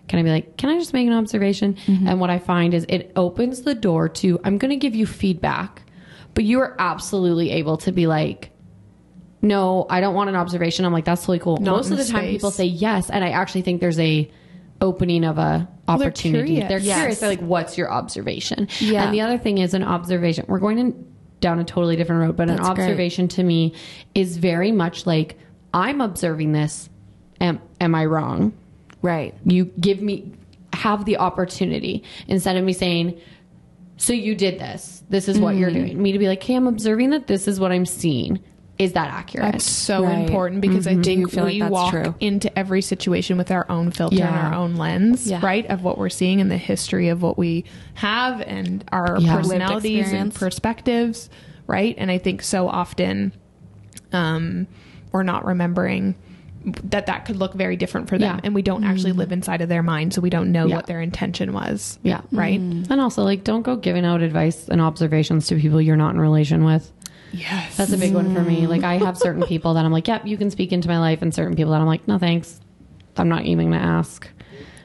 can 0.08 0.18
I 0.18 0.22
be 0.22 0.30
like, 0.30 0.56
Can 0.56 0.68
I 0.70 0.78
just 0.78 0.92
make 0.92 1.06
an 1.06 1.12
observation? 1.12 1.74
Mm-hmm. 1.86 2.06
And 2.08 2.20
what 2.20 2.30
I 2.30 2.38
find 2.38 2.74
is 2.74 2.84
it 2.88 3.12
opens 3.16 3.62
the 3.62 3.74
door 3.74 4.08
to, 4.08 4.38
I'm 4.44 4.58
going 4.58 4.70
to 4.70 4.76
give 4.76 4.94
you 4.94 5.06
feedback, 5.06 5.82
but 6.34 6.44
you 6.44 6.60
are 6.60 6.74
absolutely 6.78 7.50
able 7.50 7.76
to 7.78 7.92
be 7.92 8.06
like, 8.06 8.50
no, 9.40 9.86
I 9.90 10.00
don't 10.00 10.14
want 10.14 10.30
an 10.30 10.36
observation. 10.36 10.84
I'm 10.84 10.92
like, 10.92 11.04
that's 11.04 11.22
totally 11.22 11.40
cool. 11.40 11.56
Not 11.56 11.72
Most 11.76 11.90
of 11.90 11.98
the 11.98 12.04
time, 12.04 12.28
people 12.28 12.50
say 12.50 12.64
yes, 12.64 13.10
and 13.10 13.24
I 13.24 13.30
actually 13.30 13.62
think 13.62 13.80
there's 13.80 13.98
a 13.98 14.30
opening 14.80 15.24
of 15.24 15.38
a 15.38 15.68
they're 15.86 15.94
opportunity. 15.96 16.54
curious. 16.56 16.68
They're 16.68 16.78
Yes. 16.78 16.96
curious. 16.98 17.20
They're 17.20 17.28
like, 17.30 17.40
what's 17.40 17.76
your 17.76 17.90
observation? 17.92 18.68
Yeah. 18.80 19.04
And 19.04 19.14
the 19.14 19.20
other 19.20 19.38
thing 19.38 19.58
is 19.58 19.74
an 19.74 19.82
observation. 19.82 20.44
We're 20.48 20.58
going 20.60 20.78
in, 20.78 21.06
down 21.40 21.58
a 21.58 21.64
totally 21.64 21.96
different 21.96 22.22
road, 22.22 22.36
but 22.36 22.48
an 22.48 22.56
That's 22.56 22.68
great. 22.70 22.84
observation 22.84 23.28
to 23.28 23.42
me 23.42 23.74
is 24.14 24.36
very 24.36 24.70
much 24.72 25.06
like 25.06 25.38
I'm 25.74 26.00
observing 26.00 26.52
this. 26.52 26.88
Am 27.40 27.60
am 27.80 27.94
I 27.96 28.04
wrong? 28.06 28.52
Right. 29.02 29.34
You 29.44 29.64
give 29.64 30.00
me 30.00 30.32
have 30.72 31.04
the 31.04 31.16
opportunity 31.18 32.04
instead 32.28 32.56
of 32.56 32.64
me 32.64 32.72
saying, 32.72 33.20
"So 34.02 34.12
you 34.12 34.34
did 34.34 34.58
this. 34.58 35.02
This 35.08 35.28
is 35.28 35.38
what 35.38 35.54
you're 35.56 35.70
Mm-hmm. 35.70 35.84
doing." 35.86 36.02
Me 36.02 36.12
to 36.12 36.18
be 36.18 36.26
like, 36.28 36.42
"Hey, 36.42 36.56
I'm 36.56 36.66
observing 36.66 37.10
that. 37.10 37.26
This 37.28 37.46
is 37.46 37.60
what 37.60 37.70
I'm 37.72 37.86
seeing. 37.86 38.40
Is 38.78 38.94
that 38.94 39.08
accurate?" 39.12 39.52
That's 39.52 39.64
so 39.70 40.02
Right. 40.04 40.18
important 40.18 40.60
because 40.60 40.86
I 40.86 40.96
think 40.96 41.30
feel 41.30 41.44
like 41.44 41.52
we 41.52 41.60
that's 41.60 41.70
walk 41.70 41.90
true? 41.92 42.14
into 42.20 42.56
every 42.58 42.82
situation 42.82 43.36
with 43.38 43.50
our 43.50 43.64
own 43.70 43.90
filter 43.92 44.22
and 44.24 44.34
our 44.34 44.54
own 44.54 44.74
lens, 44.76 45.30
Yeah. 45.30 45.40
right? 45.42 45.64
Of 45.66 45.84
what 45.84 45.98
we're 45.98 46.08
seeing 46.08 46.40
and 46.40 46.50
the 46.50 46.56
history 46.56 47.08
of 47.08 47.22
what 47.22 47.38
we 47.38 47.64
have 47.94 48.40
and 48.40 48.84
our 48.90 49.18
Yeah. 49.20 49.36
Personalities 49.36 50.12
and 50.12 50.34
perspectives, 50.34 51.30
right? 51.66 51.94
And 51.96 52.10
I 52.10 52.18
think 52.18 52.42
so 52.42 52.68
often 52.68 53.32
um, 54.12 54.66
we're 55.12 55.22
not 55.22 55.44
remembering 55.44 56.14
that 56.84 57.06
that 57.06 57.24
could 57.24 57.36
look 57.36 57.54
very 57.54 57.76
different 57.76 58.08
for 58.08 58.18
them 58.18 58.36
Yeah. 58.36 58.40
and 58.44 58.54
we 58.54 58.62
don't 58.62 58.84
actually 58.84 59.12
mm. 59.12 59.16
live 59.18 59.32
inside 59.32 59.60
of 59.60 59.68
their 59.68 59.82
mind 59.82 60.14
so 60.14 60.20
we 60.20 60.30
don't 60.30 60.52
know 60.52 60.66
Yeah. 60.66 60.76
what 60.76 60.86
their 60.86 61.00
intention 61.00 61.52
was 61.52 61.98
Yeah. 62.02 62.20
right 62.30 62.60
mm. 62.60 62.88
And 62.90 63.00
also, 63.00 63.24
like, 63.24 63.44
don't 63.44 63.62
go 63.62 63.76
giving 63.76 64.04
out 64.04 64.22
advice 64.22 64.68
and 64.68 64.80
observations 64.80 65.46
to 65.48 65.56
people 65.56 65.80
you're 65.80 65.96
not 65.96 66.14
in 66.14 66.20
relation 66.20 66.64
with. 66.64 66.90
yes 67.32 67.76
That's 67.76 67.92
a 67.92 67.98
big 67.98 68.14
one 68.14 68.34
for 68.34 68.42
me. 68.42 68.62
Mm. 68.62 68.68
Like, 68.68 68.84
I 68.84 68.98
have 68.98 69.16
certain 69.18 69.42
people 69.44 69.74
that 69.74 69.84
I'm 69.84 69.92
like, 69.92 70.06
yep, 70.08 70.26
you 70.26 70.36
can 70.36 70.50
speak 70.50 70.72
into 70.72 70.88
my 70.88 70.98
life, 70.98 71.22
and 71.22 71.34
certain 71.34 71.56
people 71.56 71.72
that 71.72 71.80
I'm 71.80 71.86
like, 71.86 72.06
no, 72.06 72.18
thanks. 72.18 72.60
I'm 73.16 73.28
not 73.28 73.44
even 73.44 73.70
going 73.70 73.80
to 73.80 73.86
ask. 73.86 74.28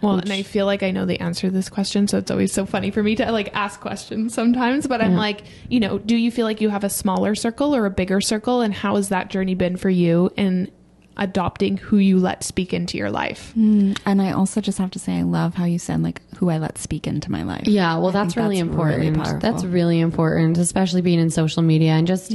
Well, 0.01 0.15
and 0.19 0.31
I 0.31 0.43
feel 0.43 0.65
like 0.67 0.83
I 0.83 0.91
know 0.91 1.05
the 1.05 1.19
answer 1.19 1.47
to 1.47 1.51
this 1.51 1.69
question, 1.69 2.07
so 2.07 2.19
it's 2.19 2.29
always 2.29 2.51
so 2.51 2.65
funny 2.67 2.91
for 2.91 3.01
me 3.01 3.15
to 3.15 3.31
like 3.31 3.49
ask 3.55 3.79
questions 3.81 4.33
sometimes. 4.33 4.85
But 4.85 5.01
I'm 5.01 5.13
Yeah. 5.13 5.17
like, 5.17 5.43
you 5.69 5.79
know, 5.79 5.97
do 5.97 6.15
you 6.15 6.29
feel 6.29 6.45
like 6.45 6.61
you 6.61 6.69
have 6.69 6.83
a 6.83 6.89
smaller 6.89 7.33
circle 7.35 7.75
or 7.75 7.85
a 7.87 7.89
bigger 7.89 8.21
circle, 8.21 8.61
and 8.61 8.73
how 8.73 8.95
has 8.95 9.09
that 9.09 9.29
journey 9.29 9.55
been 9.55 9.75
for 9.75 9.89
you 9.89 10.29
in 10.37 10.69
adopting 11.17 11.77
who 11.77 11.97
you 11.97 12.19
let 12.19 12.43
speak 12.43 12.73
into 12.73 12.97
your 12.97 13.09
life? 13.11 13.53
Mm, 13.57 13.99
and 14.05 14.21
I 14.21 14.31
also 14.31 14.61
just 14.61 14.77
have 14.77 14.91
to 14.91 14.99
say, 14.99 15.17
I 15.17 15.23
love 15.23 15.55
how 15.55 15.65
you 15.65 15.79
said 15.79 16.01
like 16.01 16.21
who 16.37 16.49
I 16.49 16.57
let 16.57 16.77
speak 16.77 17.07
into 17.07 17.31
my 17.31 17.43
life. 17.43 17.67
Yeah, 17.67 17.97
well, 17.97 18.09
I 18.09 18.11
that's 18.11 18.37
really 18.37 18.57
that's 18.57 18.69
important. 18.69 19.17
really 19.17 19.39
that's 19.39 19.63
really 19.63 19.99
important, 19.99 20.57
especially 20.57 21.01
being 21.01 21.19
in 21.19 21.29
social 21.29 21.63
media 21.63 21.91
and 21.91 22.07
just 22.07 22.33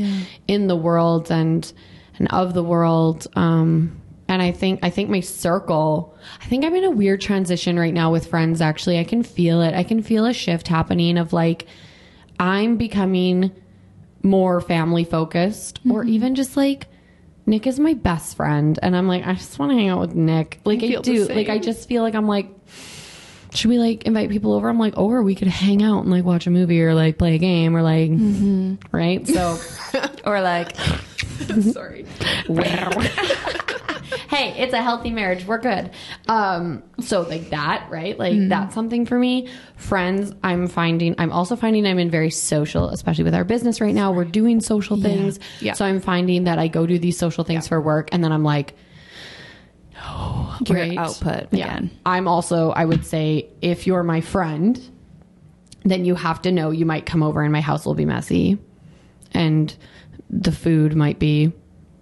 in 0.49 0.67
the 0.67 0.77
world 0.77 1.31
and 1.31 1.73
and 2.19 2.29
of 2.29 2.55
the 2.55 2.63
world. 2.63 3.27
Um, 3.37 4.01
and 4.29 4.41
I 4.43 4.53
think 4.53 4.81
I 4.83 4.91
think 4.91 5.11
my 5.11 5.21
circle. 5.21 6.17
I 6.41 6.47
think 6.47 6.65
I'm 6.65 6.75
in 6.75 6.85
a 6.85 6.91
weird 6.91 7.21
transition 7.21 7.79
right 7.79 7.95
now 7.95 8.11
with 8.11 8.27
friends. 8.27 8.61
Actually, 8.61 8.99
I 8.99 9.05
can 9.05 9.23
feel 9.23 9.61
it. 9.63 9.75
I 9.75 9.83
can 9.83 10.03
feel 10.03 10.27
a 10.27 10.33
shift 10.33 10.69
happening 10.69 11.19
of 11.19 11.33
like 11.33 11.67
I'm 12.39 12.77
becoming 12.77 13.53
more 14.23 14.61
family 14.61 15.05
focused, 15.05 15.81
or 15.91 16.05
even 16.05 16.35
just 16.35 16.57
like. 16.57 16.87
Nick 17.45 17.67
is 17.67 17.81
my 17.81 17.95
best 17.95 18.37
friend, 18.37 18.79
and 18.83 18.97
I'm 18.97 19.09
like, 19.09 19.27
I 19.27 19.35
just 19.35 19.59
want 19.59 19.73
to 19.73 19.77
hang 19.77 19.89
out 19.89 20.01
with 20.01 20.15
Nick. 20.15 20.61
Like 20.65 20.83
I, 20.83 20.89
the 20.89 21.01
do. 21.01 21.27
Like 21.27 21.49
I 21.49 21.59
just 21.59 21.89
feel 21.89 22.03
like 22.03 22.15
I'm 22.15 22.29
like, 22.29 22.49
should 23.53 23.69
we 23.69 23.79
like 23.79 24.05
invite 24.05 24.31
people 24.31 24.53
over? 24.53 24.69
I'm 24.69 24.79
like, 24.79 24.95
oh, 24.97 25.11
or 25.11 25.23
we 25.23 25.35
could 25.35 25.49
hang 25.49 25.83
out 25.83 26.03
and 26.03 26.11
like 26.11 26.25
watch 26.25 26.47
a 26.47 26.51
movie 26.51 26.83
or 26.83 26.95
like 26.95 27.19
play 27.19 27.35
a 27.35 27.39
game 27.39 27.77
or 27.77 27.83
like, 27.83 28.11
mm-hmm. 28.11 28.75
right? 28.93 29.27
So, 29.27 29.59
or 30.25 30.41
like 30.41 30.77
Sorry. 31.73 32.07
hey, 34.29 34.55
it's 34.59 34.73
a 34.75 34.83
healthy 34.83 35.11
marriage. 35.11 35.45
We're 35.47 35.59
good. 35.59 35.91
Um, 36.29 36.83
so 37.01 37.23
like 37.23 37.51
that, 37.51 37.89
right? 37.91 38.19
Like 38.19 38.49
that's 38.49 38.75
something 38.75 39.07
for 39.07 39.19
me. 39.19 39.49
Friends, 39.77 40.33
I'm 40.43 40.67
finding, 40.67 41.15
I'm 41.19 41.33
also 41.33 41.57
finding 41.57 41.87
I'm 41.87 41.99
in 41.99 42.11
very 42.11 42.31
social, 42.31 42.89
especially 42.91 43.25
with 43.25 43.35
our 43.35 43.45
business 43.45 43.81
right 43.81 43.95
now. 43.95 44.13
We're 44.13 44.25
doing 44.25 44.61
social 44.61 44.97
things. 45.01 45.39
Yeah. 45.61 45.73
So 45.75 45.85
I'm 45.85 46.01
finding 46.01 46.45
that 46.45 46.59
I 46.59 46.69
go 46.69 46.87
do 46.87 46.99
these 46.99 47.19
social 47.19 47.45
things 47.45 47.69
for 47.69 47.81
work 47.81 48.09
and 48.13 48.23
then 48.23 48.33
I'm 48.33 48.45
like, 48.45 48.75
your 50.67 50.77
Right. 50.79 50.99
output 50.99 51.49
Yeah. 51.53 51.65
again. 51.67 51.91
I'm 52.07 52.29
also, 52.29 52.71
I 52.71 52.85
would 52.85 53.05
say, 53.05 53.49
if 53.61 53.87
you're 53.87 54.03
my 54.03 54.21
friend, 54.21 54.81
then 55.85 56.05
you 56.05 56.15
have 56.15 56.43
to 56.43 56.53
know 56.53 56.71
you 56.71 56.87
might 56.87 57.07
come 57.07 57.23
over 57.23 57.43
and 57.43 57.53
my 57.53 57.61
house 57.61 57.85
will 57.85 57.95
be 57.95 58.05
messy 58.05 58.59
and 59.33 59.75
the 60.31 60.53
food 60.53 60.95
might 60.95 61.19
be 61.19 61.53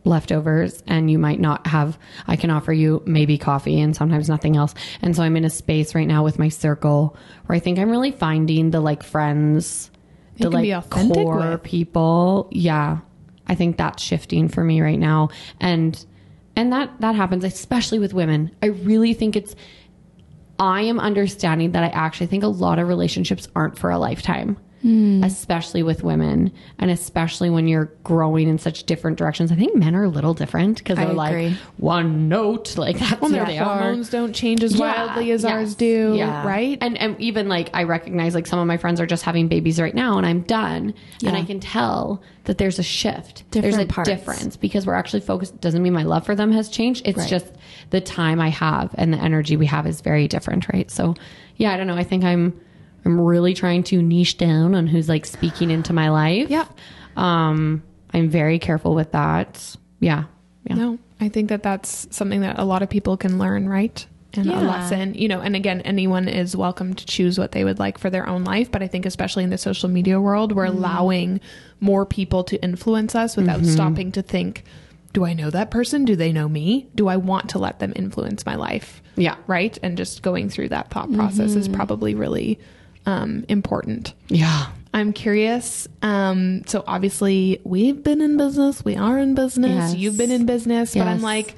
leftovers 0.04 0.82
and 0.86 1.10
you 1.10 1.18
might 1.18 1.40
not 1.40 1.66
have 1.66 1.98
I 2.26 2.36
can 2.36 2.50
offer 2.50 2.72
you 2.72 3.02
maybe 3.06 3.36
coffee 3.36 3.80
and 3.80 3.94
sometimes 3.94 4.28
nothing 4.28 4.56
else. 4.56 4.74
And 5.02 5.14
so 5.14 5.22
I'm 5.22 5.36
in 5.36 5.44
a 5.44 5.50
space 5.50 5.94
right 5.94 6.06
now 6.06 6.24
with 6.24 6.38
my 6.38 6.48
circle 6.48 7.16
where 7.46 7.56
I 7.56 7.60
think 7.60 7.78
I'm 7.78 7.90
really 7.90 8.12
finding 8.12 8.70
the 8.70 8.80
like 8.80 9.02
friends, 9.02 9.90
the 10.38 10.50
like 10.50 10.70
authentic 10.70 11.24
core 11.24 11.50
with. 11.50 11.62
people. 11.62 12.48
Yeah. 12.50 12.98
I 13.46 13.54
think 13.54 13.76
that's 13.76 14.02
shifting 14.02 14.48
for 14.48 14.64
me 14.64 14.80
right 14.80 14.98
now. 14.98 15.30
And 15.60 16.02
and 16.56 16.72
that 16.72 17.00
that 17.00 17.14
happens 17.14 17.44
especially 17.44 17.98
with 17.98 18.14
women. 18.14 18.50
I 18.62 18.66
really 18.66 19.12
think 19.12 19.36
it's 19.36 19.54
I 20.58 20.82
am 20.82 21.00
understanding 21.00 21.72
that 21.72 21.82
I 21.82 21.88
actually 21.88 22.26
think 22.26 22.44
a 22.44 22.48
lot 22.48 22.78
of 22.78 22.86
relationships 22.86 23.48
aren't 23.56 23.78
for 23.78 23.90
a 23.90 23.98
lifetime. 23.98 24.58
Hmm. 24.82 25.22
Especially 25.22 25.82
with 25.82 26.02
women, 26.02 26.50
and 26.78 26.90
especially 26.90 27.50
when 27.50 27.68
you're 27.68 27.92
growing 28.02 28.48
in 28.48 28.56
such 28.56 28.84
different 28.84 29.18
directions. 29.18 29.52
I 29.52 29.54
think 29.54 29.76
men 29.76 29.94
are 29.94 30.04
a 30.04 30.08
little 30.08 30.32
different 30.32 30.78
because 30.78 30.96
they're 30.96 31.12
like 31.12 31.52
one 31.76 32.30
note, 32.30 32.78
like 32.78 32.98
that's 32.98 33.20
Well, 33.20 33.30
where 33.30 33.40
their 33.44 33.46
they 33.46 33.58
are 33.58 33.78
hormones 33.78 34.08
don't 34.08 34.32
change 34.32 34.64
as 34.64 34.74
Yeah, 34.74 35.06
wildly 35.06 35.32
as 35.32 35.42
yes, 35.42 35.52
ours 35.52 35.74
do, 35.74 36.14
yeah. 36.16 36.46
right? 36.46 36.78
And 36.80 36.96
and 36.96 37.20
even 37.20 37.46
like 37.46 37.68
I 37.74 37.82
recognize 37.82 38.34
like 38.34 38.46
some 38.46 38.58
of 38.58 38.66
my 38.66 38.78
friends 38.78 39.02
are 39.02 39.06
just 39.06 39.22
having 39.22 39.48
babies 39.48 39.78
right 39.78 39.94
now, 39.94 40.16
and 40.16 40.26
I'm 40.26 40.40
done, 40.42 40.94
and 41.26 41.36
I 41.36 41.44
can 41.44 41.60
tell 41.60 42.22
that 42.44 42.56
there's 42.56 42.78
a 42.78 42.82
shift. 42.82 43.44
there's 43.50 43.64
a 43.64 43.68
Different 43.84 43.90
parts. 43.90 44.08
difference 44.08 44.56
because 44.56 44.86
we're 44.86 44.94
actually 44.94 45.20
focused. 45.20 45.60
Doesn't 45.60 45.82
mean 45.82 45.92
my 45.92 46.04
love 46.04 46.24
for 46.24 46.34
them 46.34 46.52
has 46.52 46.70
changed. 46.70 47.02
It's 47.06 47.18
Right. 47.18 47.28
just 47.28 47.46
the 47.90 48.00
time 48.00 48.40
I 48.40 48.48
have 48.48 48.94
and 48.96 49.12
the 49.12 49.18
energy 49.18 49.58
we 49.58 49.66
have 49.66 49.86
is 49.86 50.00
very 50.00 50.26
different, 50.26 50.68
right? 50.72 50.90
So 50.90 51.16
yeah, 51.56 51.72
I 51.74 51.76
don't 51.76 51.86
know. 51.86 51.96
I 51.96 52.04
think 52.04 52.24
I'm 52.24 52.58
I'm 53.04 53.20
really 53.20 53.54
trying 53.54 53.82
to 53.84 54.02
niche 54.02 54.36
down 54.36 54.74
on 54.74 54.86
who's 54.86 55.08
like 55.08 55.26
speaking 55.26 55.70
into 55.70 55.92
my 55.92 56.10
life. 56.10 56.50
Yeah. 56.50 56.66
Um, 57.16 57.82
I'm 58.12 58.28
very 58.28 58.58
careful 58.58 58.94
with 58.94 59.12
that. 59.12 59.76
Yeah. 60.00 60.24
Yeah. 60.64 60.74
No, 60.74 60.98
I 61.20 61.28
think 61.28 61.48
that 61.48 61.62
that's 61.62 62.06
something 62.10 62.42
that 62.42 62.58
a 62.58 62.64
lot 62.64 62.82
of 62.82 62.90
people 62.90 63.16
can 63.16 63.38
learn, 63.38 63.68
right? 63.68 64.06
And 64.34 64.48
a 64.48 64.60
lesson, 64.60 65.14
you 65.14 65.26
know, 65.26 65.40
and 65.40 65.56
again, 65.56 65.80
anyone 65.80 66.28
is 66.28 66.56
welcome 66.56 66.94
to 66.94 67.04
choose 67.04 67.36
what 67.36 67.50
they 67.50 67.64
would 67.64 67.80
like 67.80 67.98
for 67.98 68.10
their 68.10 68.28
own 68.28 68.44
life. 68.44 68.70
But 68.70 68.80
I 68.80 68.86
think, 68.86 69.04
especially 69.04 69.42
in 69.42 69.50
the 69.50 69.58
social 69.58 69.88
media 69.88 70.20
world, 70.20 70.52
we're 70.52 70.66
mm-hmm. 70.66 70.78
allowing 70.78 71.40
more 71.80 72.06
people 72.06 72.44
to 72.44 72.62
influence 72.62 73.16
us 73.16 73.36
without 73.36 73.60
mm-hmm. 73.60 73.70
stopping 73.70 74.12
to 74.12 74.22
think, 74.22 74.62
do 75.12 75.24
I 75.24 75.32
know 75.32 75.50
that 75.50 75.72
person? 75.72 76.04
Do 76.04 76.14
they 76.14 76.30
know 76.30 76.48
me? 76.48 76.88
Do 76.94 77.08
I 77.08 77.16
want 77.16 77.50
to 77.50 77.58
let 77.58 77.80
them 77.80 77.92
influence 77.96 78.46
my 78.46 78.54
life? 78.54 79.02
Yeah. 79.16 79.34
Right. 79.48 79.76
And 79.82 79.96
just 79.96 80.22
going 80.22 80.48
through 80.48 80.68
that 80.68 80.90
thought 80.90 81.12
process 81.12 81.56
is 81.56 81.66
mm-hmm. 81.66 81.76
probably 81.76 82.14
really 82.14 82.60
um, 83.06 83.44
important. 83.48 84.14
Yeah. 84.28 84.66
I'm 84.92 85.12
curious. 85.12 85.86
Um, 86.02 86.62
so 86.66 86.82
obviously 86.86 87.60
we've 87.64 88.02
been 88.02 88.20
in 88.20 88.36
business. 88.36 88.84
We 88.84 88.96
are 88.96 89.18
in 89.18 89.34
business. 89.34 89.92
Yes. 89.92 89.94
You've 89.94 90.16
been 90.18 90.32
in 90.32 90.46
business, 90.46 90.94
but 90.94 91.06
I'm 91.06 91.22
like, 91.22 91.54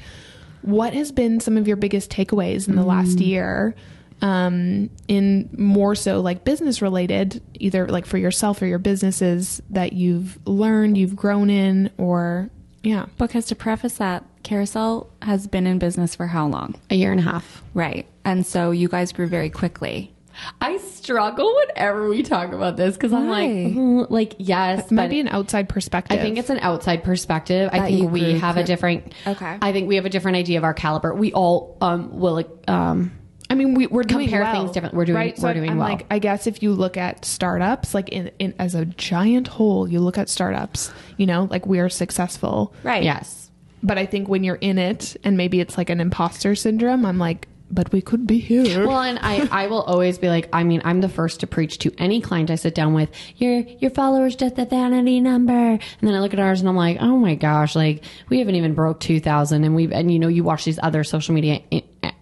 what 0.61 0.93
has 0.93 1.11
been 1.13 1.41
some 1.41 1.57
of 1.57 1.67
your 1.67 1.77
biggest 1.77 2.11
takeaways 2.11 2.69
in 2.69 2.77
the 2.77 2.85
last 2.85 3.17
Mm. 3.19 3.27
year? 3.27 3.75
Um, 4.21 4.91
in 5.09 5.49
more 5.59 5.97
so 5.97 6.21
like 6.21 6.45
business 6.45 6.81
related, 6.81 7.43
either 7.55 7.89
like 7.89 8.07
for 8.07 8.19
yourself 8.19 8.63
or 8.63 8.67
your 8.67 8.79
businesses 8.79 9.61
that 9.71 9.95
you've 9.95 10.39
learned, 10.47 10.97
you've 10.97 11.17
grown 11.17 11.51
in, 11.51 11.91
or 11.99 12.49
yeah. 12.85 13.07
Because 13.19 13.47
to 13.47 13.57
preface 13.57 13.95
that, 13.97 14.25
Carousel 14.45 15.09
has 15.23 15.49
been 15.49 15.67
in 15.67 15.81
business 15.81 16.15
for 16.15 16.29
how 16.29 16.47
long? 16.47 16.77
A 16.91 16.95
year 16.95 17.11
and 17.11 17.19
a 17.19 17.25
half. 17.25 17.65
Right. 17.75 18.07
And 18.25 18.47
so 18.47 18.71
you 18.71 18.87
guys 18.89 19.11
grew 19.11 19.27
very 19.27 19.51
quickly. 19.51 20.12
I 20.61 20.79
struggle 20.79 21.55
whenever 21.69 22.09
we 22.09 22.23
talk 22.23 22.53
about 22.53 22.77
this 22.77 22.95
because 22.95 23.13
I'm 23.13 23.29
like, 23.29 23.49
Why? 23.49 23.73
mm, 23.75 24.11
like 24.11 24.35
yes, 24.39 24.87
It 24.87 24.91
might 24.93 25.05
but 25.05 25.11
be 25.11 25.21
an 25.21 25.29
outside 25.29 25.69
perspective. 25.69 26.19
I 26.19 26.23
think 26.23 26.39
it's 26.39 26.51
an 26.51 26.59
outside 26.61 27.05
perspective. 27.05 27.71
I 27.73 27.79
That 27.81 27.93
you 27.93 27.99
think 28.01 28.13
we 28.13 28.21
grew 28.21 28.39
have 28.39 28.57
a 28.57 28.65
different. 28.65 29.13
Okay. 29.27 29.59
I 29.61 29.73
think 29.73 29.89
we 29.89 29.97
have 29.97 30.05
a 30.07 30.11
different 30.11 30.37
idea 30.37 30.59
of 30.59 30.65
our 30.65 30.75
caliber. 30.75 31.15
We 31.15 31.33
all 31.33 31.77
um 31.81 32.19
will 32.19 32.43
um 32.69 33.13
I 33.51 33.55
mean, 33.55 33.75
we, 33.75 33.87
we're 33.87 34.03
doing 34.03 34.29
compare 34.29 34.43
well, 34.45 34.55
things 34.63 34.73
different. 34.73 34.95
We're 34.95 35.05
doing- 35.05 35.17
right. 35.17 35.39
We're 35.39 35.53
doing 35.53 35.69
I'm 35.71 35.77
well. 35.77 35.89
like, 35.89 36.07
I 36.11 36.19
guess 36.21 36.47
if 36.47 36.63
you 36.63 36.73
look 36.73 36.97
at 36.97 37.27
startups, 37.27 37.93
like 37.93 38.09
in, 38.09 38.31
in 38.39 38.55
as 38.59 38.75
a 38.75 38.87
giant 38.87 39.47
whole, 39.47 39.87
you 39.87 40.01
look 40.01 40.17
at 40.17 40.31
startups. 40.31 40.91
You 41.19 41.27
know, 41.27 41.49
like 41.51 41.67
we 41.67 41.79
are 41.79 41.91
successful, 41.91 42.73
Right. 42.83 43.03
yes. 43.03 43.51
but 43.83 43.99
I 43.99 44.07
think 44.07 44.27
when 44.29 44.43
you're 44.43 44.55
in 44.57 44.79
it, 44.79 45.19
and 45.23 45.37
maybe 45.37 45.61
it's 45.61 45.77
like 45.77 45.91
an 45.91 46.01
imposter 46.01 46.55
syndrome. 46.55 47.05
I'm 47.05 47.19
like, 47.19 47.47
but 47.73 47.91
we 47.93 48.03
could 48.03 48.27
be 48.27 48.39
here. 48.39 48.87
Well, 48.87 49.01
and 49.01 49.19
I, 49.21 49.49
I 49.51 49.67
will 49.69 49.83
always 49.83 50.19
be 50.19 50.29
like, 50.29 50.49
I 50.53 50.65
mean, 50.65 50.83
I'm 50.85 51.01
the 51.01 51.09
first 51.09 51.41
to 51.41 51.47
preach 51.47 51.79
to 51.79 51.93
any 51.99 52.21
client 52.21 52.51
I 52.51 52.57
sit 52.57 52.75
down 52.75 52.95
with. 52.95 53.11
Your 53.37 53.61
your 53.61 53.91
followers 53.91 54.37
just 54.37 54.59
a 54.59 54.67
vanity 54.67 55.21
number, 55.21 55.53
and 55.53 55.81
then 56.01 56.15
I 56.15 56.21
look 56.21 56.35
at 56.35 56.41
ours 56.41 56.61
and 56.61 56.69
I'm 56.69 56.77
like, 56.77 56.99
oh 57.01 57.17
my 57.17 57.35
gosh, 57.35 57.75
like 57.77 58.05
we 58.29 58.39
haven't 58.39 58.57
even 58.57 58.75
broke 58.75 59.01
two 59.01 59.21
thousand, 59.21 59.65
and 59.65 59.75
we've 59.75 59.93
and 59.93 60.13
you 60.13 60.19
know 60.19 60.29
you 60.29 60.45
watch 60.45 60.65
these 60.65 60.79
other 60.83 61.05
social 61.05 61.35
media 61.35 61.61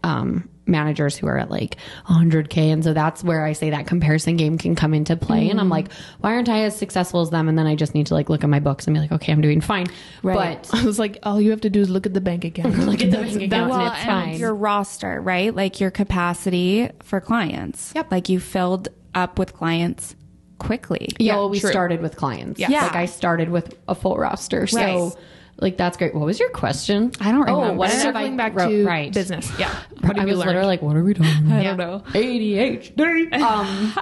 um, 0.03 0.49
managers 0.67 1.17
who 1.17 1.27
are 1.27 1.39
at 1.39 1.51
like 1.51 1.77
100k, 2.09 2.57
and 2.73 2.85
so 2.85 2.93
that's 2.93 3.25
where 3.25 3.45
I 3.45 3.53
say 3.55 3.71
that 3.71 3.87
comparison 3.87 4.37
game 4.37 4.59
can 4.59 4.75
come 4.75 4.95
into 4.95 5.17
play, 5.17 5.49
and 5.51 5.61
I'm 5.61 5.67
mm. 5.69 5.73
like, 5.73 5.93
why 6.21 6.35
aren't 6.35 6.49
I 6.49 6.61
as 6.65 6.77
successful 6.77 7.21
as 7.21 7.31
them? 7.31 7.49
And 7.49 7.59
then 7.59 7.67
I 7.67 7.75
just 7.75 7.95
need 7.95 8.07
to 8.09 8.15
like 8.15 8.29
look 8.29 8.45
at 8.45 8.51
my 8.51 8.61
books 8.61 8.87
and 8.87 8.95
be 8.95 9.01
like, 9.01 9.13
okay, 9.13 9.33
I'm 9.33 9.41
doing 9.41 9.61
fine, 9.61 9.87
Right. 10.23 10.63
but 10.63 10.75
I 10.81 10.85
was 10.85 10.99
like, 10.99 11.19
all 11.23 11.41
you 11.41 11.51
have 11.51 11.63
to 11.63 11.71
do 11.71 11.81
is 11.81 11.91
look 11.91 12.07
at 12.07 12.15
the 12.15 12.21
bank 12.21 12.45
account. 12.47 12.79
look 12.79 13.01
at 13.03 13.11
the 13.11 13.17
bank 13.17 13.37
account 13.37 13.43
was- 13.43 13.53
and 13.53 13.71
Well, 13.71 13.87
it's 13.93 14.05
fine. 14.05 14.39
your 14.39 14.55
roster, 14.55 15.21
right? 15.21 15.55
Like 15.55 15.81
your 15.81 15.91
capacity 15.91 16.91
for 17.03 17.21
clients. 17.21 17.93
Yep. 17.95 18.11
Like 18.11 18.29
you 18.29 18.39
filled 18.41 18.89
up 19.15 19.39
with 19.39 19.53
clients 19.55 20.15
quickly. 20.59 21.09
Yeah, 21.19 21.33
Yeah, 21.33 21.37
well, 21.37 21.51
we 21.51 21.59
true. 21.61 21.71
started 21.71 22.01
with 22.01 22.17
clients. 22.17 22.61
Yeah. 22.61 22.83
Like 22.83 22.95
I 22.95 23.07
started 23.07 23.49
with 23.49 23.75
a 23.89 23.95
full 23.95 24.17
roster. 24.17 24.67
So 24.67 24.79
Right. 24.79 25.13
Like 25.61 25.77
that's 25.77 25.97
great. 25.97 26.15
What 26.15 26.25
was 26.27 26.39
your 26.41 26.51
question? 26.51 27.13
I 27.21 27.33
don't 27.33 27.49
Oh, 27.49 27.61
remember. 27.61 27.75
what 27.79 27.91
did 27.91 28.01
Circling 28.01 28.35
I 28.35 28.37
back 28.37 28.55
wrote- 28.55 28.69
to 28.71 28.85
right. 28.87 29.13
business. 29.13 29.51
Yeah. 29.59 29.75
What 30.01 30.19
I 30.19 30.23
you 30.23 30.29
was 30.29 30.37
learned? 30.39 30.49
literally 30.49 30.67
like, 30.69 30.83
what 30.83 30.97
are 30.97 31.05
we 31.05 31.15
doing? 31.15 31.53
I 31.53 31.63
don't 31.63 31.77
know. 31.77 32.03
ADHD. 32.13 33.33
um, 33.41 33.95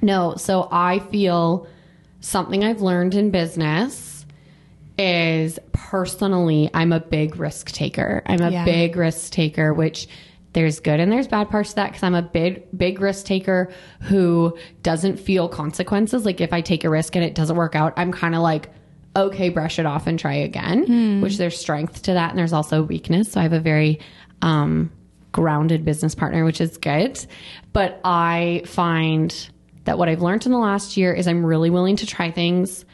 no, 0.00 0.34
so 0.36 0.68
I 0.70 0.98
feel 1.00 1.66
something 2.20 2.62
I've 2.64 2.80
learned 2.82 3.14
in 3.14 3.30
business 3.30 4.24
is 4.98 5.58
personally, 5.72 6.70
I'm 6.74 6.92
a 6.92 7.00
big 7.00 7.36
risk 7.36 7.70
taker. 7.72 8.22
I'm 8.26 8.40
a 8.40 8.50
Yeah. 8.50 8.64
big 8.64 8.96
risk 8.96 9.32
taker, 9.32 9.72
which 9.74 10.06
there's 10.52 10.80
good 10.80 11.00
and 11.00 11.10
there's 11.10 11.26
bad 11.26 11.48
parts 11.48 11.70
to 11.70 11.76
that 11.76 11.88
because 11.88 12.02
I'm 12.02 12.14
a 12.14 12.22
big, 12.22 12.64
big 12.76 13.00
risk 13.00 13.24
taker 13.24 13.72
who 14.02 14.56
doesn't 14.82 15.18
feel 15.18 15.48
consequences. 15.48 16.26
Like 16.26 16.40
if 16.40 16.52
I 16.52 16.60
take 16.60 16.84
a 16.84 16.90
risk 16.90 17.16
and 17.16 17.24
it 17.24 17.34
doesn't 17.34 17.56
work 17.56 17.74
out, 17.74 17.94
I'm 17.96 18.12
kind 18.12 18.34
of 18.34 18.42
like, 18.42 18.68
okay, 19.14 19.48
brush 19.48 19.78
it 19.78 19.86
off 19.86 20.06
and 20.06 20.18
try 20.18 20.34
again, 20.34 21.20
which 21.20 21.36
there's 21.36 21.58
strength 21.58 22.02
to 22.02 22.14
that. 22.14 22.30
And 22.30 22.38
there's 22.38 22.52
also 22.52 22.82
weakness. 22.82 23.32
So 23.32 23.40
I 23.40 23.42
have 23.42 23.52
a 23.52 23.60
very, 23.60 24.00
um, 24.40 24.90
grounded 25.32 25.84
business 25.84 26.14
partner, 26.14 26.44
which 26.44 26.60
is 26.60 26.76
good. 26.76 27.24
But 27.72 28.00
I 28.04 28.62
find 28.66 29.34
that 29.84 29.98
what 29.98 30.08
I've 30.08 30.22
learned 30.22 30.46
in 30.46 30.52
the 30.52 30.58
last 30.58 30.96
year 30.96 31.12
is 31.12 31.26
I'm 31.26 31.44
really 31.44 31.70
willing 31.70 31.96
to 31.96 32.06
try 32.06 32.30
things. 32.30 32.84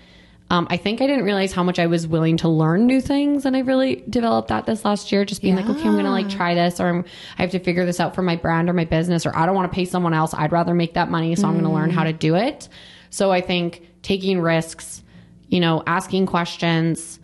Um, 0.51 0.67
I 0.71 0.79
think 0.79 1.03
I 1.03 1.07
didn't 1.07 1.25
realize 1.25 1.53
how 1.53 1.63
much 1.63 1.79
I 1.79 1.87
was 1.89 2.07
willing 2.07 2.39
to 2.39 2.49
learn 2.49 2.87
new 2.87 3.03
things, 3.03 3.45
and 3.45 3.55
I 3.55 3.61
really 3.61 4.03
developed 4.09 4.49
that 4.49 4.65
this 4.65 4.83
last 4.85 5.13
year. 5.13 5.27
Just 5.27 5.43
being 5.43 5.57
like, 5.57 5.69
okay, 5.69 5.87
I'm 5.87 5.95
gonna 5.95 6.11
like 6.11 6.31
try 6.31 6.55
this, 6.55 6.81
or 6.81 6.87
I'm, 6.87 7.05
I 7.39 7.43
have 7.43 7.51
to 7.51 7.59
figure 7.59 7.85
this 7.85 8.01
out 8.01 8.15
for 8.15 8.23
my 8.23 8.37
brand 8.37 8.71
or 8.71 8.73
my 8.73 8.87
business, 8.87 9.27
or 9.27 9.37
I 9.37 9.45
don't 9.45 9.55
want 9.55 9.71
to 9.71 9.75
pay 9.75 9.85
someone 9.85 10.15
else. 10.15 10.33
I'd 10.33 10.53
rather 10.53 10.73
make 10.73 10.95
that 10.95 11.11
money, 11.11 11.35
so 11.37 11.47
I'm 11.47 11.55
gonna 11.57 11.73
learn 11.73 11.91
how 11.91 12.05
to 12.05 12.15
do 12.15 12.35
it. 12.35 12.69
So 13.11 13.31
I 13.31 13.43
think 13.43 13.87
taking 14.01 14.41
risks, 14.41 15.03
you 15.49 15.61
know, 15.61 15.83
asking 15.87 16.27
questions, 16.27 17.19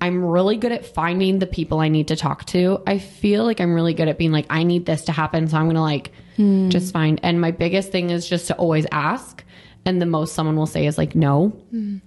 I'm 0.00 0.24
really 0.24 0.56
good 0.56 0.72
at 0.72 0.84
finding 0.84 1.38
the 1.38 1.46
people 1.46 1.80
I 1.80 1.88
need 1.88 2.08
to 2.08 2.16
talk 2.16 2.44
to. 2.46 2.82
I 2.86 2.98
feel 2.98 3.44
like 3.44 3.60
I'm 3.60 3.72
really 3.72 3.94
good 3.94 4.08
at 4.08 4.18
being 4.18 4.32
like, 4.32 4.46
I 4.50 4.62
need 4.62 4.86
this 4.86 5.04
to 5.06 5.12
happen. 5.12 5.48
So 5.48 5.56
I'm 5.56 5.64
going 5.64 5.76
to 5.76 5.80
like 5.80 6.12
hmm. 6.36 6.68
just 6.68 6.92
find. 6.92 7.18
And 7.22 7.40
my 7.40 7.50
biggest 7.50 7.90
thing 7.90 8.10
is 8.10 8.28
just 8.28 8.46
to 8.48 8.56
always 8.56 8.86
ask. 8.92 9.42
And 9.86 10.00
the 10.00 10.06
most 10.06 10.34
someone 10.34 10.56
will 10.56 10.66
say 10.66 10.86
is 10.86 10.98
like, 10.98 11.14
no. 11.14 11.48
Hmm. 11.70 11.98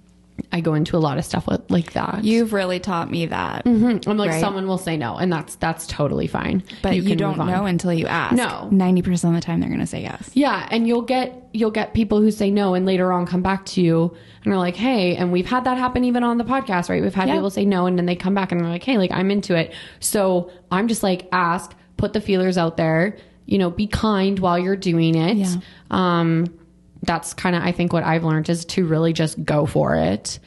I 0.52 0.60
go 0.60 0.74
into 0.74 0.96
a 0.96 0.98
lot 0.98 1.18
of 1.18 1.24
stuff 1.24 1.46
with 1.46 1.70
like 1.70 1.92
that. 1.92 2.24
You've 2.24 2.52
really 2.52 2.80
taught 2.80 3.10
me 3.10 3.26
that. 3.26 3.66
I'm 3.66 4.00
like, 4.16 4.30
right. 4.30 4.40
someone 4.40 4.66
will 4.66 4.78
say 4.78 4.96
no. 4.96 5.16
And 5.16 5.32
that's, 5.32 5.56
that's 5.56 5.86
totally 5.86 6.26
fine. 6.26 6.62
But 6.82 6.96
you, 6.96 7.02
can 7.02 7.18
don't 7.18 7.38
know 7.38 7.66
until 7.66 7.92
you 7.92 8.06
ask. 8.06 8.34
No. 8.34 8.68
90% 8.72 9.24
of 9.28 9.34
the 9.34 9.40
time 9.40 9.60
they're 9.60 9.68
going 9.68 9.80
to 9.80 9.86
say 9.86 10.02
yes. 10.02 10.30
Yeah, 10.34 10.66
and 10.70 10.86
you'll 10.86 11.02
get 11.02 11.48
you'll 11.52 11.70
get 11.70 11.94
people 11.94 12.20
who 12.20 12.30
say 12.30 12.50
no 12.50 12.74
and 12.74 12.84
later 12.86 13.10
on 13.12 13.26
come 13.26 13.42
back 13.42 13.64
to 13.66 13.80
you 13.80 14.14
and 14.44 14.52
are 14.52 14.58
like, 14.58 14.76
"Hey," 14.76 15.16
and 15.16 15.32
we've 15.32 15.46
had 15.46 15.64
that 15.64 15.78
happen 15.78 16.04
even 16.04 16.22
on 16.22 16.36
the 16.38 16.44
podcast, 16.44 16.88
right? 16.90 17.02
We've 17.02 17.14
had 17.14 17.28
Yeah. 17.28 17.34
people 17.34 17.50
say 17.50 17.64
no 17.64 17.86
and 17.86 17.98
then 17.98 18.06
they 18.06 18.16
come 18.16 18.34
back 18.34 18.52
and 18.52 18.60
they're 18.60 18.68
like, 18.68 18.84
"Hey, 18.84 18.98
like 18.98 19.10
I'm 19.12 19.30
into 19.30 19.54
it." 19.56 19.72
So, 19.98 20.50
I'm 20.70 20.88
just 20.88 21.02
like 21.02 21.26
ask, 21.32 21.74
put 21.96 22.12
the 22.12 22.20
feelers 22.20 22.58
out 22.58 22.76
there, 22.76 23.16
you 23.46 23.58
know, 23.58 23.70
be 23.70 23.86
kind 23.86 24.38
while 24.38 24.58
you're 24.58 24.76
doing 24.76 25.14
it. 25.14 25.36
Yeah. 25.38 25.56
Um 25.90 26.57
that's 27.02 27.34
kind 27.34 27.54
of 27.56 27.62
I 27.62 27.72
think 27.72 27.92
what 27.92 28.04
I've 28.04 28.24
learned 28.24 28.48
is 28.48 28.64
to 28.66 28.86
really 28.86 29.12
just 29.12 29.42
go 29.44 29.66
for 29.66 29.96
it. 29.96 30.38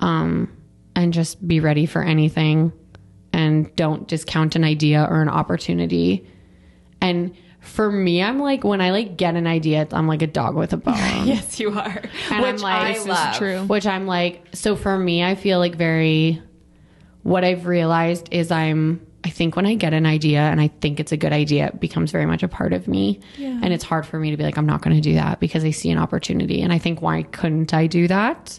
Um 0.00 0.56
and 0.96 1.12
just 1.12 1.46
be 1.46 1.60
ready 1.60 1.86
for 1.86 2.02
anything 2.02 2.72
and 3.32 3.74
don't 3.76 4.08
discount 4.08 4.56
an 4.56 4.64
idea 4.64 5.06
or 5.08 5.22
an 5.22 5.28
opportunity. 5.28 6.26
And 7.00 7.34
for 7.60 7.90
me, 7.92 8.22
I'm 8.22 8.38
like 8.40 8.64
when 8.64 8.80
I 8.80 8.90
like 8.90 9.16
get 9.16 9.36
an 9.36 9.46
idea, 9.46 9.86
I'm 9.92 10.08
like 10.08 10.22
a 10.22 10.26
dog 10.26 10.56
with 10.56 10.72
a 10.72 10.76
bone. 10.78 10.94
Yes, 11.26 11.60
you 11.60 11.70
are. 11.70 12.02
And 12.30 12.44
I'm 12.44 12.54
Which 12.54 12.62
like, 12.62 12.74
I 12.74 12.92
this 12.92 13.02
is 13.02 13.06
love. 13.08 13.36
true. 13.36 13.60
Which 13.64 13.86
I'm 13.86 14.06
like, 14.06 14.46
so 14.54 14.74
for 14.76 14.98
me, 14.98 15.22
I 15.22 15.34
feel 15.34 15.58
like 15.58 15.76
very. 15.76 16.42
What 17.22 17.44
I've 17.44 17.66
realized 17.66 18.28
is 18.32 18.50
I'm. 18.50 19.06
I 19.22 19.28
think 19.30 19.54
when 19.54 19.66
I 19.66 19.74
get 19.74 19.92
an 19.92 20.06
idea 20.06 20.40
and 20.40 20.60
I 20.60 20.68
think 20.80 20.98
it's 20.98 21.12
a 21.12 21.16
good 21.16 21.32
idea, 21.32 21.66
it 21.66 21.80
becomes 21.80 22.10
very 22.10 22.24
much 22.26 22.42
a 22.42 22.48
part 22.48 22.72
of 22.72 22.88
me. 22.88 23.20
Yeah. 23.36 23.60
And 23.62 23.72
it's 23.72 23.84
hard 23.84 24.06
for 24.06 24.18
me 24.18 24.30
to 24.30 24.36
be 24.36 24.42
like, 24.44 24.56
I'm 24.56 24.64
not 24.66 24.80
going 24.80 24.96
to 24.96 25.02
do 25.02 25.14
that 25.14 25.40
because 25.40 25.62
I 25.64 25.70
see 25.72 25.90
an 25.90 25.98
opportunity. 25.98 26.62
And 26.62 26.72
I 26.72 26.78
think, 26.78 27.02
why 27.02 27.24
couldn't 27.24 27.74
I 27.74 27.86
do 27.86 28.08
that? 28.08 28.58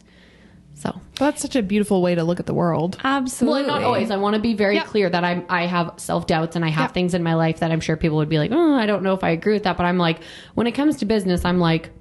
So 0.76 1.00
That's 1.18 1.42
such 1.42 1.56
a 1.56 1.62
beautiful 1.62 2.02
way 2.02 2.16
to 2.16 2.24
look 2.24 2.40
at 2.40 2.46
the 2.48 2.54
world. 2.56 2.98
Absolutely. 3.04 3.64
well, 3.64 3.70
not 3.80 3.84
always. 3.84 4.10
I 4.10 4.18
want 4.18 4.36
to 4.36 4.42
be 4.42 4.54
very 4.56 4.76
Yeah. 4.76 4.84
clear 4.84 5.10
that 5.10 5.24
I'm 5.24 5.46
I 5.50 5.68
have 5.68 5.94
self 5.98 6.26
doubts 6.28 6.56
and 6.56 6.66
I 6.66 6.70
have 6.70 6.90
Yeah. 6.90 6.94
things 6.94 7.14
in 7.14 7.22
my 7.24 7.36
life 7.36 7.60
that 7.60 7.72
I'm 7.72 7.80
sure 7.82 7.96
people 7.98 8.18
would 8.18 8.30
be 8.30 8.40
like, 8.40 8.52
oh, 8.52 8.74
I 8.76 8.86
don't 8.88 9.04
know 9.04 9.14
if 9.14 9.24
I 9.24 9.30
agree 9.30 9.54
with 9.54 9.64
that. 9.64 9.78
But 9.78 9.86
I'm 9.86 9.98
like, 10.00 10.20
when 10.56 10.66
it 10.68 10.72
comes 10.72 10.98
to 10.98 11.06
business, 11.06 11.46
I'm 11.46 11.60
like, 11.60 11.92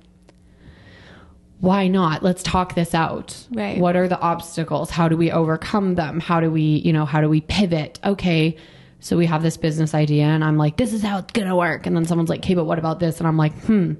why 1.61 1.89
not? 1.89 2.23
Let's 2.23 2.43
talk 2.43 2.75
this 2.75 2.95
out. 2.95 3.37
Right. 3.51 3.79
What 3.79 3.95
are 3.95 4.09
the 4.09 4.19
obstacles? 4.19 4.91
How 4.91 5.09
do 5.09 5.17
we 5.17 5.31
overcome 5.31 5.95
them? 5.95 6.19
How 6.19 6.41
do 6.41 6.51
we, 6.51 6.63
you 6.63 6.93
know, 6.93 7.05
how 7.05 7.21
do 7.21 7.29
we 7.29 7.43
pivot? 7.43 7.99
Okay. 8.03 8.57
So 9.01 9.17
we 9.17 9.27
have 9.27 9.43
this 9.43 9.57
business 9.57 9.95
idea 9.95 10.25
and 10.25 10.45
I'm 10.45 10.57
like, 10.57 10.77
this 10.77 10.93
is 10.93 11.03
how 11.03 11.19
it's 11.19 11.33
gonna 11.33 11.57
work. 11.57 11.87
And 11.87 11.95
then 11.97 12.05
someone's 12.05 12.31
like, 12.31 12.41
okay, 12.41 12.55
but 12.55 12.65
what 12.65 12.79
about 12.79 13.01
this? 13.01 13.19
And 13.19 13.27
I'm 13.27 13.37
like, 13.37 13.53
hmm. 13.63 13.95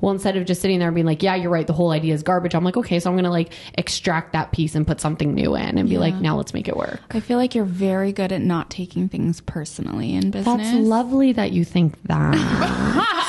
Well, 0.00 0.12
instead 0.12 0.36
of 0.36 0.46
just 0.46 0.60
sitting 0.60 0.80
there 0.80 0.88
and 0.88 0.94
being 0.96 1.06
like, 1.06 1.22
yeah, 1.22 1.36
you're 1.36 1.50
right, 1.50 1.66
the 1.66 1.72
whole 1.72 1.92
idea 1.92 2.12
is 2.12 2.24
garbage, 2.24 2.56
I'm 2.56 2.64
like, 2.64 2.76
okay, 2.76 2.98
so 2.98 3.08
I'm 3.08 3.16
gonna 3.16 3.30
like 3.30 3.52
extract 3.74 4.32
that 4.32 4.50
piece 4.50 4.74
and 4.74 4.84
put 4.84 5.00
something 5.00 5.32
new 5.32 5.54
in 5.54 5.78
and 5.78 5.88
be 5.88 5.98
like, 5.98 6.14
now 6.16 6.36
let's 6.36 6.52
make 6.52 6.66
it 6.66 6.76
work. 6.76 7.00
I 7.10 7.20
feel 7.20 7.38
like 7.38 7.54
you're 7.54 7.64
very 7.64 8.12
good 8.12 8.32
at 8.32 8.40
not 8.40 8.70
taking 8.70 9.08
things 9.08 9.40
personally 9.40 10.12
in 10.14 10.32
business. 10.32 10.56
That's 10.58 10.76
lovely 10.76 11.32
that 11.32 11.52
you 11.52 11.64
think 11.64 12.02
that. 12.04 13.28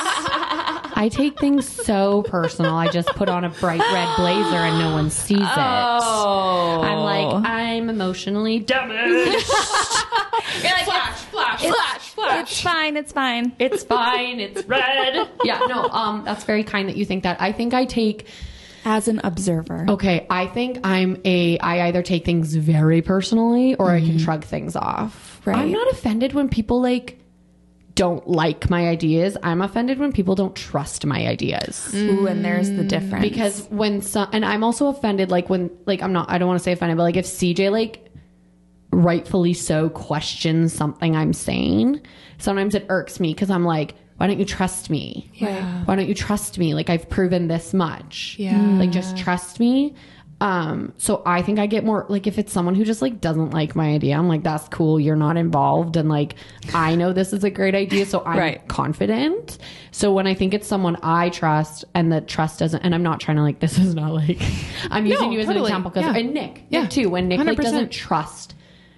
I 0.94 1.08
take 1.08 1.38
things 1.38 1.68
so 1.68 2.22
personal. 2.22 2.74
I 2.74 2.88
just 2.88 3.08
put 3.10 3.28
on 3.28 3.44
a 3.44 3.50
bright 3.50 3.80
red 3.80 4.16
blazer 4.16 4.56
and 4.56 4.78
no 4.78 4.92
one 4.92 5.10
sees 5.10 5.38
it. 5.40 5.42
Oh. 5.44 6.80
I'm 6.82 6.98
like, 7.00 7.50
I'm 7.50 7.90
emotionally 7.90 8.60
damaged. 8.60 9.44
flash, 9.46 11.18
flash, 11.24 11.60
flash, 11.60 12.00
flash. 12.10 12.42
It's 12.42 12.60
fine. 12.60 12.96
It's 12.96 13.12
fine. 13.12 13.52
It's 13.58 13.82
fine. 13.84 14.40
It's 14.40 14.64
red. 14.66 15.28
Yeah, 15.44 15.58
no, 15.68 15.88
um, 15.88 16.24
that's 16.24 16.44
very 16.44 16.64
kind 16.64 16.88
that 16.88 16.96
you 16.96 17.04
think 17.04 17.24
that. 17.24 17.40
I 17.40 17.52
think 17.52 17.74
I 17.74 17.84
take 17.84 18.26
As 18.86 19.08
an 19.08 19.20
observer. 19.24 19.84
Okay, 19.90 20.26
I 20.30 20.46
think 20.46 20.78
I'm 20.84 21.20
a 21.24 21.58
I 21.58 21.88
either 21.88 22.02
take 22.02 22.24
things 22.24 22.54
very 22.54 23.02
personally 23.02 23.74
or 23.74 23.90
I 23.90 24.00
can 24.00 24.18
shrug 24.18 24.44
things 24.44 24.74
off. 24.76 25.40
Right. 25.44 25.56
I'm 25.58 25.72
not 25.72 25.90
offended 25.92 26.32
when 26.32 26.48
people 26.48 26.80
like 26.80 27.18
don't 27.94 28.28
like 28.28 28.70
my 28.70 28.88
ideas. 28.88 29.36
I'm 29.42 29.62
offended 29.62 29.98
when 29.98 30.12
people 30.12 30.34
don't 30.34 30.56
trust 30.56 31.06
my 31.06 31.26
ideas. 31.26 31.94
Ooh, 31.94 32.26
and 32.26 32.44
there's 32.44 32.70
the 32.70 32.82
mm. 32.82 32.88
difference. 32.88 33.22
Because 33.22 33.66
when 33.68 34.02
some 34.02 34.28
and 34.32 34.44
I'm 34.44 34.64
also 34.64 34.88
offended 34.88 35.30
like 35.30 35.48
when 35.48 35.70
like 35.86 36.02
I'm 36.02 36.12
not 36.12 36.30
I 36.30 36.38
don't 36.38 36.48
want 36.48 36.58
to 36.58 36.64
say 36.64 36.72
offended, 36.72 36.96
but 36.96 37.04
like 37.04 37.16
if 37.16 37.26
CJ 37.26 37.70
like 37.70 38.10
rightfully 38.90 39.54
so 39.54 39.90
questions 39.90 40.72
something 40.72 41.14
I'm 41.14 41.32
saying, 41.32 42.00
sometimes 42.38 42.74
it 42.74 42.86
irks 42.88 43.20
me 43.20 43.32
because 43.32 43.50
I'm 43.50 43.64
like, 43.64 43.94
why 44.16 44.26
don't 44.26 44.38
you 44.38 44.44
trust 44.44 44.90
me? 44.90 45.30
Yeah. 45.34 45.84
Why 45.84 45.96
don't 45.96 46.08
you 46.08 46.14
trust 46.14 46.58
me? 46.58 46.74
Like 46.74 46.90
I've 46.90 47.08
proven 47.08 47.48
this 47.48 47.74
much. 47.74 48.36
Yeah. 48.38 48.58
Like 48.60 48.90
just 48.90 49.16
trust 49.16 49.60
me. 49.60 49.94
Um, 50.44 50.92
so 50.98 51.22
I 51.24 51.40
think 51.40 51.58
I 51.58 51.64
get 51.66 51.84
more 51.86 52.04
like 52.10 52.26
if 52.26 52.38
it's 52.38 52.52
someone 52.52 52.74
who 52.74 52.84
just 52.84 53.00
like 53.00 53.18
doesn't 53.18 53.50
like 53.52 53.74
my 53.74 53.94
idea, 53.94 54.14
I'm 54.14 54.28
like, 54.28 54.42
that's 54.42 54.68
cool. 54.68 55.00
You're 55.00 55.16
not 55.16 55.38
involved. 55.38 55.96
And 55.96 56.10
like, 56.10 56.34
I 56.74 56.94
know 56.96 57.14
this 57.14 57.32
is 57.32 57.44
a 57.44 57.50
great 57.50 57.74
idea. 57.74 58.04
So 58.04 58.22
I'm 58.26 58.36
Right. 58.38 58.68
confident. 58.68 59.56
So 59.90 60.12
when 60.12 60.26
I 60.26 60.34
think 60.34 60.52
it's 60.52 60.66
someone 60.68 60.98
I 61.02 61.30
trust 61.30 61.86
and 61.94 62.12
the 62.12 62.20
trust 62.20 62.58
doesn't, 62.58 62.82
and 62.82 62.94
I'm 62.94 63.02
not 63.02 63.20
trying 63.20 63.38
to 63.38 63.42
like, 63.42 63.58
this 63.64 63.78
is 63.78 63.94
not 63.94 64.12
like, 64.12 64.38
I'm 64.90 65.06
using 65.06 65.32
you 65.32 65.40
as 65.40 65.46
totally. 65.46 65.60
an 65.60 65.64
example 65.66 65.90
because, 65.90 66.14
Yeah. 66.14 66.20
and 66.20 66.34
Nick, 66.34 66.62
Yeah. 66.68 66.82
Nick 66.82 66.90
too, 66.90 67.08
when 67.08 67.26
Nick 67.26 67.40
like 67.40 67.56
doesn't 67.58 67.90
trust 67.90 68.54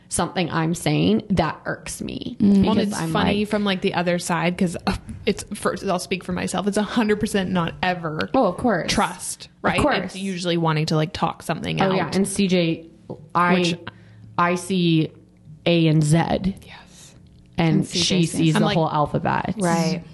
something 0.09 0.51
I'm 0.51 0.75
saying, 0.75 1.23
that 1.31 1.61
irks 1.65 2.01
me. 2.01 2.37
Mm. 2.41 2.65
Well, 2.67 2.79
it's 2.79 2.95
I'm 2.97 3.13
funny 3.13 3.41
like, 3.41 3.49
from 3.49 3.65
like 3.65 3.81
the 3.83 3.95
other 3.95 4.19
side 4.19 4.57
because 4.57 4.77
uh, 4.87 4.97
it's 5.27 5.45
first. 5.55 5.85
I'll 5.85 5.99
speak 5.99 6.25
for 6.25 6.33
myself. 6.33 6.67
It's 6.67 6.77
a 6.77 6.83
hundred 6.83 7.21
percent 7.21 7.51
not 7.51 7.75
ever 7.83 8.29
oh, 8.35 8.47
of 8.47 8.57
course. 8.57 8.91
trust, 8.93 9.49
right? 9.63 9.79
Of 9.79 9.83
course. 9.83 9.99
It's 9.99 10.17
usually 10.17 10.57
wanting 10.57 10.87
to 10.87 10.97
like 10.97 11.13
talk 11.13 11.43
something 11.43 11.81
Oh 11.81 11.87
out. 11.87 11.95
yeah, 11.97 12.11
and 12.13 12.25
CJ, 12.27 12.89
I 13.35 13.55
Which- 13.55 13.79
I 14.39 14.55
see 14.55 15.11
A 15.65 15.87
and 15.89 16.03
Z, 16.05 16.17
yes, 16.63 17.15
and 17.59 17.77
And 17.79 17.87
she 17.89 17.99
sees- 18.27 18.33
sees 18.33 18.55
I'm 18.57 18.61
the 18.61 18.67
like- 18.67 18.77
whole 18.77 18.91
alphabet. 18.91 19.55
Right. 19.59 20.05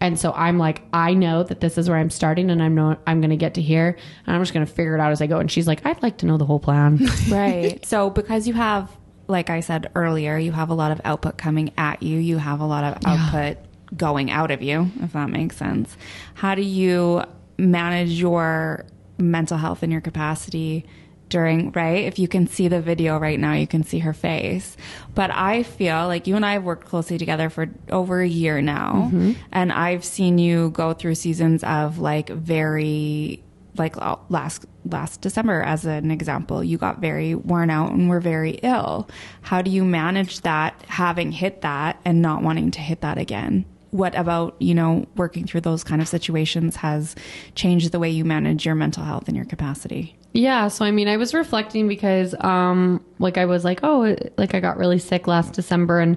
And 0.00 0.18
so 0.18 0.32
I'm 0.32 0.58
like, 0.58 0.82
I 0.92 1.14
know 1.14 1.44
that 1.44 1.60
this 1.60 1.78
is 1.78 1.88
where 1.88 1.96
I'm 1.96 2.10
starting, 2.10 2.50
and 2.50 2.60
I'm 2.60 2.74
know 2.74 2.96
I'm 3.06 3.20
going 3.20 3.30
to 3.30 3.36
get 3.36 3.54
to 3.54 3.62
here, 3.62 3.96
and 4.26 4.34
I'm 4.34 4.42
just 4.42 4.52
going 4.52 4.66
to 4.66 4.72
figure 4.72 4.96
it 4.96 5.00
out 5.00 5.12
as 5.12 5.22
I 5.22 5.28
go. 5.28 5.38
And 5.38 5.48
she's 5.48 5.68
like, 5.68 5.86
I'd 5.86 6.02
like 6.02 6.18
to 6.18 6.26
know 6.26 6.38
the 6.38 6.44
whole 6.44 6.58
plan. 6.58 6.98
Right. 7.30 7.84
so 7.86 8.10
because 8.10 8.48
you 8.48 8.54
have, 8.54 8.90
like 9.32 9.50
I 9.50 9.60
said 9.60 9.90
earlier, 9.96 10.38
you 10.38 10.52
have 10.52 10.70
a 10.70 10.74
lot 10.74 10.92
of 10.92 11.00
output 11.04 11.36
coming 11.36 11.72
at 11.76 12.02
you. 12.02 12.18
You 12.18 12.38
have 12.38 12.60
a 12.60 12.66
lot 12.66 12.84
of 12.84 13.02
output 13.04 13.58
going 13.96 14.30
out 14.30 14.50
of 14.50 14.62
you, 14.62 14.90
if 15.00 15.12
that 15.14 15.28
makes 15.28 15.56
sense. 15.56 15.96
How 16.34 16.54
do 16.54 16.62
you 16.62 17.24
manage 17.58 18.10
your 18.10 18.86
mental 19.18 19.58
health 19.58 19.82
and 19.82 19.90
your 19.90 20.00
capacity 20.00 20.86
during, 21.28 21.72
right? 21.72 22.04
If 22.04 22.18
you 22.18 22.28
can 22.28 22.46
see 22.46 22.68
the 22.68 22.80
video 22.80 23.18
right 23.18 23.40
now, 23.40 23.54
you 23.54 23.66
can 23.66 23.82
see 23.82 24.00
her 24.00 24.12
face. 24.12 24.76
But 25.14 25.30
I 25.30 25.62
feel 25.62 26.06
like 26.06 26.26
you 26.26 26.36
and 26.36 26.44
I 26.44 26.52
have 26.52 26.64
worked 26.64 26.86
closely 26.86 27.16
together 27.18 27.48
for 27.48 27.70
over 27.90 28.20
a 28.20 28.28
year 28.28 28.60
now. 28.60 29.06
Mm-hmm. 29.06 29.32
And 29.50 29.72
I've 29.72 30.04
seen 30.04 30.38
you 30.38 30.70
go 30.70 30.92
through 30.92 31.14
seasons 31.14 31.64
of 31.64 31.98
like 31.98 32.28
very 32.28 33.42
like 33.76 33.96
uh, 33.96 34.16
last 34.28 34.66
last 34.84 35.20
December 35.20 35.62
as 35.62 35.84
an 35.84 36.10
example, 36.10 36.62
you 36.62 36.78
got 36.78 37.00
very 37.00 37.34
worn 37.34 37.70
out 37.70 37.92
and 37.92 38.08
were 38.08 38.20
very 38.20 38.52
ill. 38.62 39.08
How 39.42 39.62
do 39.62 39.70
you 39.70 39.84
manage 39.84 40.40
that 40.40 40.84
having 40.88 41.32
hit 41.32 41.62
that 41.62 42.00
and 42.04 42.20
not 42.20 42.42
wanting 42.42 42.70
to 42.72 42.80
hit 42.80 43.00
that 43.00 43.18
again? 43.18 43.64
What 43.90 44.14
about, 44.16 44.56
you 44.58 44.74
know, 44.74 45.06
working 45.16 45.46
through 45.46 45.60
those 45.62 45.84
kind 45.84 46.00
of 46.00 46.08
situations 46.08 46.76
has 46.76 47.14
changed 47.54 47.92
the 47.92 47.98
way 47.98 48.08
you 48.08 48.24
manage 48.24 48.64
your 48.64 48.74
mental 48.74 49.04
health 49.04 49.28
and 49.28 49.36
your 49.36 49.44
capacity? 49.44 50.16
Yeah, 50.32 50.68
so 50.68 50.86
I 50.86 50.90
mean, 50.90 51.08
I 51.08 51.18
was 51.18 51.34
reflecting 51.34 51.88
because, 51.88 52.34
um, 52.40 53.04
like, 53.18 53.36
I 53.36 53.44
was 53.44 53.64
like, 53.64 53.80
oh, 53.82 54.16
like 54.38 54.54
I 54.54 54.60
got 54.60 54.78
really 54.78 54.98
sick 54.98 55.26
last 55.26 55.52
December, 55.52 56.00
and 56.00 56.16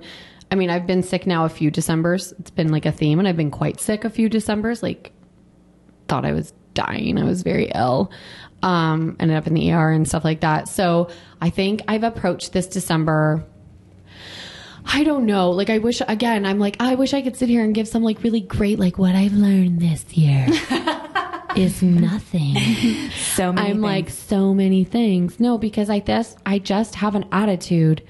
I 0.49 0.55
mean, 0.55 0.69
I've 0.69 0.87
been 0.87 1.03
sick 1.03 1.27
now 1.27 1.43
a 1.43 1.49
few 1.49 1.69
Decembers. 1.69 2.33
It's 2.39 2.51
been 2.51 2.69
like 2.69 2.85
a 2.85 2.93
theme, 2.93 3.19
and 3.19 3.27
I've 3.27 3.35
been 3.35 3.51
quite 3.51 3.81
sick 3.81 4.05
a 4.05 4.09
few 4.09 4.29
Decembers. 4.29 4.81
Like, 4.81 5.11
thought 6.07 6.23
I 6.23 6.31
was 6.31 6.53
dying. 6.75 7.17
I 7.17 7.23
was 7.23 7.41
very 7.41 7.71
ill. 7.73 8.11
Um, 8.61 9.15
ended 9.19 9.37
up 9.37 9.47
in 9.47 9.53
the 9.53 9.71
ER 9.71 9.91
and 9.91 10.07
stuff 10.07 10.23
like 10.23 10.41
that. 10.41 10.67
So 10.67 11.09
I 11.41 11.49
think 11.49 11.81
I've 11.87 12.03
approached 12.03 12.53
this 12.53 12.67
December. 12.67 13.43
I 14.85 15.03
don't 15.03 15.25
know. 15.25 15.49
Like, 15.51 15.69
I 15.69 15.79
wish 15.79 16.01
again. 16.07 16.45
I'm 16.45 16.59
like, 16.59 16.77
I 16.79 16.95
wish 16.95 17.13
I 17.13 17.21
could 17.21 17.35
sit 17.35 17.49
here 17.49 17.63
and 17.63 17.73
give 17.73 17.87
some 17.87 18.03
like 18.03 18.23
really 18.23 18.41
great, 18.41 18.77
like 18.79 18.97
what 18.97 19.15
I've 19.15 19.33
learned 19.33 19.81
this 19.81 20.05
year 20.15 20.47
is 21.55 21.81
nothing. 21.81 22.55
So 23.35 23.51
many 23.51 23.71
I'm 23.71 23.81
like 23.81 24.09
so 24.09 24.53
many 24.53 24.83
things. 24.83 25.39
No, 25.39 25.57
because 25.57 25.89
I 25.89 25.99
just 25.99 26.37
I 26.45 26.59
just 26.59 26.95
have 26.95 27.15
an 27.15 27.25
attitude 27.31 28.03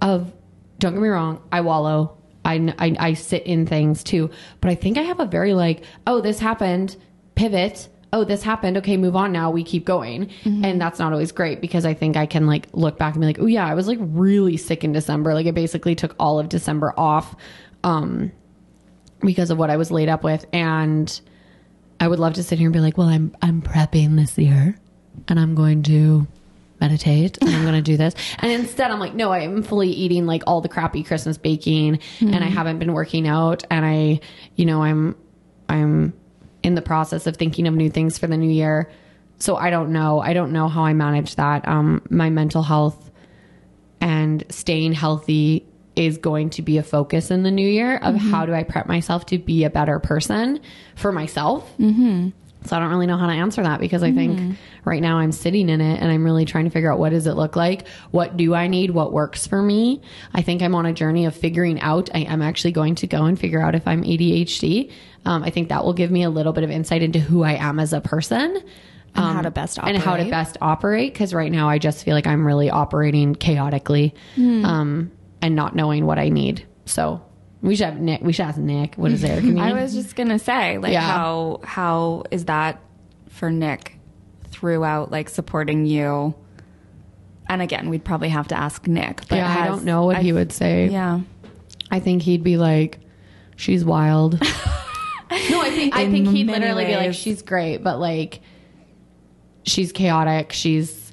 of 0.00 0.32
don't 0.78 0.92
get 0.92 1.02
me 1.02 1.08
wrong, 1.08 1.42
I 1.52 1.60
wallow. 1.62 2.16
I, 2.44 2.74
I 2.78 2.96
I 2.98 3.14
sit 3.14 3.44
in 3.44 3.66
things 3.66 4.04
too, 4.04 4.30
but 4.60 4.70
I 4.70 4.74
think 4.74 4.98
I 4.98 5.02
have 5.02 5.20
a 5.20 5.26
very 5.26 5.54
like, 5.54 5.84
oh, 6.06 6.20
this 6.20 6.38
happened, 6.38 6.96
pivot. 7.34 7.88
Oh, 8.12 8.24
this 8.24 8.42
happened. 8.42 8.76
Okay, 8.78 8.96
move 8.96 9.16
on 9.16 9.32
now. 9.32 9.50
We 9.50 9.64
keep 9.64 9.84
going. 9.84 10.30
And 10.44 10.80
that's 10.80 10.98
not 10.98 11.12
always 11.12 11.32
great 11.32 11.60
because 11.60 11.84
I 11.84 11.92
think 11.94 12.16
I 12.16 12.26
can 12.26 12.46
like 12.46 12.68
look 12.72 12.98
back 12.98 13.14
and 13.14 13.20
be 13.20 13.26
like, 13.26 13.38
oh 13.40 13.46
yeah, 13.46 13.66
I 13.66 13.74
was 13.74 13.88
like 13.88 13.98
really 14.00 14.56
sick 14.56 14.84
in 14.84 14.92
December. 14.92 15.34
Like 15.34 15.46
I 15.46 15.50
basically 15.50 15.94
took 15.94 16.14
all 16.18 16.38
of 16.38 16.48
December 16.48 16.94
off 16.96 17.34
um 17.84 18.32
because 19.20 19.50
of 19.50 19.58
what 19.58 19.70
I 19.70 19.76
was 19.76 19.90
laid 19.90 20.08
up 20.08 20.22
with 20.22 20.46
and 20.52 21.20
I 22.00 22.08
would 22.08 22.18
love 22.18 22.34
to 22.34 22.42
sit 22.42 22.58
here 22.58 22.68
and 22.68 22.72
be 22.72 22.80
like, 22.80 22.98
well, 22.98 23.08
I'm 23.08 23.34
I'm 23.42 23.62
prepping 23.62 24.16
this 24.16 24.36
year, 24.38 24.76
and 25.28 25.40
I'm 25.40 25.54
going 25.54 25.82
to 25.84 26.26
meditate, 26.80 27.38
and 27.40 27.50
I'm 27.50 27.62
going 27.62 27.74
to 27.74 27.82
do 27.82 27.96
this. 27.96 28.14
And 28.40 28.52
instead, 28.52 28.90
I'm 28.90 29.00
like, 29.00 29.14
no, 29.14 29.32
I'm 29.32 29.62
fully 29.62 29.88
eating 29.90 30.26
like 30.26 30.42
all 30.46 30.60
the 30.60 30.68
crappy 30.68 31.02
Christmas 31.02 31.38
baking, 31.38 32.00
and 32.20 32.36
I 32.44 32.48
haven't 32.48 32.78
been 32.78 32.92
working 32.92 33.26
out, 33.26 33.64
and 33.70 33.84
I, 33.84 34.20
you 34.56 34.66
know, 34.66 34.82
I'm 34.82 35.16
I'm 35.68 36.12
in 36.66 36.74
the 36.74 36.82
process 36.82 37.28
of 37.28 37.36
thinking 37.36 37.68
of 37.68 37.74
new 37.74 37.88
things 37.88 38.18
for 38.18 38.26
the 38.26 38.36
new 38.36 38.50
year. 38.50 38.90
So 39.38 39.54
I 39.56 39.70
don't 39.70 39.92
know. 39.92 40.18
I 40.18 40.32
don't 40.32 40.52
know 40.52 40.66
how 40.66 40.84
I 40.84 40.94
manage 40.94 41.36
that. 41.36 41.66
Um, 41.68 42.02
my 42.10 42.28
mental 42.28 42.64
health 42.64 43.12
and 44.00 44.44
staying 44.48 44.92
healthy 44.92 45.64
is 45.94 46.18
going 46.18 46.50
to 46.50 46.62
be 46.62 46.76
a 46.76 46.82
focus 46.82 47.30
in 47.30 47.44
the 47.44 47.52
new 47.52 47.66
year 47.66 47.98
of 47.98 48.16
how 48.16 48.44
do 48.44 48.52
I 48.52 48.64
prep 48.64 48.86
myself 48.86 49.26
to 49.26 49.38
be 49.38 49.62
a 49.62 49.70
better 49.70 50.00
person 50.00 50.60
for 50.96 51.12
myself. 51.12 51.72
Mm-hmm. 51.78 52.30
So 52.66 52.76
I 52.76 52.80
don't 52.80 52.90
really 52.90 53.06
know 53.06 53.16
how 53.16 53.26
to 53.26 53.32
answer 53.32 53.62
that 53.62 53.80
because 53.80 54.02
I 54.02 54.12
think 54.12 54.56
right 54.84 55.00
now 55.00 55.18
I'm 55.18 55.32
sitting 55.32 55.68
in 55.68 55.80
it 55.80 56.00
and 56.00 56.10
I'm 56.10 56.24
really 56.24 56.44
trying 56.44 56.64
to 56.64 56.70
figure 56.70 56.92
out 56.92 56.98
what 56.98 57.10
does 57.10 57.26
it 57.26 57.34
look 57.34 57.56
like? 57.56 57.86
What 58.10 58.36
do 58.36 58.54
I 58.54 58.66
need? 58.66 58.90
What 58.90 59.12
works 59.12 59.46
for 59.46 59.62
me? 59.62 60.02
I 60.34 60.42
think 60.42 60.62
I'm 60.62 60.74
on 60.74 60.86
a 60.86 60.92
journey 60.92 61.24
of 61.26 61.34
figuring 61.34 61.80
out. 61.80 62.10
I 62.14 62.20
am 62.20 62.42
actually 62.42 62.72
going 62.72 62.94
to 62.96 63.06
go 63.06 63.24
and 63.24 63.38
figure 63.38 63.60
out 63.62 63.74
if 63.74 63.86
I'm 63.86 64.02
ADHD. 64.02 64.90
Um, 65.24 65.42
I 65.42 65.50
think 65.50 65.68
that 65.70 65.84
will 65.84 65.92
give 65.94 66.10
me 66.10 66.22
a 66.22 66.30
little 66.30 66.52
bit 66.52 66.64
of 66.64 66.70
insight 66.70 67.02
into 67.02 67.18
who 67.18 67.42
I 67.42 67.52
am 67.54 67.80
as 67.80 67.92
a 67.92 68.00
person 68.00 68.62
And 69.14 69.24
how 69.24 69.42
to 69.42 69.50
best 69.50 69.78
and 69.78 69.96
how 69.96 70.16
to 70.16 70.22
operate. 70.22 70.30
best 70.30 70.56
operate 70.60 71.12
because 71.12 71.32
right 71.34 71.50
now 71.50 71.68
I 71.68 71.78
just 71.78 72.04
feel 72.04 72.14
like 72.14 72.26
I'm 72.26 72.46
really 72.46 72.70
operating 72.70 73.34
chaotically 73.34 74.14
um, 74.36 75.10
and 75.42 75.56
not 75.56 75.74
knowing 75.74 76.06
what 76.06 76.18
I 76.18 76.28
need. 76.28 76.66
So 76.84 77.22
we 77.62 77.74
should 77.76 77.86
have 77.86 77.98
Nick. 78.00 78.20
We 78.22 78.32
should 78.32 78.46
ask 78.46 78.58
Nick. 78.58 78.94
What 78.96 79.12
is 79.12 79.24
Eric 79.24 79.44
need? 79.44 79.58
I 79.60 79.72
was 79.72 79.94
just 79.94 80.14
gonna 80.16 80.38
say, 80.38 80.78
like, 80.78 80.92
Yeah. 80.92 81.00
how 81.00 81.60
how 81.64 82.24
is 82.30 82.44
that 82.46 82.80
for 83.30 83.50
Nick 83.50 83.98
throughout, 84.48 85.10
like, 85.10 85.28
supporting 85.28 85.86
you? 85.86 86.34
And 87.48 87.62
again, 87.62 87.88
we'd 87.90 88.04
probably 88.04 88.28
have 88.30 88.48
to 88.48 88.58
ask 88.58 88.86
Nick. 88.86 89.22
But 89.28 89.36
yeah, 89.36 89.62
I 89.62 89.66
don't 89.68 89.84
know 89.84 90.04
what 90.06 90.16
I- 90.16 90.22
he 90.22 90.32
would 90.32 90.52
say. 90.52 90.88
Yeah, 90.88 91.20
I 91.90 92.00
think 92.00 92.22
he'd 92.22 92.42
be 92.42 92.56
like, 92.56 92.98
"She's 93.56 93.84
wild." 93.84 94.40
no, 94.40 94.48
I 95.30 95.70
think 95.70 95.94
I 95.96 96.10
think 96.10 96.28
he'd 96.28 96.46
many 96.46 96.58
literally 96.58 96.86
be 96.86 96.96
like, 96.96 97.14
"She's 97.14 97.42
great," 97.42 97.78
but 97.84 97.98
like, 98.00 98.40
she's 99.64 99.92
chaotic. 99.92 100.52
She's, 100.52 101.05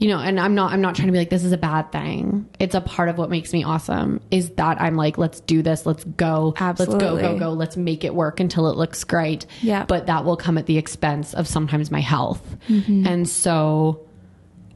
you 0.00 0.08
know, 0.08 0.18
and 0.18 0.40
I'm 0.40 0.54
not. 0.56 0.72
I'm 0.72 0.80
not 0.80 0.96
trying 0.96 1.06
to 1.08 1.12
be 1.12 1.18
like 1.18 1.30
this 1.30 1.44
is 1.44 1.52
a 1.52 1.58
bad 1.58 1.92
thing. 1.92 2.48
It's 2.58 2.74
a 2.74 2.80
part 2.80 3.08
of 3.10 3.18
what 3.18 3.30
makes 3.30 3.52
me 3.52 3.62
awesome. 3.62 4.20
Is 4.32 4.50
that 4.56 4.80
I'm 4.80 4.96
like, 4.96 5.18
let's 5.18 5.40
do 5.40 5.62
this. 5.62 5.86
Let's 5.86 6.02
go. 6.04 6.54
Absolutely. 6.58 7.06
Let's 7.06 7.20
go. 7.22 7.32
Go. 7.34 7.38
Go. 7.38 7.52
Let's 7.52 7.76
make 7.76 8.02
it 8.02 8.14
work 8.14 8.40
until 8.40 8.68
it 8.70 8.76
looks 8.76 9.04
great. 9.04 9.44
Yeah. 9.60 9.84
But 9.84 10.06
that 10.06 10.24
will 10.24 10.36
come 10.38 10.58
at 10.58 10.66
the 10.66 10.78
expense 10.78 11.34
of 11.34 11.46
sometimes 11.46 11.90
my 11.92 12.00
health, 12.00 12.42
Mm-hmm. 12.68 13.06
and 13.06 13.28
so. 13.28 14.06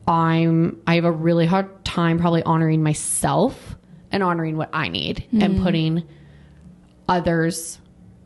I'm 0.07 0.83
I 0.87 0.97
have 0.97 1.07
a 1.07 1.11
really 1.11 1.47
hard 1.47 1.83
time 1.83 2.19
probably 2.19 2.43
honoring 2.43 2.83
myself 2.83 3.75
and 4.13 4.23
honoring 4.23 4.59
what 4.59 4.69
I 4.75 4.89
need 4.89 5.25
and 5.33 5.63
putting 5.63 6.03
others 7.09 7.79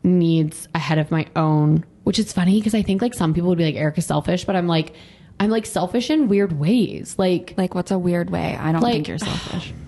needs 0.03 0.67
ahead 0.75 0.97
of 0.97 1.09
my 1.11 1.25
own 1.37 1.85
which 2.03 2.19
is 2.19 2.33
funny 2.33 2.59
because 2.59 2.73
I 2.73 2.81
think 2.81 3.01
like 3.01 3.13
some 3.13 3.33
people 3.33 3.47
would 3.47 3.57
be 3.57 3.63
like 3.63 3.75
Erika's 3.75 4.05
selfish 4.05 4.43
but 4.43 4.57
I'm 4.57 4.67
like 4.67 4.93
I'm 5.39 5.49
like 5.49 5.65
selfish 5.65 6.09
in 6.09 6.27
weird 6.27 6.59
ways. 6.59 7.15
Like 7.17 7.53
like, 7.57 7.75
what's 7.75 7.91
a 7.91 7.99
weird 7.99 8.29
way? 8.29 8.57
I 8.59 8.71
don't 8.71 8.81
Like- 8.81 8.93
think 8.93 9.07
you're 9.07 9.17
selfish. 9.17 9.73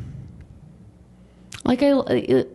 like 1.64 1.84
I 1.84 1.90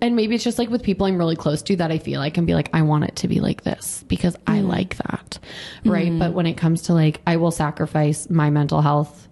and 0.00 0.16
maybe 0.16 0.34
it's 0.34 0.44
just 0.44 0.58
like 0.58 0.70
with 0.70 0.82
people 0.82 1.06
I'm 1.06 1.18
really 1.18 1.36
close 1.36 1.62
to 1.62 1.76
that 1.76 1.92
I 1.92 1.98
feel 1.98 2.20
I 2.20 2.30
can 2.30 2.46
be 2.46 2.54
like 2.54 2.70
I 2.72 2.82
want 2.82 3.04
it 3.04 3.16
to 3.16 3.28
be 3.28 3.40
like 3.40 3.62
this 3.62 4.04
because 4.08 4.36
I 4.46 4.58
mm. 4.58 4.68
like 4.68 4.96
that. 4.96 5.38
Right? 5.84 6.10
Mm. 6.10 6.18
But 6.18 6.32
when 6.32 6.46
it 6.46 6.54
comes 6.54 6.82
to 6.82 6.94
like 6.94 7.20
I 7.26 7.36
will 7.36 7.50
sacrifice 7.52 8.28
my 8.30 8.50
mental 8.50 8.80
health 8.80 9.28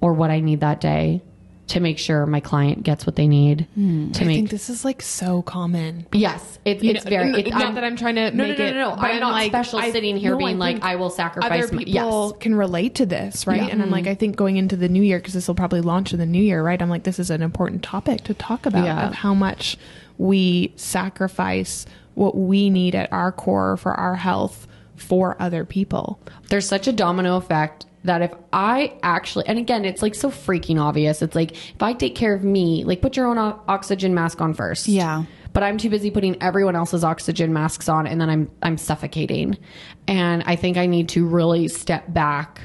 or 0.00 0.14
what 0.14 0.30
I 0.30 0.40
need 0.40 0.60
that 0.60 0.80
day 0.80 1.22
to 1.70 1.78
make 1.78 1.98
sure 1.98 2.26
my 2.26 2.40
client 2.40 2.82
gets 2.82 3.06
what 3.06 3.14
they 3.14 3.28
need 3.28 3.68
hmm. 3.74 4.10
to 4.10 4.24
I 4.24 4.26
make 4.26 4.36
think 4.36 4.50
this 4.50 4.68
is 4.68 4.84
like 4.84 5.00
so 5.00 5.42
common. 5.42 6.04
Yes, 6.12 6.58
it's 6.64 6.82
it's 6.82 7.04
know, 7.04 7.08
very. 7.10 7.32
It, 7.40 7.50
not 7.50 7.76
that 7.76 7.84
I'm 7.84 7.94
trying 7.96 8.16
to 8.16 8.32
No, 8.32 8.42
make 8.42 8.58
no, 8.58 8.64
no, 8.64 8.70
it- 8.70 8.74
no, 8.74 8.90
no. 8.90 8.96
but 8.96 9.04
I'm, 9.04 9.14
I'm 9.14 9.20
not 9.20 9.32
like, 9.32 9.50
special 9.52 9.78
I- 9.78 9.92
sitting 9.92 10.16
here 10.16 10.32
no, 10.32 10.36
I 10.36 10.38
being 10.38 10.58
like, 10.58 10.82
I 10.82 10.96
will 10.96 11.10
sacrifice. 11.10 11.64
Other 11.64 11.72
my, 11.72 11.84
people 11.84 12.30
yes, 12.32 12.42
can 12.42 12.56
relate 12.56 12.96
to 12.96 13.06
this, 13.06 13.46
right? 13.46 13.62
Yeah. 13.62 13.68
And 13.68 13.82
I'm 13.82 13.90
like, 13.90 14.04
mm-hmm. 14.04 14.10
I 14.10 14.14
think 14.16 14.34
going 14.36 14.56
into 14.56 14.74
the 14.74 14.88
new 14.88 15.02
year 15.02 15.18
because 15.18 15.34
this 15.34 15.46
will 15.46 15.54
probably 15.54 15.80
launch 15.80 16.12
in 16.12 16.18
the 16.18 16.26
new 16.26 16.42
year, 16.42 16.60
right? 16.62 16.80
I'm 16.80 16.90
like, 16.90 17.04
this 17.04 17.20
is 17.20 17.30
an 17.30 17.40
important 17.40 17.84
topic 17.84 18.24
to 18.24 18.34
talk 18.34 18.66
about 18.66 18.84
Yeah. 18.84 19.08
of 19.08 19.14
how 19.14 19.32
much 19.32 19.76
we 20.18 20.72
sacrifice 20.74 21.86
what 22.14 22.36
we 22.36 22.68
need 22.68 22.96
at 22.96 23.12
our 23.12 23.30
core 23.30 23.76
for 23.76 23.94
our 23.94 24.16
health 24.16 24.66
for 25.00 25.40
other 25.40 25.64
people. 25.64 26.20
there's 26.48 26.68
such 26.68 26.86
a 26.86 26.92
domino 26.92 27.36
effect 27.36 27.86
that 28.04 28.22
if 28.22 28.32
I 28.52 28.94
actually, 29.02 29.46
and 29.46 29.58
again, 29.58 29.84
it's 29.84 30.00
like 30.02 30.14
so 30.14 30.30
freaking 30.30 30.80
obvious. 30.80 31.20
It's 31.20 31.34
like 31.34 31.52
if 31.52 31.82
I 31.82 31.92
take 31.92 32.14
care 32.14 32.34
of 32.34 32.42
me, 32.42 32.84
like 32.84 33.02
put 33.02 33.16
your 33.16 33.26
own 33.26 33.38
o- 33.38 33.60
oxygen 33.68 34.14
mask 34.14 34.40
on 34.40 34.54
first. 34.54 34.88
Yeah. 34.88 35.24
But 35.52 35.64
I'm 35.64 35.78
too 35.78 35.90
busy 35.90 36.10
putting 36.10 36.40
everyone 36.42 36.76
else's 36.76 37.04
oxygen 37.04 37.52
masks 37.52 37.88
on, 37.88 38.06
and 38.06 38.20
then 38.20 38.30
I'm 38.30 38.50
I'm 38.62 38.78
suffocating. 38.78 39.58
And 40.06 40.42
I 40.46 40.56
think 40.56 40.76
I 40.76 40.86
need 40.86 41.08
to 41.10 41.26
really 41.26 41.68
step 41.68 42.12
back 42.12 42.60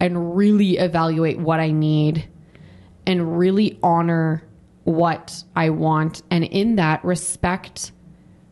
and 0.00 0.36
really 0.36 0.78
evaluate 0.78 1.38
what 1.38 1.60
I 1.60 1.70
need, 1.70 2.28
and 3.06 3.38
really 3.38 3.78
honor 3.82 4.44
what 4.84 5.42
I 5.56 5.70
want, 5.70 6.22
and 6.30 6.44
in 6.44 6.76
that 6.76 7.04
respect 7.04 7.92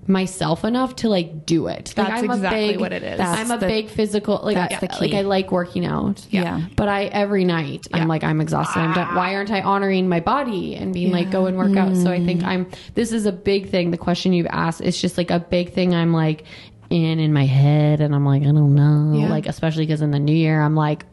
myself 0.09 0.65
enough 0.65 0.97
to 0.97 1.09
like 1.09 1.47
do 1.47 1.69
it. 1.69 1.95
Like, 1.97 2.09
That's 2.09 2.23
I'm 2.25 2.31
a 2.31 2.35
exactly 2.35 2.69
big- 2.73 2.81
what 2.81 2.93
it 2.93 3.03
is. 3.05 3.21
I'm 3.21 3.51
a 3.53 3.59
the- 3.59 3.67
big 3.67 3.89
physical 3.89 4.41
like 4.43 4.57
I, 4.57 4.69
that's 4.69 4.81
the 4.99 5.01
like. 5.01 5.15
I 5.15 5.21
like 5.23 5.53
working 5.53 5.87
out. 5.87 6.27
Yeah. 6.31 6.63
But 6.77 6.89
I 6.89 7.05
every 7.05 7.45
night 7.45 7.87
I'm 7.93 8.09
like 8.09 8.25
I'm 8.25 8.41
exhausted. 8.41 8.81
I'm 8.81 8.93
done. 8.95 9.15
Why 9.15 9.35
aren't 9.37 9.51
I 9.53 9.61
honoring 9.61 10.09
my 10.09 10.21
body 10.21 10.75
and 10.75 10.93
being 10.93 11.13
like 11.13 11.31
go 11.31 11.47
and 11.47 11.57
work 11.57 11.77
out? 11.77 11.97
So 11.97 12.11
I 12.11 12.19
Mm. 12.19 12.27
think 12.27 12.43
I'm 12.45 12.67
this 12.95 13.13
is 13.13 13.27
a 13.27 13.33
big 13.33 13.71
thing. 13.71 13.91
The 13.93 13.99
question 13.99 14.33
you've 14.33 14.47
asked 14.51 14.81
is 14.81 15.01
just 15.01 15.17
like 15.19 15.31
a 15.31 15.39
big 15.39 15.73
thing 15.73 15.95
I'm 15.95 16.13
like 16.13 16.45
in 16.91 17.21
in 17.21 17.33
my 17.33 17.47
head 17.47 18.01
and 18.01 18.15
I'm 18.15 18.27
like 18.27 18.43
I 18.43 18.47
don't 18.47 18.75
know. 18.75 19.13
Yeah. 19.19 19.29
Like 19.31 19.47
especially 19.47 19.87
cuz 19.87 20.03
in 20.03 20.11
the 20.11 20.19
new 20.19 20.35
year 20.35 20.61
I'm 20.61 20.75
like 20.75 21.05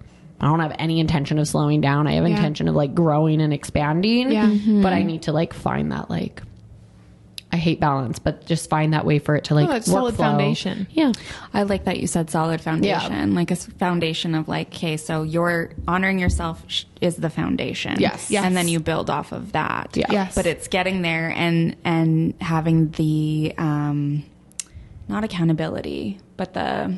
I 0.42 0.46
don't 0.46 0.62
have 0.62 0.76
any 0.80 1.00
intention 1.00 1.38
of 1.38 1.48
slowing 1.48 1.80
down. 1.82 2.08
I 2.08 2.14
have 2.14 2.28
Yeah. 2.28 2.36
intention 2.36 2.68
of 2.68 2.76
like 2.76 2.96
growing 2.96 3.40
and 3.42 3.54
expanding. 3.54 4.32
Yeah. 4.32 4.50
But 4.82 4.94
I 4.94 5.04
need 5.04 5.24
to 5.24 5.32
like 5.32 5.54
find 5.54 5.92
that 5.92 6.10
like 6.10 6.42
I 7.52 7.58
hate 7.58 7.80
balance, 7.80 8.20
but 8.20 8.46
just 8.46 8.70
find 8.70 8.94
that 8.94 9.06
way 9.06 9.18
for 9.18 9.36
it 9.36 9.46
to 9.46 9.56
like 9.56 9.68
Oh, 9.68 9.74
work 9.74 9.84
solid 9.84 10.16
flow. 10.16 10.26
foundation. 10.26 10.86
Yeah. 10.92 11.12
I 11.52 11.64
like 11.64 11.86
that 11.86 12.00
you 12.00 12.06
said 12.06 12.30
solid 12.30 12.62
foundation, 12.62 13.30
yeah. 13.30 13.36
like 13.36 13.50
a 13.50 13.56
foundation 13.56 14.36
of 14.36 14.48
like, 14.48 14.68
okay, 14.68 14.98
so 14.98 15.24
you're 15.24 15.72
honoring 15.88 16.20
yourself 16.20 16.64
is 17.02 17.16
the 17.16 17.30
foundation. 17.32 18.00
Yes. 18.00 18.30
Yes. 18.30 18.46
And 18.46 18.56
then 18.56 18.68
you 18.68 18.80
build 18.80 19.10
off 19.10 19.32
of 19.32 19.54
that. 19.54 19.98
Yeah. 19.98 20.12
Yes. 20.12 20.36
But 20.36 20.46
it's 20.46 20.68
getting 20.68 21.02
there 21.02 21.32
and, 21.36 21.76
and 21.84 22.36
having 22.40 22.92
the, 22.92 23.56
um, 23.58 24.24
not 25.08 25.24
accountability, 25.24 26.20
but 26.38 26.54
the 26.54 26.96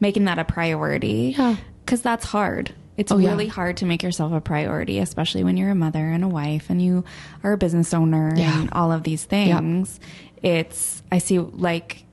making 0.00 0.24
that 0.24 0.38
a 0.40 0.44
priority. 0.44 1.36
Yeah. 1.38 1.56
Cause 1.86 2.02
that's 2.02 2.24
hard. 2.24 2.74
It's 2.96 3.10
Oh, 3.10 3.18
yeah. 3.18 3.30
really 3.30 3.46
hard 3.46 3.78
to 3.78 3.86
make 3.86 4.02
yourself 4.02 4.32
a 4.32 4.40
priority, 4.40 4.98
especially 4.98 5.44
when 5.44 5.56
you're 5.56 5.70
a 5.70 5.74
mother 5.74 6.10
and 6.10 6.22
a 6.22 6.28
wife 6.28 6.68
and 6.68 6.80
you 6.82 7.04
are 7.42 7.52
a 7.52 7.56
business 7.56 7.94
owner 7.94 8.32
Yeah. 8.36 8.60
and 8.60 8.70
all 8.72 8.92
of 8.92 9.02
these 9.02 9.24
things. 9.24 9.98
It's, 10.42 11.02
I 11.10 11.18
see 11.18 11.38
like, 11.38 12.04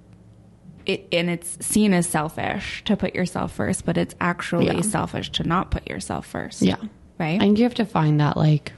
it, 0.85 1.07
and 1.11 1.29
it's 1.29 1.63
seen 1.65 1.93
as 1.93 2.07
selfish 2.07 2.83
to 2.85 2.95
put 2.95 3.13
yourself 3.13 3.51
first, 3.53 3.85
but 3.85 3.97
it's 3.97 4.15
actually 4.21 4.67
Yeah. 4.67 4.81
selfish 4.81 5.31
to 5.33 5.43
not 5.43 5.69
put 5.71 5.87
yourself 5.87 6.25
first. 6.25 6.61
Yeah. 6.61 6.77
Right? 7.19 7.41
And 7.41 7.57
you 7.57 7.65
have 7.65 7.75
to 7.75 7.85
find 7.85 8.19
that 8.21 8.37
like 8.37 8.71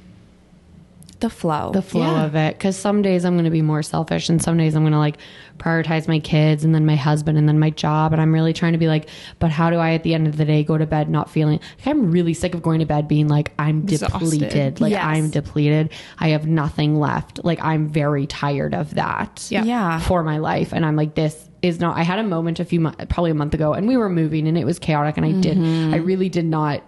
the 1.21 1.29
flow. 1.29 1.71
the 1.71 1.81
flow 1.81 2.01
Yeah. 2.01 2.25
of 2.25 2.35
it 2.35 2.57
because 2.57 2.75
some 2.75 3.01
days 3.01 3.23
i'm 3.25 3.33
going 3.35 3.45
to 3.45 3.49
be 3.51 3.61
more 3.61 3.81
selfish 3.81 4.27
and 4.29 4.41
some 4.41 4.57
days 4.57 4.75
i'm 4.75 4.83
going 4.83 4.91
to 4.93 4.99
like 4.99 5.17
prioritize 5.57 6.07
my 6.07 6.19
kids 6.19 6.63
and 6.65 6.73
then 6.75 6.85
my 6.85 6.95
husband 6.95 7.37
and 7.37 7.47
then 7.47 7.59
my 7.59 7.69
job 7.69 8.11
and 8.13 8.21
i'm 8.21 8.33
really 8.33 8.51
trying 8.53 8.73
to 8.73 8.77
be 8.79 8.87
like 8.87 9.07
but 9.39 9.49
how 9.51 9.69
do 9.69 9.77
i 9.77 9.93
at 9.93 10.03
the 10.03 10.13
end 10.13 10.27
of 10.27 10.37
the 10.37 10.45
day 10.45 10.63
go 10.63 10.77
to 10.77 10.85
bed 10.85 11.09
not 11.09 11.29
feeling 11.29 11.59
like 11.77 11.87
i'm 11.87 12.11
really 12.11 12.33
sick 12.33 12.53
of 12.53 12.61
going 12.61 12.79
to 12.79 12.85
bed 12.85 13.07
being 13.07 13.27
like 13.27 13.53
i'm 13.59 13.83
Exhausted. 13.83 14.19
depleted 14.19 14.81
like 14.81 14.91
Yes. 14.91 15.03
i'm 15.05 15.29
depleted 15.29 15.91
i 16.19 16.29
have 16.29 16.47
nothing 16.47 16.95
left 16.99 17.43
like 17.45 17.63
i'm 17.63 17.87
very 17.87 18.27
tired 18.27 18.73
of 18.73 18.95
that 18.95 19.47
Yeah. 19.49 19.63
Yeah. 19.63 19.99
for 19.99 20.23
my 20.23 20.39
life 20.39 20.73
and 20.73 20.85
i'm 20.85 20.95
like 20.95 21.15
this 21.15 21.47
is 21.61 21.79
not 21.79 21.95
i 21.97 22.01
had 22.03 22.17
a 22.19 22.23
moment 22.23 22.59
a 22.59 22.65
few 22.65 22.79
months 22.79 23.05
probably 23.09 23.29
a 23.31 23.35
month 23.35 23.53
ago 23.53 23.73
and 23.73 23.87
we 23.87 23.95
were 23.95 24.09
moving 24.09 24.47
and 24.47 24.57
it 24.57 24.65
was 24.65 24.79
chaotic 24.79 25.15
and 25.17 25.25
i 25.25 25.31
did 25.31 25.57
mm-hmm. 25.57 25.93
i 25.93 25.97
really 25.97 26.27
did 26.29 26.45
not 26.45 26.83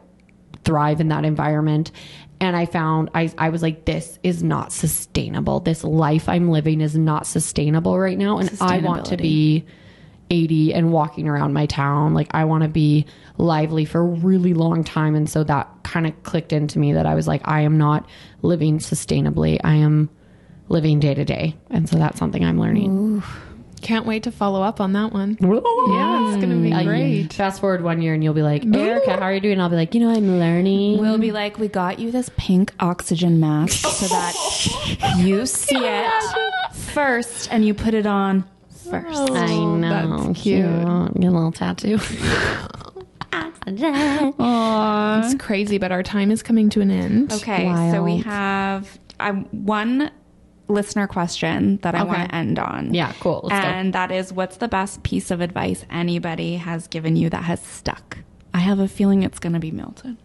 thrive 0.63 1.01
in 1.01 1.09
that 1.09 1.25
environment. 1.25 1.91
And 2.43 2.57
I 2.57 2.65
found 2.65 3.09
I, 3.15 3.31
I 3.37 3.49
was 3.49 3.61
like, 3.61 3.85
this 3.85 4.19
is 4.21 4.43
not 4.43 4.73
sustainable. 4.73 5.61
This 5.61 5.83
life 5.83 6.27
I'm 6.27 6.49
living 6.49 6.81
is 6.81 6.95
not 6.95 7.25
sustainable 7.25 7.97
right 7.97 8.17
now. 8.17 8.37
And 8.37 8.51
I 8.59 8.79
want 8.79 9.05
to 9.05 9.17
be 9.17 9.65
80 10.29 10.73
and 10.73 10.91
walking 10.91 11.29
around 11.29 11.53
my 11.53 11.65
town. 11.65 12.13
Like 12.13 12.27
I 12.31 12.43
want 12.43 12.63
to 12.63 12.69
be 12.69 13.05
lively 13.37 13.85
for 13.85 14.01
a 14.01 14.05
really 14.05 14.53
long 14.53 14.83
time. 14.83 15.15
And 15.15 15.29
so 15.29 15.43
that 15.45 15.69
kind 15.83 16.05
of 16.05 16.23
clicked 16.23 16.51
into 16.51 16.79
me 16.79 16.91
that 16.93 17.05
I 17.05 17.15
was 17.15 17.27
like, 17.27 17.41
I 17.45 17.61
am 17.61 17.77
not 17.77 18.07
living 18.41 18.79
sustainably. 18.79 19.59
I 19.63 19.75
am 19.75 20.09
living 20.67 20.99
day 20.99 21.13
to 21.13 21.23
day. 21.23 21.55
And 21.69 21.87
so 21.87 21.97
that's 21.97 22.19
something 22.19 22.43
I'm 22.43 22.59
learning. 22.59 23.23
Can't 23.83 24.05
wait 24.05 24.23
to 24.23 24.31
follow 24.31 24.63
up 24.63 24.79
on 24.79 24.93
that 24.93 25.11
one. 25.11 25.37
Yeah, 25.41 25.49
Yeah, 25.49 26.33
it's 26.33 26.41
gonna 26.41 26.55
be 26.55 26.71
great. 26.85 27.33
Fast 27.33 27.59
forward 27.59 27.83
one 27.83 28.01
year 28.01 28.13
and 28.13 28.23
you'll 28.23 28.33
be 28.33 28.41
like, 28.41 28.65
Erika, 28.65 29.11
how 29.17 29.23
are 29.23 29.33
you 29.33 29.41
doing? 29.41 29.59
I'll 29.59 29.69
be 29.69 29.75
like, 29.75 29.93
you 29.93 29.99
know, 29.99 30.09
I'm 30.09 30.39
learning. 30.39 30.99
We'll 30.99 31.17
be 31.17 31.31
like, 31.33 31.59
we 31.59 31.67
got 31.67 31.99
you 31.99 32.09
this 32.09 32.29
pink 32.37 32.73
oxygen 32.79 33.39
mask 33.41 33.85
so 33.85 34.07
that 34.07 35.15
you 35.17 35.45
see 35.45 35.77
it 35.85 36.11
first 36.73 37.51
and 37.51 37.65
you 37.65 37.73
put 37.73 37.93
it 37.93 38.05
on 38.05 38.45
first. 38.89 39.31
I 39.31 39.47
know. 39.47 40.07
Oh, 40.11 40.23
that's 40.27 40.41
cute. 40.41 40.65
Get 40.65 41.27
a 41.27 41.31
little 41.31 41.51
tattoo. 41.51 41.99
It's 45.25 45.35
crazy, 45.41 45.77
but 45.77 45.91
our 45.91 46.03
time 46.03 46.31
is 46.31 46.43
coming 46.43 46.69
to 46.71 46.81
an 46.81 46.91
end. 46.91 47.33
Okay, 47.33 47.65
so 47.91 48.03
we 48.03 48.13
Wild. 48.13 48.23
have 48.25 48.99
um, 49.19 49.45
one 49.51 50.11
listener 50.73 51.07
question 51.07 51.77
that 51.83 51.95
I 51.95 51.99
Okay. 52.01 52.07
want 52.07 52.29
to 52.29 52.35
end 52.35 52.59
on. 52.59 52.93
Yeah, 52.93 53.13
cool. 53.19 53.41
Let's 53.43 53.63
go. 53.63 53.69
and 53.71 53.93
that 53.93 54.11
is 54.11 54.33
what's 54.33 54.57
the 54.57 54.67
best 54.67 55.03
piece 55.03 55.31
of 55.31 55.39
advice 55.41 55.85
anybody 55.89 56.57
has 56.57 56.87
given 56.87 57.15
you 57.15 57.29
that 57.29 57.43
has 57.43 57.61
stuck? 57.61 58.17
I 58.53 58.59
have 58.59 58.79
a 58.79 58.87
feeling 58.87 59.23
it's 59.23 59.39
going 59.39 59.53
to 59.53 59.59
be 59.59 59.71
Milton. 59.71 60.17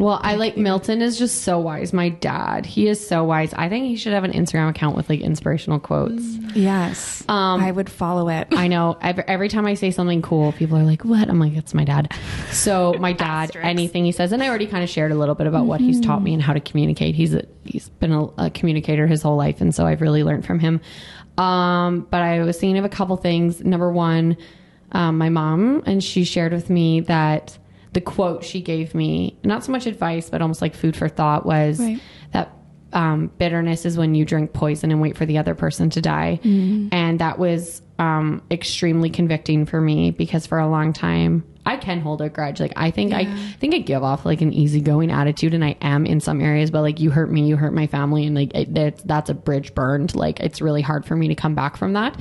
Well, 0.00 0.18
I 0.22 0.36
like 0.36 0.56
Milton 0.56 1.02
is 1.02 1.18
just 1.18 1.42
so 1.42 1.58
wise. 1.58 1.92
My 1.92 2.08
dad, 2.08 2.64
he 2.64 2.88
is 2.88 3.06
so 3.06 3.22
wise. 3.22 3.52
I 3.52 3.68
think 3.68 3.84
he 3.84 3.96
should 3.96 4.14
have 4.14 4.24
an 4.24 4.32
Instagram 4.32 4.70
account 4.70 4.96
with 4.96 5.10
like 5.10 5.20
inspirational 5.20 5.78
quotes. 5.78 6.22
Yes. 6.54 7.22
Um, 7.28 7.62
I 7.62 7.70
would 7.70 7.90
follow 7.90 8.30
it. 8.30 8.48
I 8.52 8.66
know 8.66 8.96
every, 9.02 9.24
every 9.28 9.48
time 9.50 9.66
I 9.66 9.74
say 9.74 9.90
something 9.90 10.22
cool, 10.22 10.52
people 10.52 10.78
are 10.78 10.84
like, 10.84 11.04
"What?" 11.04 11.28
I'm 11.28 11.38
like, 11.38 11.52
"It's 11.52 11.74
my 11.74 11.84
dad." 11.84 12.14
So 12.50 12.94
my 12.94 13.12
dad, 13.26 13.54
anything 13.56 14.06
he 14.06 14.12
says, 14.12 14.32
and 14.32 14.42
I 14.42 14.48
already 14.48 14.66
kind 14.66 14.82
of 14.82 14.88
shared 14.88 15.12
a 15.12 15.16
little 15.16 15.34
bit 15.34 15.46
about 15.46 15.66
what 15.66 15.82
he's 15.82 16.00
taught 16.00 16.22
me 16.22 16.32
and 16.32 16.42
how 16.42 16.54
to 16.54 16.60
communicate. 16.60 17.14
He's 17.14 17.34
a, 17.34 17.44
he's 17.64 17.90
been 17.90 18.12
a, 18.12 18.24
a 18.46 18.50
communicator 18.50 19.06
his 19.06 19.20
whole 19.20 19.36
life, 19.36 19.60
and 19.60 19.74
so 19.74 19.84
I've 19.84 20.00
really 20.00 20.24
learned 20.24 20.46
from 20.46 20.60
him. 20.60 20.80
Um, 21.36 22.06
but 22.10 22.22
I 22.22 22.42
was 22.42 22.58
thinking 22.58 22.78
of 22.78 22.86
a 22.86 22.88
couple 22.88 23.18
things. 23.18 23.62
Number 23.62 23.92
one, 23.92 24.38
um, 24.92 25.18
my 25.18 25.28
mom, 25.28 25.82
and 25.84 26.02
she 26.02 26.24
shared 26.24 26.54
with 26.54 26.70
me 26.70 27.00
that 27.00 27.58
the 27.92 28.00
quote 28.00 28.44
she 28.44 28.60
gave 28.60 28.94
me, 28.94 29.36
not 29.44 29.64
so 29.64 29.72
much 29.72 29.86
advice, 29.86 30.30
but 30.30 30.40
almost 30.42 30.62
like 30.62 30.74
food 30.74 30.96
for 30.96 31.08
thought, 31.08 31.44
was 31.44 31.80
Right. 31.80 32.00
that 32.32 32.52
um, 32.92 33.30
bitterness 33.38 33.84
is 33.86 33.96
when 33.96 34.14
you 34.14 34.24
drink 34.24 34.52
poison 34.52 34.90
and 34.90 35.00
wait 35.00 35.16
for 35.16 35.24
the 35.26 35.38
other 35.38 35.54
person 35.54 35.90
to 35.90 36.00
die. 36.00 36.40
And 36.44 37.18
that 37.20 37.38
was 37.38 37.82
um, 37.98 38.42
extremely 38.50 39.10
convicting 39.10 39.66
for 39.66 39.80
me 39.80 40.10
because 40.10 40.46
for 40.46 40.58
a 40.58 40.68
long 40.68 40.92
time, 40.92 41.44
I 41.66 41.76
can 41.76 42.00
hold 42.00 42.22
a 42.22 42.28
grudge. 42.30 42.58
Like 42.58 42.72
I 42.74 42.90
think 42.90 43.12
I, 43.12 43.20
I 43.20 43.52
think 43.60 43.74
I 43.74 43.78
give 43.78 44.02
off 44.02 44.24
like 44.24 44.40
an 44.40 44.52
easygoing 44.52 45.10
attitude, 45.12 45.52
and 45.54 45.62
I 45.64 45.76
am 45.82 46.06
in 46.06 46.18
some 46.18 46.40
areas. 46.40 46.70
But 46.70 46.80
like 46.80 46.98
you 47.00 47.10
hurt 47.10 47.30
me, 47.30 47.46
you 47.46 47.56
hurt 47.56 47.74
my 47.74 47.86
family, 47.86 48.24
and 48.24 48.34
like 48.34 48.52
it, 48.54 48.74
that's 48.74 49.02
that's 49.02 49.28
a 49.30 49.34
bridge 49.34 49.74
burned. 49.74 50.14
Like 50.16 50.40
it's 50.40 50.60
really 50.62 50.80
hard 50.80 51.04
for 51.04 51.14
me 51.14 51.28
to 51.28 51.34
come 51.34 51.54
back 51.54 51.76
from 51.76 51.92
that. 51.92 52.16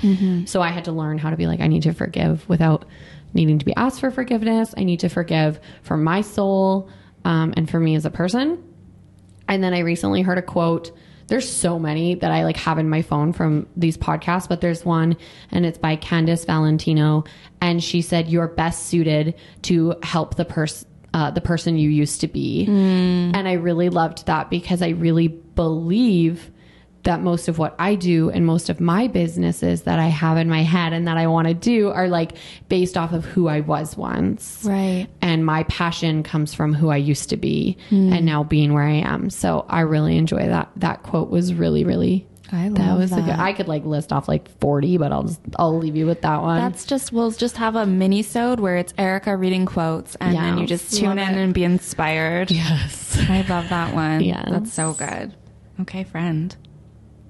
So 0.45 0.61
I 0.61 0.67
had 0.69 0.85
to 0.85 0.91
learn 0.91 1.17
how 1.17 1.29
to 1.29 1.37
be 1.37 1.47
like 1.47 1.61
I 1.61 1.67
need 1.67 1.83
to 1.83 1.93
forgive 1.93 2.47
without 2.49 2.85
needing 3.33 3.59
to 3.59 3.65
be 3.65 3.75
asked 3.75 3.99
for 3.99 4.11
forgiveness. 4.11 4.73
I 4.77 4.83
need 4.83 5.01
to 5.01 5.09
forgive 5.09 5.59
for 5.81 5.97
my 5.97 6.21
soul 6.21 6.89
um, 7.25 7.53
and 7.57 7.69
for 7.69 7.79
me 7.79 7.95
as 7.95 8.05
a 8.05 8.09
person. 8.09 8.63
And 9.47 9.63
then 9.63 9.73
I 9.73 9.79
recently 9.79 10.21
heard 10.21 10.37
a 10.37 10.43
quote. 10.43 10.91
There's 11.27 11.47
so 11.47 11.77
many 11.77 12.15
that 12.15 12.31
I 12.31 12.43
like 12.43 12.57
have 12.57 12.79
in 12.79 12.89
my 12.89 13.01
phone 13.03 13.33
from 13.33 13.67
these 13.77 13.97
podcasts, 13.97 14.49
but 14.49 14.61
there's 14.61 14.83
one 14.83 15.15
and 15.51 15.65
it's 15.65 15.77
by 15.77 15.95
Candice 15.95 16.45
Valentino. 16.45 17.23
And 17.61 17.83
she 17.83 18.01
said, 18.01 18.27
You're 18.27 18.47
best 18.47 18.87
suited 18.87 19.35
to 19.63 19.95
help 20.03 20.35
the 20.35 20.45
person. 20.45 20.87
Uh, 21.11 21.31
the 21.31 21.41
person 21.41 21.75
you 21.75 21.89
used 21.89 22.21
to 22.21 22.27
be. 22.27 22.67
And 23.33 23.47
I 23.47 23.53
really 23.53 23.89
loved 23.89 24.27
that 24.27 24.51
because 24.51 24.83
I 24.83 24.89
really 24.89 25.27
believe 25.27 26.51
that 27.03 27.21
most 27.21 27.47
of 27.47 27.57
what 27.57 27.75
I 27.79 27.95
do 27.95 28.29
and 28.29 28.45
most 28.45 28.69
of 28.69 28.79
my 28.79 29.07
businesses 29.07 29.83
that 29.83 29.99
I 29.99 30.07
have 30.07 30.37
in 30.37 30.49
my 30.49 30.63
head 30.63 30.91
and 30.93 31.07
that 31.07 31.17
I 31.17 31.27
want 31.27 31.47
to 31.47 31.53
do 31.53 31.89
are 31.89 32.07
like 32.07 32.33
based 32.67 32.97
off 32.97 33.13
of 33.13 33.23
who 33.25 33.47
I 33.47 33.61
was 33.61 33.95
once 33.95 34.61
Right. 34.65 35.07
and 35.21 35.45
my 35.45 35.63
passion 35.63 36.23
comes 36.23 36.53
from 36.53 36.73
who 36.73 36.89
I 36.89 36.97
used 36.97 37.29
to 37.29 37.37
be 37.37 37.77
hmm. 37.89 38.11
and 38.11 38.25
now 38.25 38.43
being 38.43 38.73
where 38.73 38.83
I 38.83 38.95
am. 38.95 39.29
So 39.29 39.65
I 39.69 39.81
really 39.81 40.17
enjoy 40.17 40.45
that. 40.47 40.69
That 40.75 41.03
quote 41.03 41.29
was 41.29 41.53
really, 41.53 41.83
really. 41.83 42.25
I 42.51 42.69
that 42.69 42.79
love 42.79 42.99
was 42.99 43.11
a 43.11 43.17
good. 43.17 43.25
that. 43.27 43.39
I 43.39 43.53
could 43.53 43.67
like 43.67 43.85
list 43.85 44.11
off 44.11 44.27
like 44.27 44.49
forty, 44.59 44.97
but 44.97 45.11
I'll 45.11 45.23
just 45.23 45.39
I'll 45.57 45.77
leave 45.77 45.95
you 45.95 46.07
with 46.07 46.21
that 46.21 46.41
one. 46.41 46.59
That's 46.59 46.83
just 46.83 47.11
we'll 47.11 47.29
just 47.29 47.57
have 47.57 47.75
a 47.75 47.85
mini 47.85 48.23
sode 48.23 48.59
where 48.59 48.77
it's 48.77 48.91
Erika 48.97 49.37
reading 49.37 49.67
quotes 49.67 50.15
and 50.15 50.35
then 50.35 50.57
you 50.57 50.65
just 50.65 50.97
tune 50.97 51.09
Love 51.09 51.17
in 51.19 51.35
it. 51.37 51.43
and 51.43 51.53
be 51.53 51.63
inspired. 51.63 52.49
yes. 52.49 53.17
I 53.29 53.41
love 53.47 53.69
that 53.69 53.93
one. 53.93 54.21
Yes. 54.29 54.45
That's 54.49 54.73
so 54.73 54.93
good. 54.93 55.35
Okay, 55.81 56.03
friend. 56.03 56.55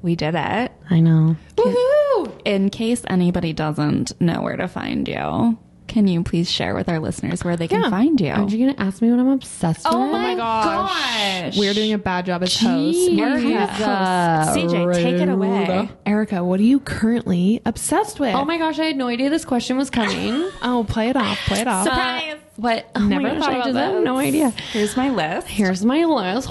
We 0.02 0.16
did 0.16 0.36
it. 0.36 0.72
I 0.90 1.00
know. 1.00 1.36
Woohoo! 1.58 2.42
In 2.46 2.70
case 2.70 3.04
anybody 3.08 3.54
doesn't 3.54 4.20
know 4.22 4.42
where 4.42 4.56
to 4.58 4.68
find 4.68 5.08
you, 5.08 5.58
can 5.88 6.08
you 6.08 6.24
please 6.24 6.50
share 6.50 6.76
with 6.76 6.88
our 6.88 7.00
listeners 7.00 7.44
where 7.44 7.58
they 7.58 7.68
can 7.68 7.82
Yeah. 7.82 7.90
find 7.90 8.22
you? 8.22 8.30
Aren't 8.32 8.52
you 8.52 8.60
gonna 8.68 8.78
ask 8.88 9.02
me 9.02 9.10
what 9.10 9.20
I'm 9.20 9.28
obsessed 9.30 9.86
with? 9.86 9.94
Oh 9.94 10.04
Oh 10.04 10.12
my 10.12 10.36
gosh. 10.36 11.58
We're 11.58 11.74
doing 11.74 11.94
a 11.94 11.98
bad 11.98 12.28
job 12.28 12.44
as 12.44 12.56
hosts. 12.58 13.10
Jeez. 13.10 13.20
Erika, 13.20 13.84
Uh, 13.84 14.54
CJ, 14.54 14.94
take 14.94 15.16
it 15.20 15.30
away. 15.30 15.90
Erika, 16.06 16.44
what 16.44 16.60
are 16.60 16.64
you 16.64 16.80
currently 16.80 17.62
obsessed 17.66 18.20
with? 18.20 18.36
Oh 18.36 18.46
my 18.46 18.58
gosh, 18.58 18.78
I 18.80 18.86
had 18.86 18.98
no 18.98 19.08
idea 19.08 19.30
this 19.30 19.46
question 19.46 19.78
was 19.78 19.90
coming. 19.90 20.48
Oh, 20.62 20.86
play 20.88 21.10
it 21.10 21.16
off. 21.18 21.38
Play 21.48 21.62
it 21.62 21.68
off. 21.68 21.86
Surprise. 21.86 22.36
What? 22.58 22.90
Oh 22.96 23.06
Never 23.08 23.24
my 23.24 23.30
gosh, 23.36 23.40
thought 23.40 23.50
I 23.50 23.54
about 23.56 23.66
just 23.66 23.78
have 23.78 23.94
this. 23.96 24.04
no 24.06 24.18
idea. 24.18 24.50
Here's 24.72 24.96
my 24.98 25.10
list. 25.10 25.48
Here's 25.48 25.84
my 25.84 26.04
list. 26.06 26.50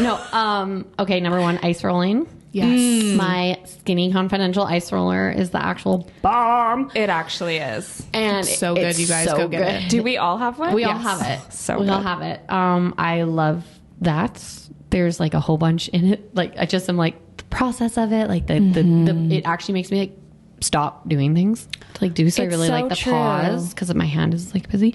no, 0.00 0.18
um, 0.32 0.86
okay, 0.98 1.20
number 1.20 1.40
one, 1.40 1.58
ice 1.62 1.82
rolling. 1.82 2.26
Yes. 2.52 3.16
My 3.16 3.58
skinny 3.64 4.10
confidential 4.12 4.64
ice 4.64 4.90
roller 4.90 5.30
is 5.30 5.50
the 5.50 5.62
actual 5.62 6.08
bomb. 6.22 6.90
It 6.94 7.10
actually 7.10 7.58
is. 7.58 8.06
And 8.14 8.44
So 8.46 8.74
good, 8.74 8.84
it's 8.86 8.98
you 8.98 9.06
guys 9.06 9.28
so 9.28 9.36
go 9.36 9.48
get 9.48 9.58
good. 9.58 9.84
it. 9.84 9.90
Do 9.90 10.02
we 10.02 10.16
all 10.16 10.38
have 10.38 10.58
one? 10.58 10.72
We 10.74 10.84
all 10.84 10.96
have 10.96 11.20
it. 11.22 11.52
So 11.52 11.78
we 11.80 11.88
all 11.88 12.00
have 12.02 12.22
it. 12.22 12.50
Um, 12.50 12.94
I 12.96 13.22
love 13.22 13.64
that. 14.00 14.42
There's 14.90 15.20
like 15.20 15.34
a 15.34 15.40
whole 15.40 15.58
bunch 15.58 15.88
in 15.88 16.12
it. 16.14 16.34
Like 16.34 16.54
I 16.56 16.64
just 16.64 16.88
am 16.88 16.96
like 16.96 17.36
the 17.36 17.44
process 17.44 17.98
of 17.98 18.12
it. 18.12 18.28
Like 18.28 18.46
the 18.46 18.58
the, 18.60 18.82
the 18.82 19.36
it 19.36 19.46
actually 19.46 19.74
makes 19.74 19.90
me 19.90 20.00
like 20.00 20.12
stop 20.60 21.06
doing 21.08 21.34
things 21.34 21.68
to 21.94 22.04
like 22.04 22.14
do. 22.14 22.30
So 22.30 22.42
I 22.42 22.46
really 22.46 22.68
so 22.68 22.72
like 22.72 22.88
the 22.88 22.96
true. 22.96 23.12
pause 23.12 23.74
because 23.74 23.94
my 23.94 24.06
hand 24.06 24.32
is 24.32 24.54
like 24.54 24.70
busy. 24.70 24.94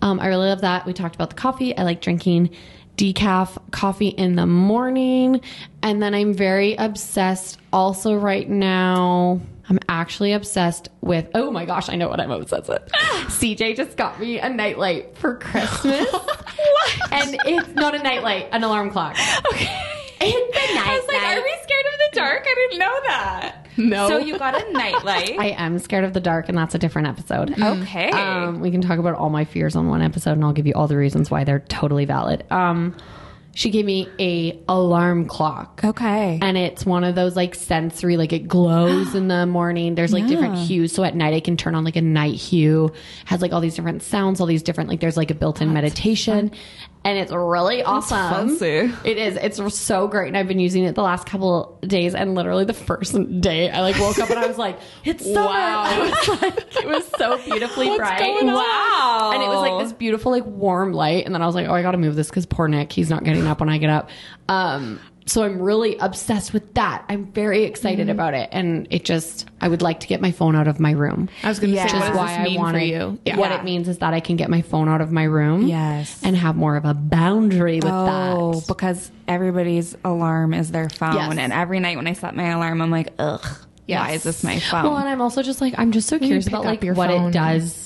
Um, 0.00 0.18
I 0.18 0.26
really 0.28 0.48
love 0.48 0.62
that. 0.62 0.86
We 0.86 0.94
talked 0.94 1.14
about 1.14 1.28
the 1.30 1.36
coffee. 1.36 1.76
I 1.76 1.82
like 1.82 2.00
drinking 2.00 2.50
decaf 2.96 3.56
coffee 3.70 4.08
in 4.08 4.36
the 4.36 4.46
morning, 4.46 5.40
and 5.82 6.02
then 6.02 6.14
I'm 6.14 6.34
very 6.34 6.74
obsessed. 6.74 7.58
Also, 7.72 8.14
right 8.14 8.48
now. 8.48 9.40
I'm 9.68 9.80
actually 9.88 10.32
obsessed 10.32 10.90
with. 11.00 11.28
Oh 11.34 11.50
my 11.50 11.64
gosh, 11.64 11.88
I 11.88 11.96
know 11.96 12.08
what 12.08 12.20
I'm 12.20 12.30
obsessed 12.30 12.68
with. 12.68 12.88
Ah. 12.94 13.26
CJ 13.28 13.76
just 13.76 13.96
got 13.96 14.20
me 14.20 14.38
a 14.38 14.48
nightlight 14.48 15.18
for 15.18 15.38
Christmas. 15.38 16.06
And 17.10 17.36
it's 17.46 17.74
not 17.74 17.94
a 17.94 17.98
nightlight, 18.02 18.48
an 18.52 18.62
alarm 18.62 18.90
clock. 18.90 19.16
Okay. 19.52 19.68
It's 20.20 20.56
a 20.56 20.78
I 20.78 20.98
was 20.98 21.08
like, 21.08 21.22
are 21.22 21.42
we 21.42 21.56
scared 21.62 21.86
of 21.92 21.98
the 21.98 22.10
dark? 22.12 22.44
I 22.46 22.54
didn't 22.54 22.78
know 22.78 23.00
that. 23.06 23.65
No. 23.96 24.08
So 24.08 24.18
you 24.18 24.38
got 24.38 24.54
a 24.60 24.72
nightlight. 24.72 25.36
I 25.38 25.48
am 25.58 25.78
scared 25.78 26.04
of 26.04 26.12
the 26.12 26.20
dark, 26.20 26.48
and 26.48 26.56
that's 26.56 26.74
a 26.74 26.78
different 26.78 27.08
episode. 27.08 27.50
okay. 27.60 28.10
Um, 28.10 28.60
we 28.60 28.70
can 28.70 28.80
talk 28.80 28.98
about 28.98 29.14
all 29.16 29.30
my 29.30 29.44
fears 29.44 29.76
on 29.76 29.88
one 29.88 30.02
episode, 30.02 30.32
and 30.32 30.44
I'll 30.44 30.52
give 30.52 30.66
you 30.66 30.72
all 30.74 30.88
the 30.88 30.96
reasons 30.96 31.30
why 31.30 31.44
they're 31.44 31.60
totally 31.60 32.04
valid. 32.06 32.44
Um, 32.50 32.96
she 33.54 33.70
gave 33.70 33.86
me 33.86 34.06
a 34.20 34.58
alarm 34.68 35.26
clock. 35.26 35.80
okay. 35.82 36.38
And 36.42 36.58
it's 36.58 36.84
one 36.84 37.04
of 37.04 37.14
those 37.14 37.36
like 37.36 37.54
sensory, 37.54 38.18
like 38.18 38.34
it 38.34 38.46
glows 38.48 39.14
in 39.14 39.28
the 39.28 39.46
morning. 39.46 39.94
There's 39.94 40.12
like 40.12 40.26
different 40.26 40.56
Yeah. 40.56 40.64
hues. 40.64 40.92
So 40.92 41.04
at 41.04 41.14
night 41.14 41.32
I 41.32 41.40
can 41.40 41.56
turn 41.56 41.74
on 41.74 41.82
like 41.82 41.96
a 41.96 42.02
night 42.02 42.34
hue, 42.34 42.92
has 43.24 43.40
like 43.40 43.54
all 43.54 43.62
these 43.62 43.74
different 43.74 44.02
sounds, 44.02 44.40
all 44.42 44.46
these 44.46 44.62
different, 44.62 44.90
like 44.90 45.00
there's 45.00 45.16
like 45.16 45.30
a 45.30 45.34
built 45.34 45.62
in 45.62 45.72
meditation. 45.72 46.50
And 47.06 47.18
it's 47.18 47.30
really 47.30 47.84
awesome. 47.84 48.48
fancy. 48.48 48.92
It 49.04 49.16
is. 49.16 49.36
It's 49.36 49.78
so 49.78 50.08
great. 50.08 50.26
And 50.26 50.36
I've 50.36 50.48
been 50.48 50.58
using 50.58 50.82
it 50.82 50.96
the 50.96 51.04
last 51.04 51.24
couple 51.24 51.78
days. 51.86 52.16
And 52.16 52.34
literally 52.34 52.64
the 52.64 52.72
first 52.72 53.16
day 53.40 53.70
I 53.70 53.80
like 53.80 53.96
woke 54.00 54.18
up 54.18 54.28
and 54.28 54.40
I 54.40 54.48
was 54.48 54.58
like, 54.58 54.80
it's 55.04 55.24
summer. 55.24 55.48
I 55.48 55.98
was 56.00 56.28
like, 56.42 56.76
it 56.76 56.86
was 56.88 57.06
so 57.16 57.36
beautifully 57.44 57.96
bright. 57.96 58.18
going 58.18 58.48
on? 58.48 58.56
Wow. 58.56 59.30
And 59.34 59.40
it 59.40 59.46
was 59.46 59.60
like 59.60 59.84
this 59.84 59.92
beautiful, 59.92 60.32
like 60.32 60.44
warm 60.46 60.92
light. 60.92 61.26
And 61.26 61.32
then 61.32 61.42
I 61.42 61.46
was 61.46 61.54
like, 61.54 61.68
oh, 61.68 61.74
I 61.74 61.82
got 61.82 61.92
to 61.92 61.98
move 61.98 62.16
this 62.16 62.28
because 62.28 62.44
poor 62.44 62.66
Nick, 62.66 62.92
he's 62.92 63.08
not 63.08 63.22
getting 63.22 63.46
up 63.46 63.60
when 63.60 63.68
I 63.68 63.78
get 63.78 63.90
up. 63.90 64.10
Um, 64.48 64.98
so 65.28 65.42
I'm 65.42 65.60
really 65.60 65.96
obsessed 65.98 66.52
with 66.52 66.74
that. 66.74 67.04
I'm 67.08 67.26
very 67.26 67.64
excited 67.64 68.02
mm-hmm. 68.02 68.10
about 68.10 68.34
it. 68.34 68.48
And 68.52 68.86
it 68.90 69.04
just, 69.04 69.46
I 69.60 69.66
would 69.66 69.82
like 69.82 70.00
to 70.00 70.06
get 70.06 70.20
my 70.20 70.30
phone 70.30 70.54
out 70.54 70.68
of 70.68 70.78
my 70.78 70.92
room. 70.92 71.28
I 71.42 71.48
was 71.48 71.58
going 71.58 71.70
to 71.70 71.76
Yeah. 71.76 71.88
say, 71.88 71.96
Which 71.96 72.02
what 72.02 72.10
is 72.12 72.16
why 72.16 72.46
I 72.46 72.56
want 72.56 72.80
you? 72.82 73.18
What 73.34 73.50
Yeah. 73.50 73.58
it 73.58 73.64
means 73.64 73.88
is 73.88 73.98
that 73.98 74.14
I 74.14 74.20
can 74.20 74.36
get 74.36 74.48
my 74.48 74.62
phone 74.62 74.88
out 74.88 75.00
of 75.00 75.10
my 75.10 75.24
room. 75.24 75.66
Yes. 75.66 76.20
And 76.22 76.36
have 76.36 76.54
more 76.54 76.76
of 76.76 76.84
a 76.84 76.94
boundary 76.94 77.76
with 77.76 77.86
Oh, 77.86 78.06
that. 78.06 78.36
Oh, 78.36 78.62
because 78.68 79.10
everybody's 79.26 79.96
alarm 80.04 80.54
is 80.54 80.70
their 80.70 80.88
phone. 80.88 81.14
Yes. 81.14 81.36
And 81.36 81.52
every 81.52 81.80
night 81.80 81.96
when 81.96 82.06
I 82.06 82.12
set 82.12 82.36
my 82.36 82.50
alarm, 82.50 82.80
I'm 82.80 82.92
like, 82.92 83.12
ugh, 83.18 83.44
why 83.86 84.12
is 84.12 84.22
this 84.22 84.44
my 84.44 84.60
phone? 84.60 84.84
Well, 84.84 84.96
and 84.96 85.08
I'm 85.08 85.20
also 85.20 85.42
just 85.42 85.60
like, 85.60 85.74
I'm 85.76 85.90
just 85.90 86.08
so 86.08 86.18
curious 86.20 86.46
about 86.46 86.64
like 86.64 86.84
your 86.84 86.94
what 86.94 87.10
phone. 87.10 87.30
it 87.30 87.32
does 87.32 87.85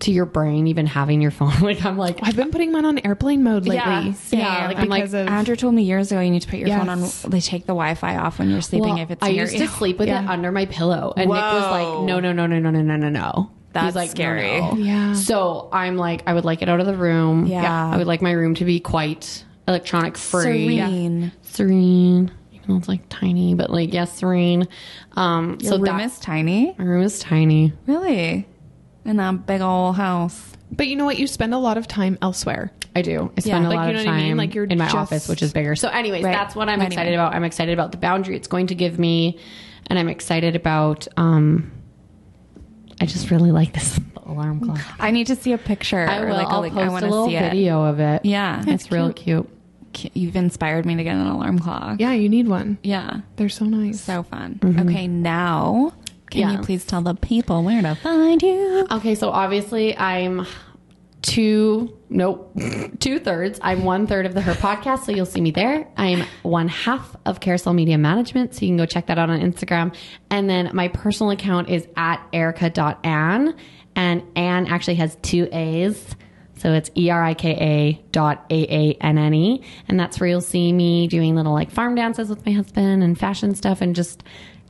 to 0.00 0.12
your 0.12 0.26
brain, 0.26 0.66
even 0.66 0.86
having 0.86 1.20
your 1.22 1.30
phone. 1.30 1.52
like, 1.60 1.84
I'm 1.84 1.96
like, 1.96 2.18
I've 2.22 2.36
been 2.36 2.50
putting 2.50 2.72
mine 2.72 2.84
on 2.84 2.98
airplane 2.98 3.42
mode 3.42 3.62
lately. 3.66 3.76
Yeah, 3.76 4.12
same. 4.12 4.40
Yeah, 4.40 4.66
like, 4.68 4.78
I'm 4.78 4.88
like, 4.88 5.02
because 5.02 5.14
of 5.14 5.28
Andrew 5.28 5.56
told 5.56 5.74
me 5.74 5.82
years 5.82 6.10
ago 6.12 6.20
you 6.20 6.30
need 6.30 6.42
to 6.42 6.48
put 6.48 6.58
your 6.58 6.68
phone 6.68 6.88
on. 6.88 7.00
Yes. 7.00 7.22
They 7.22 7.40
take 7.40 7.62
the 7.62 7.68
Wi-Fi 7.74 8.16
off 8.16 8.38
when 8.38 8.50
you're 8.50 8.60
sleeping 8.60 8.90
Well, 8.94 8.98
if 8.98 9.10
it's 9.10 9.22
I 9.22 9.28
used 9.28 9.56
to 9.56 9.68
sleep 9.68 9.98
with 9.98 10.08
it 10.08 10.12
under 10.14 10.50
my 10.52 10.66
pillow, 10.66 11.14
and 11.16 11.30
Nick 11.30 11.40
was 11.40 11.70
like, 11.70 12.06
"No, 12.06 12.20
no, 12.20 12.32
no, 12.32 12.46
no, 12.46 12.58
no, 12.58 12.70
no, 12.70 12.82
no, 12.82 12.96
no, 12.96 13.08
no." 13.08 13.50
That's 13.72 13.86
He's 13.86 13.94
like, 13.96 14.10
scary. 14.10 14.60
no." 14.60 14.74
Yeah. 14.76 15.14
So 15.14 15.68
I'm 15.72 15.96
like, 15.96 16.22
I 16.26 16.34
would 16.34 16.44
like 16.44 16.62
it 16.62 16.68
out 16.68 16.80
of 16.80 16.86
the 16.86 16.96
room. 16.96 17.46
Yeah. 17.46 17.90
I 17.92 17.96
would 17.96 18.06
like 18.06 18.20
my 18.22 18.32
room 18.32 18.54
to 18.56 18.64
be 18.64 18.80
quite 18.80 19.44
electronic 19.66 20.16
free, 20.16 20.42
serene. 20.78 21.32
serene. 21.42 22.30
Even 22.52 22.68
though 22.68 22.76
it's 22.76 22.88
like 22.88 23.02
tiny, 23.08 23.54
but 23.54 23.70
like 23.70 23.92
yes, 23.92 24.16
serene. 24.18 24.68
Um, 25.16 25.58
Your 25.60 25.70
so 25.72 25.76
room 25.76 25.84
that- 25.98 26.00
is 26.06 26.18
tiny. 26.18 26.74
my 26.78 26.84
room 26.84 27.02
is 27.02 27.18
tiny. 27.18 27.72
Really, 27.86 28.46
in 29.04 29.16
that 29.18 29.46
big 29.46 29.60
old 29.60 29.96
house. 29.96 30.52
But 30.72 30.88
you 30.88 30.96
know 30.96 31.04
what? 31.04 31.18
You 31.18 31.26
spend 31.26 31.54
a 31.54 31.58
lot 31.58 31.78
of 31.78 31.86
time 31.86 32.18
elsewhere. 32.22 32.72
I 32.96 33.02
do. 33.02 33.30
I 33.36 33.40
spend 33.40 33.64
Yeah. 33.64 33.68
a 33.68 33.70
Like, 33.70 33.76
lot 33.76 33.84
you 33.84 33.90
of 33.90 33.94
know 33.96 34.10
what 34.10 34.16
I 34.16 34.18
time 34.20 34.28
mean? 34.28 34.36
Like, 34.36 34.54
you're 34.54 34.64
in 34.64 34.78
my 34.78 34.84
just- 34.86 34.96
office, 34.96 35.28
which 35.28 35.42
is 35.42 35.52
bigger. 35.52 35.74
So, 35.76 35.88
anyways, 35.88 36.24
Right. 36.24 36.32
that's 36.32 36.54
what 36.56 36.68
I'm 36.68 36.74
Anyway. 36.80 36.86
excited 36.86 37.14
about. 37.14 37.34
I'm 37.34 37.44
excited 37.44 37.72
about 37.72 37.92
the 37.92 37.98
boundary 37.98 38.36
it's 38.36 38.48
going 38.48 38.68
to 38.68 38.74
give 38.74 38.98
me, 38.98 39.38
and 39.88 39.98
I'm 39.98 40.08
excited 40.08 40.56
about. 40.56 41.06
um 41.16 41.70
I 43.00 43.06
just 43.06 43.30
really 43.30 43.50
like 43.50 43.72
this 43.72 43.98
alarm 44.24 44.60
clock. 44.60 44.80
I 45.00 45.10
need 45.10 45.26
to 45.26 45.34
see 45.36 45.52
a 45.52 45.58
picture. 45.58 46.06
I 46.08 46.20
will. 46.24 46.34
Like 46.34 46.46
I'll 46.46 46.60
like, 46.60 46.72
post 46.72 46.84
I 46.84 46.86
a 46.86 46.90
want 46.92 47.04
to 47.04 47.10
little 47.10 47.26
see 47.28 47.38
video 47.38 47.82
of 47.84 47.98
it. 48.00 48.24
Yeah, 48.24 48.62
it's 48.68 48.90
real 48.92 49.12
cute. 49.12 49.48
You've 50.14 50.36
inspired 50.36 50.86
me 50.86 50.94
to 50.96 51.04
get 51.04 51.14
an 51.16 51.26
alarm 51.26 51.58
clock. 51.58 52.00
Yeah, 52.00 52.12
you 52.12 52.28
need 52.28 52.48
one. 52.48 52.78
Yeah, 52.82 53.20
They're 53.36 53.48
so 53.48 53.64
nice. 53.64 54.00
so 54.00 54.22
fun. 54.22 54.58
Okay, 54.64 55.06
now 55.08 55.92
can 56.34 56.50
Yeah. 56.50 56.52
you 56.52 56.58
please 56.64 56.84
tell 56.84 57.00
the 57.00 57.14
people 57.14 57.62
where 57.64 57.80
to 57.82 57.94
find 57.94 58.42
you? 58.42 58.86
Okay, 58.90 59.14
so 59.14 59.30
obviously 59.30 59.96
I'm 59.96 60.46
two, 61.22 61.96
nope, 62.10 62.54
two 63.00 63.18
thirds. 63.18 63.58
I'm 63.62 63.84
one 63.84 64.06
third 64.06 64.26
of 64.26 64.34
the 64.34 64.40
Her 64.42 64.52
podcast, 64.54 65.04
so 65.04 65.12
you'll 65.12 65.24
see 65.26 65.40
me 65.40 65.50
there. 65.50 65.88
I'm 65.96 66.24
one 66.42 66.68
half 66.68 67.16
of 67.24 67.40
Carousel 67.40 67.72
Media 67.72 67.96
Management, 67.98 68.54
so 68.54 68.60
you 68.62 68.68
can 68.68 68.76
go 68.76 68.86
check 68.86 69.06
that 69.06 69.18
out 69.18 69.30
on 69.30 69.40
Instagram. 69.40 69.94
And 70.30 70.48
then 70.50 70.70
my 70.74 70.88
personal 70.88 71.30
account 71.30 71.70
is 71.70 71.86
at 71.96 72.20
erika.aanne, 72.32 73.56
and 73.96 74.22
Ann 74.36 74.66
actually 74.66 74.96
has 74.96 75.16
two 75.22 75.48
A's. 75.52 76.14
So 76.56 76.72
it's 76.72 76.90
E 76.96 77.10
R 77.10 77.22
I 77.22 77.34
K 77.34 77.50
A 77.50 78.02
dot 78.12 78.46
A 78.48 78.62
A 78.62 78.92
N 79.00 79.18
N 79.18 79.34
E. 79.34 79.62
And 79.88 79.98
that's 79.98 80.20
where 80.20 80.28
you'll 80.28 80.40
see 80.40 80.72
me 80.72 81.08
doing 81.08 81.34
little 81.34 81.52
like 81.52 81.70
farm 81.70 81.94
dances 81.96 82.28
with 82.28 82.46
my 82.46 82.52
husband 82.52 83.02
and 83.02 83.18
fashion 83.18 83.54
stuff 83.56 83.80
and 83.80 83.94
just 83.94 84.22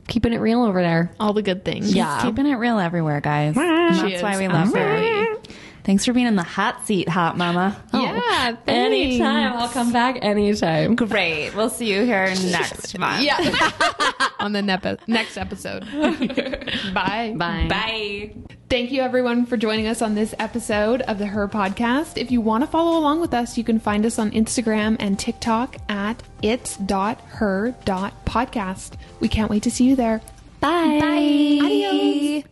keeping 0.07 0.33
it 0.33 0.37
real 0.37 0.63
over 0.63 0.81
there. 0.81 1.11
All 1.19 1.33
the 1.33 1.41
good 1.41 1.63
things. 1.65 1.93
Yeah. 1.93 2.21
Keeping 2.21 2.45
it 2.45 2.55
real 2.55 2.79
everywhere, 2.79 3.21
guys. 3.21 3.55
And 3.57 3.95
She 3.95 4.01
that's 4.01 4.13
is, 4.15 4.23
why 4.23 4.37
we 4.37 4.47
love 4.47 4.73
her. 4.73 4.79
absolutely. 4.79 5.55
Thanks 5.85 6.03
for 6.03 6.11
being 6.13 6.25
in 6.25 6.35
the 6.35 6.41
hot 6.43 6.85
seat, 6.87 7.07
hot 7.07 7.37
mama. 7.37 7.79
Oh, 7.93 8.01
yeah. 8.01 8.55
thanks. 8.55 8.61
Anytime. 8.67 9.53
I'll 9.53 9.69
come 9.69 9.93
back 9.93 10.17
anytime. 10.23 10.95
Great. 10.95 11.53
We'll 11.55 11.69
see 11.69 11.93
you 11.93 12.03
here 12.03 12.25
next 12.43 12.97
month. 12.97 13.23
Yeah. 13.23 13.37
On 14.39 14.51
the 14.51 14.61
nepe- 14.61 15.07
next 15.07 15.37
episode. 15.37 15.85
Bye. 16.93 17.35
Bye. 17.37 17.67
Bye. 17.69 18.31
Thank 18.67 18.91
you, 18.91 19.03
everyone, 19.03 19.45
for 19.45 19.57
joining 19.57 19.85
us 19.85 20.01
on 20.01 20.15
this 20.15 20.33
episode 20.39 21.01
of 21.03 21.19
the 21.19 21.27
Her 21.27 21.47
Podcast. 21.47 22.17
If 22.17 22.31
you 22.31 22.41
want 22.41 22.63
to 22.63 22.67
follow 22.67 22.97
along 22.97 23.21
with 23.21 23.31
us, 23.35 23.59
you 23.59 23.63
can 23.63 23.79
find 23.79 24.03
us 24.07 24.17
on 24.17 24.31
Instagram 24.31 24.95
and 24.99 25.19
TikTok 25.19 25.75
at 25.87 26.23
its.her.podcast. 26.41 28.93
We 29.19 29.27
can't 29.27 29.51
wait 29.51 29.61
to 29.63 29.69
see 29.71 29.83
you 29.85 29.95
there. 29.95 30.19
Bye. 30.61 30.97
Bye. 30.99 31.59
Adios. 31.63 32.43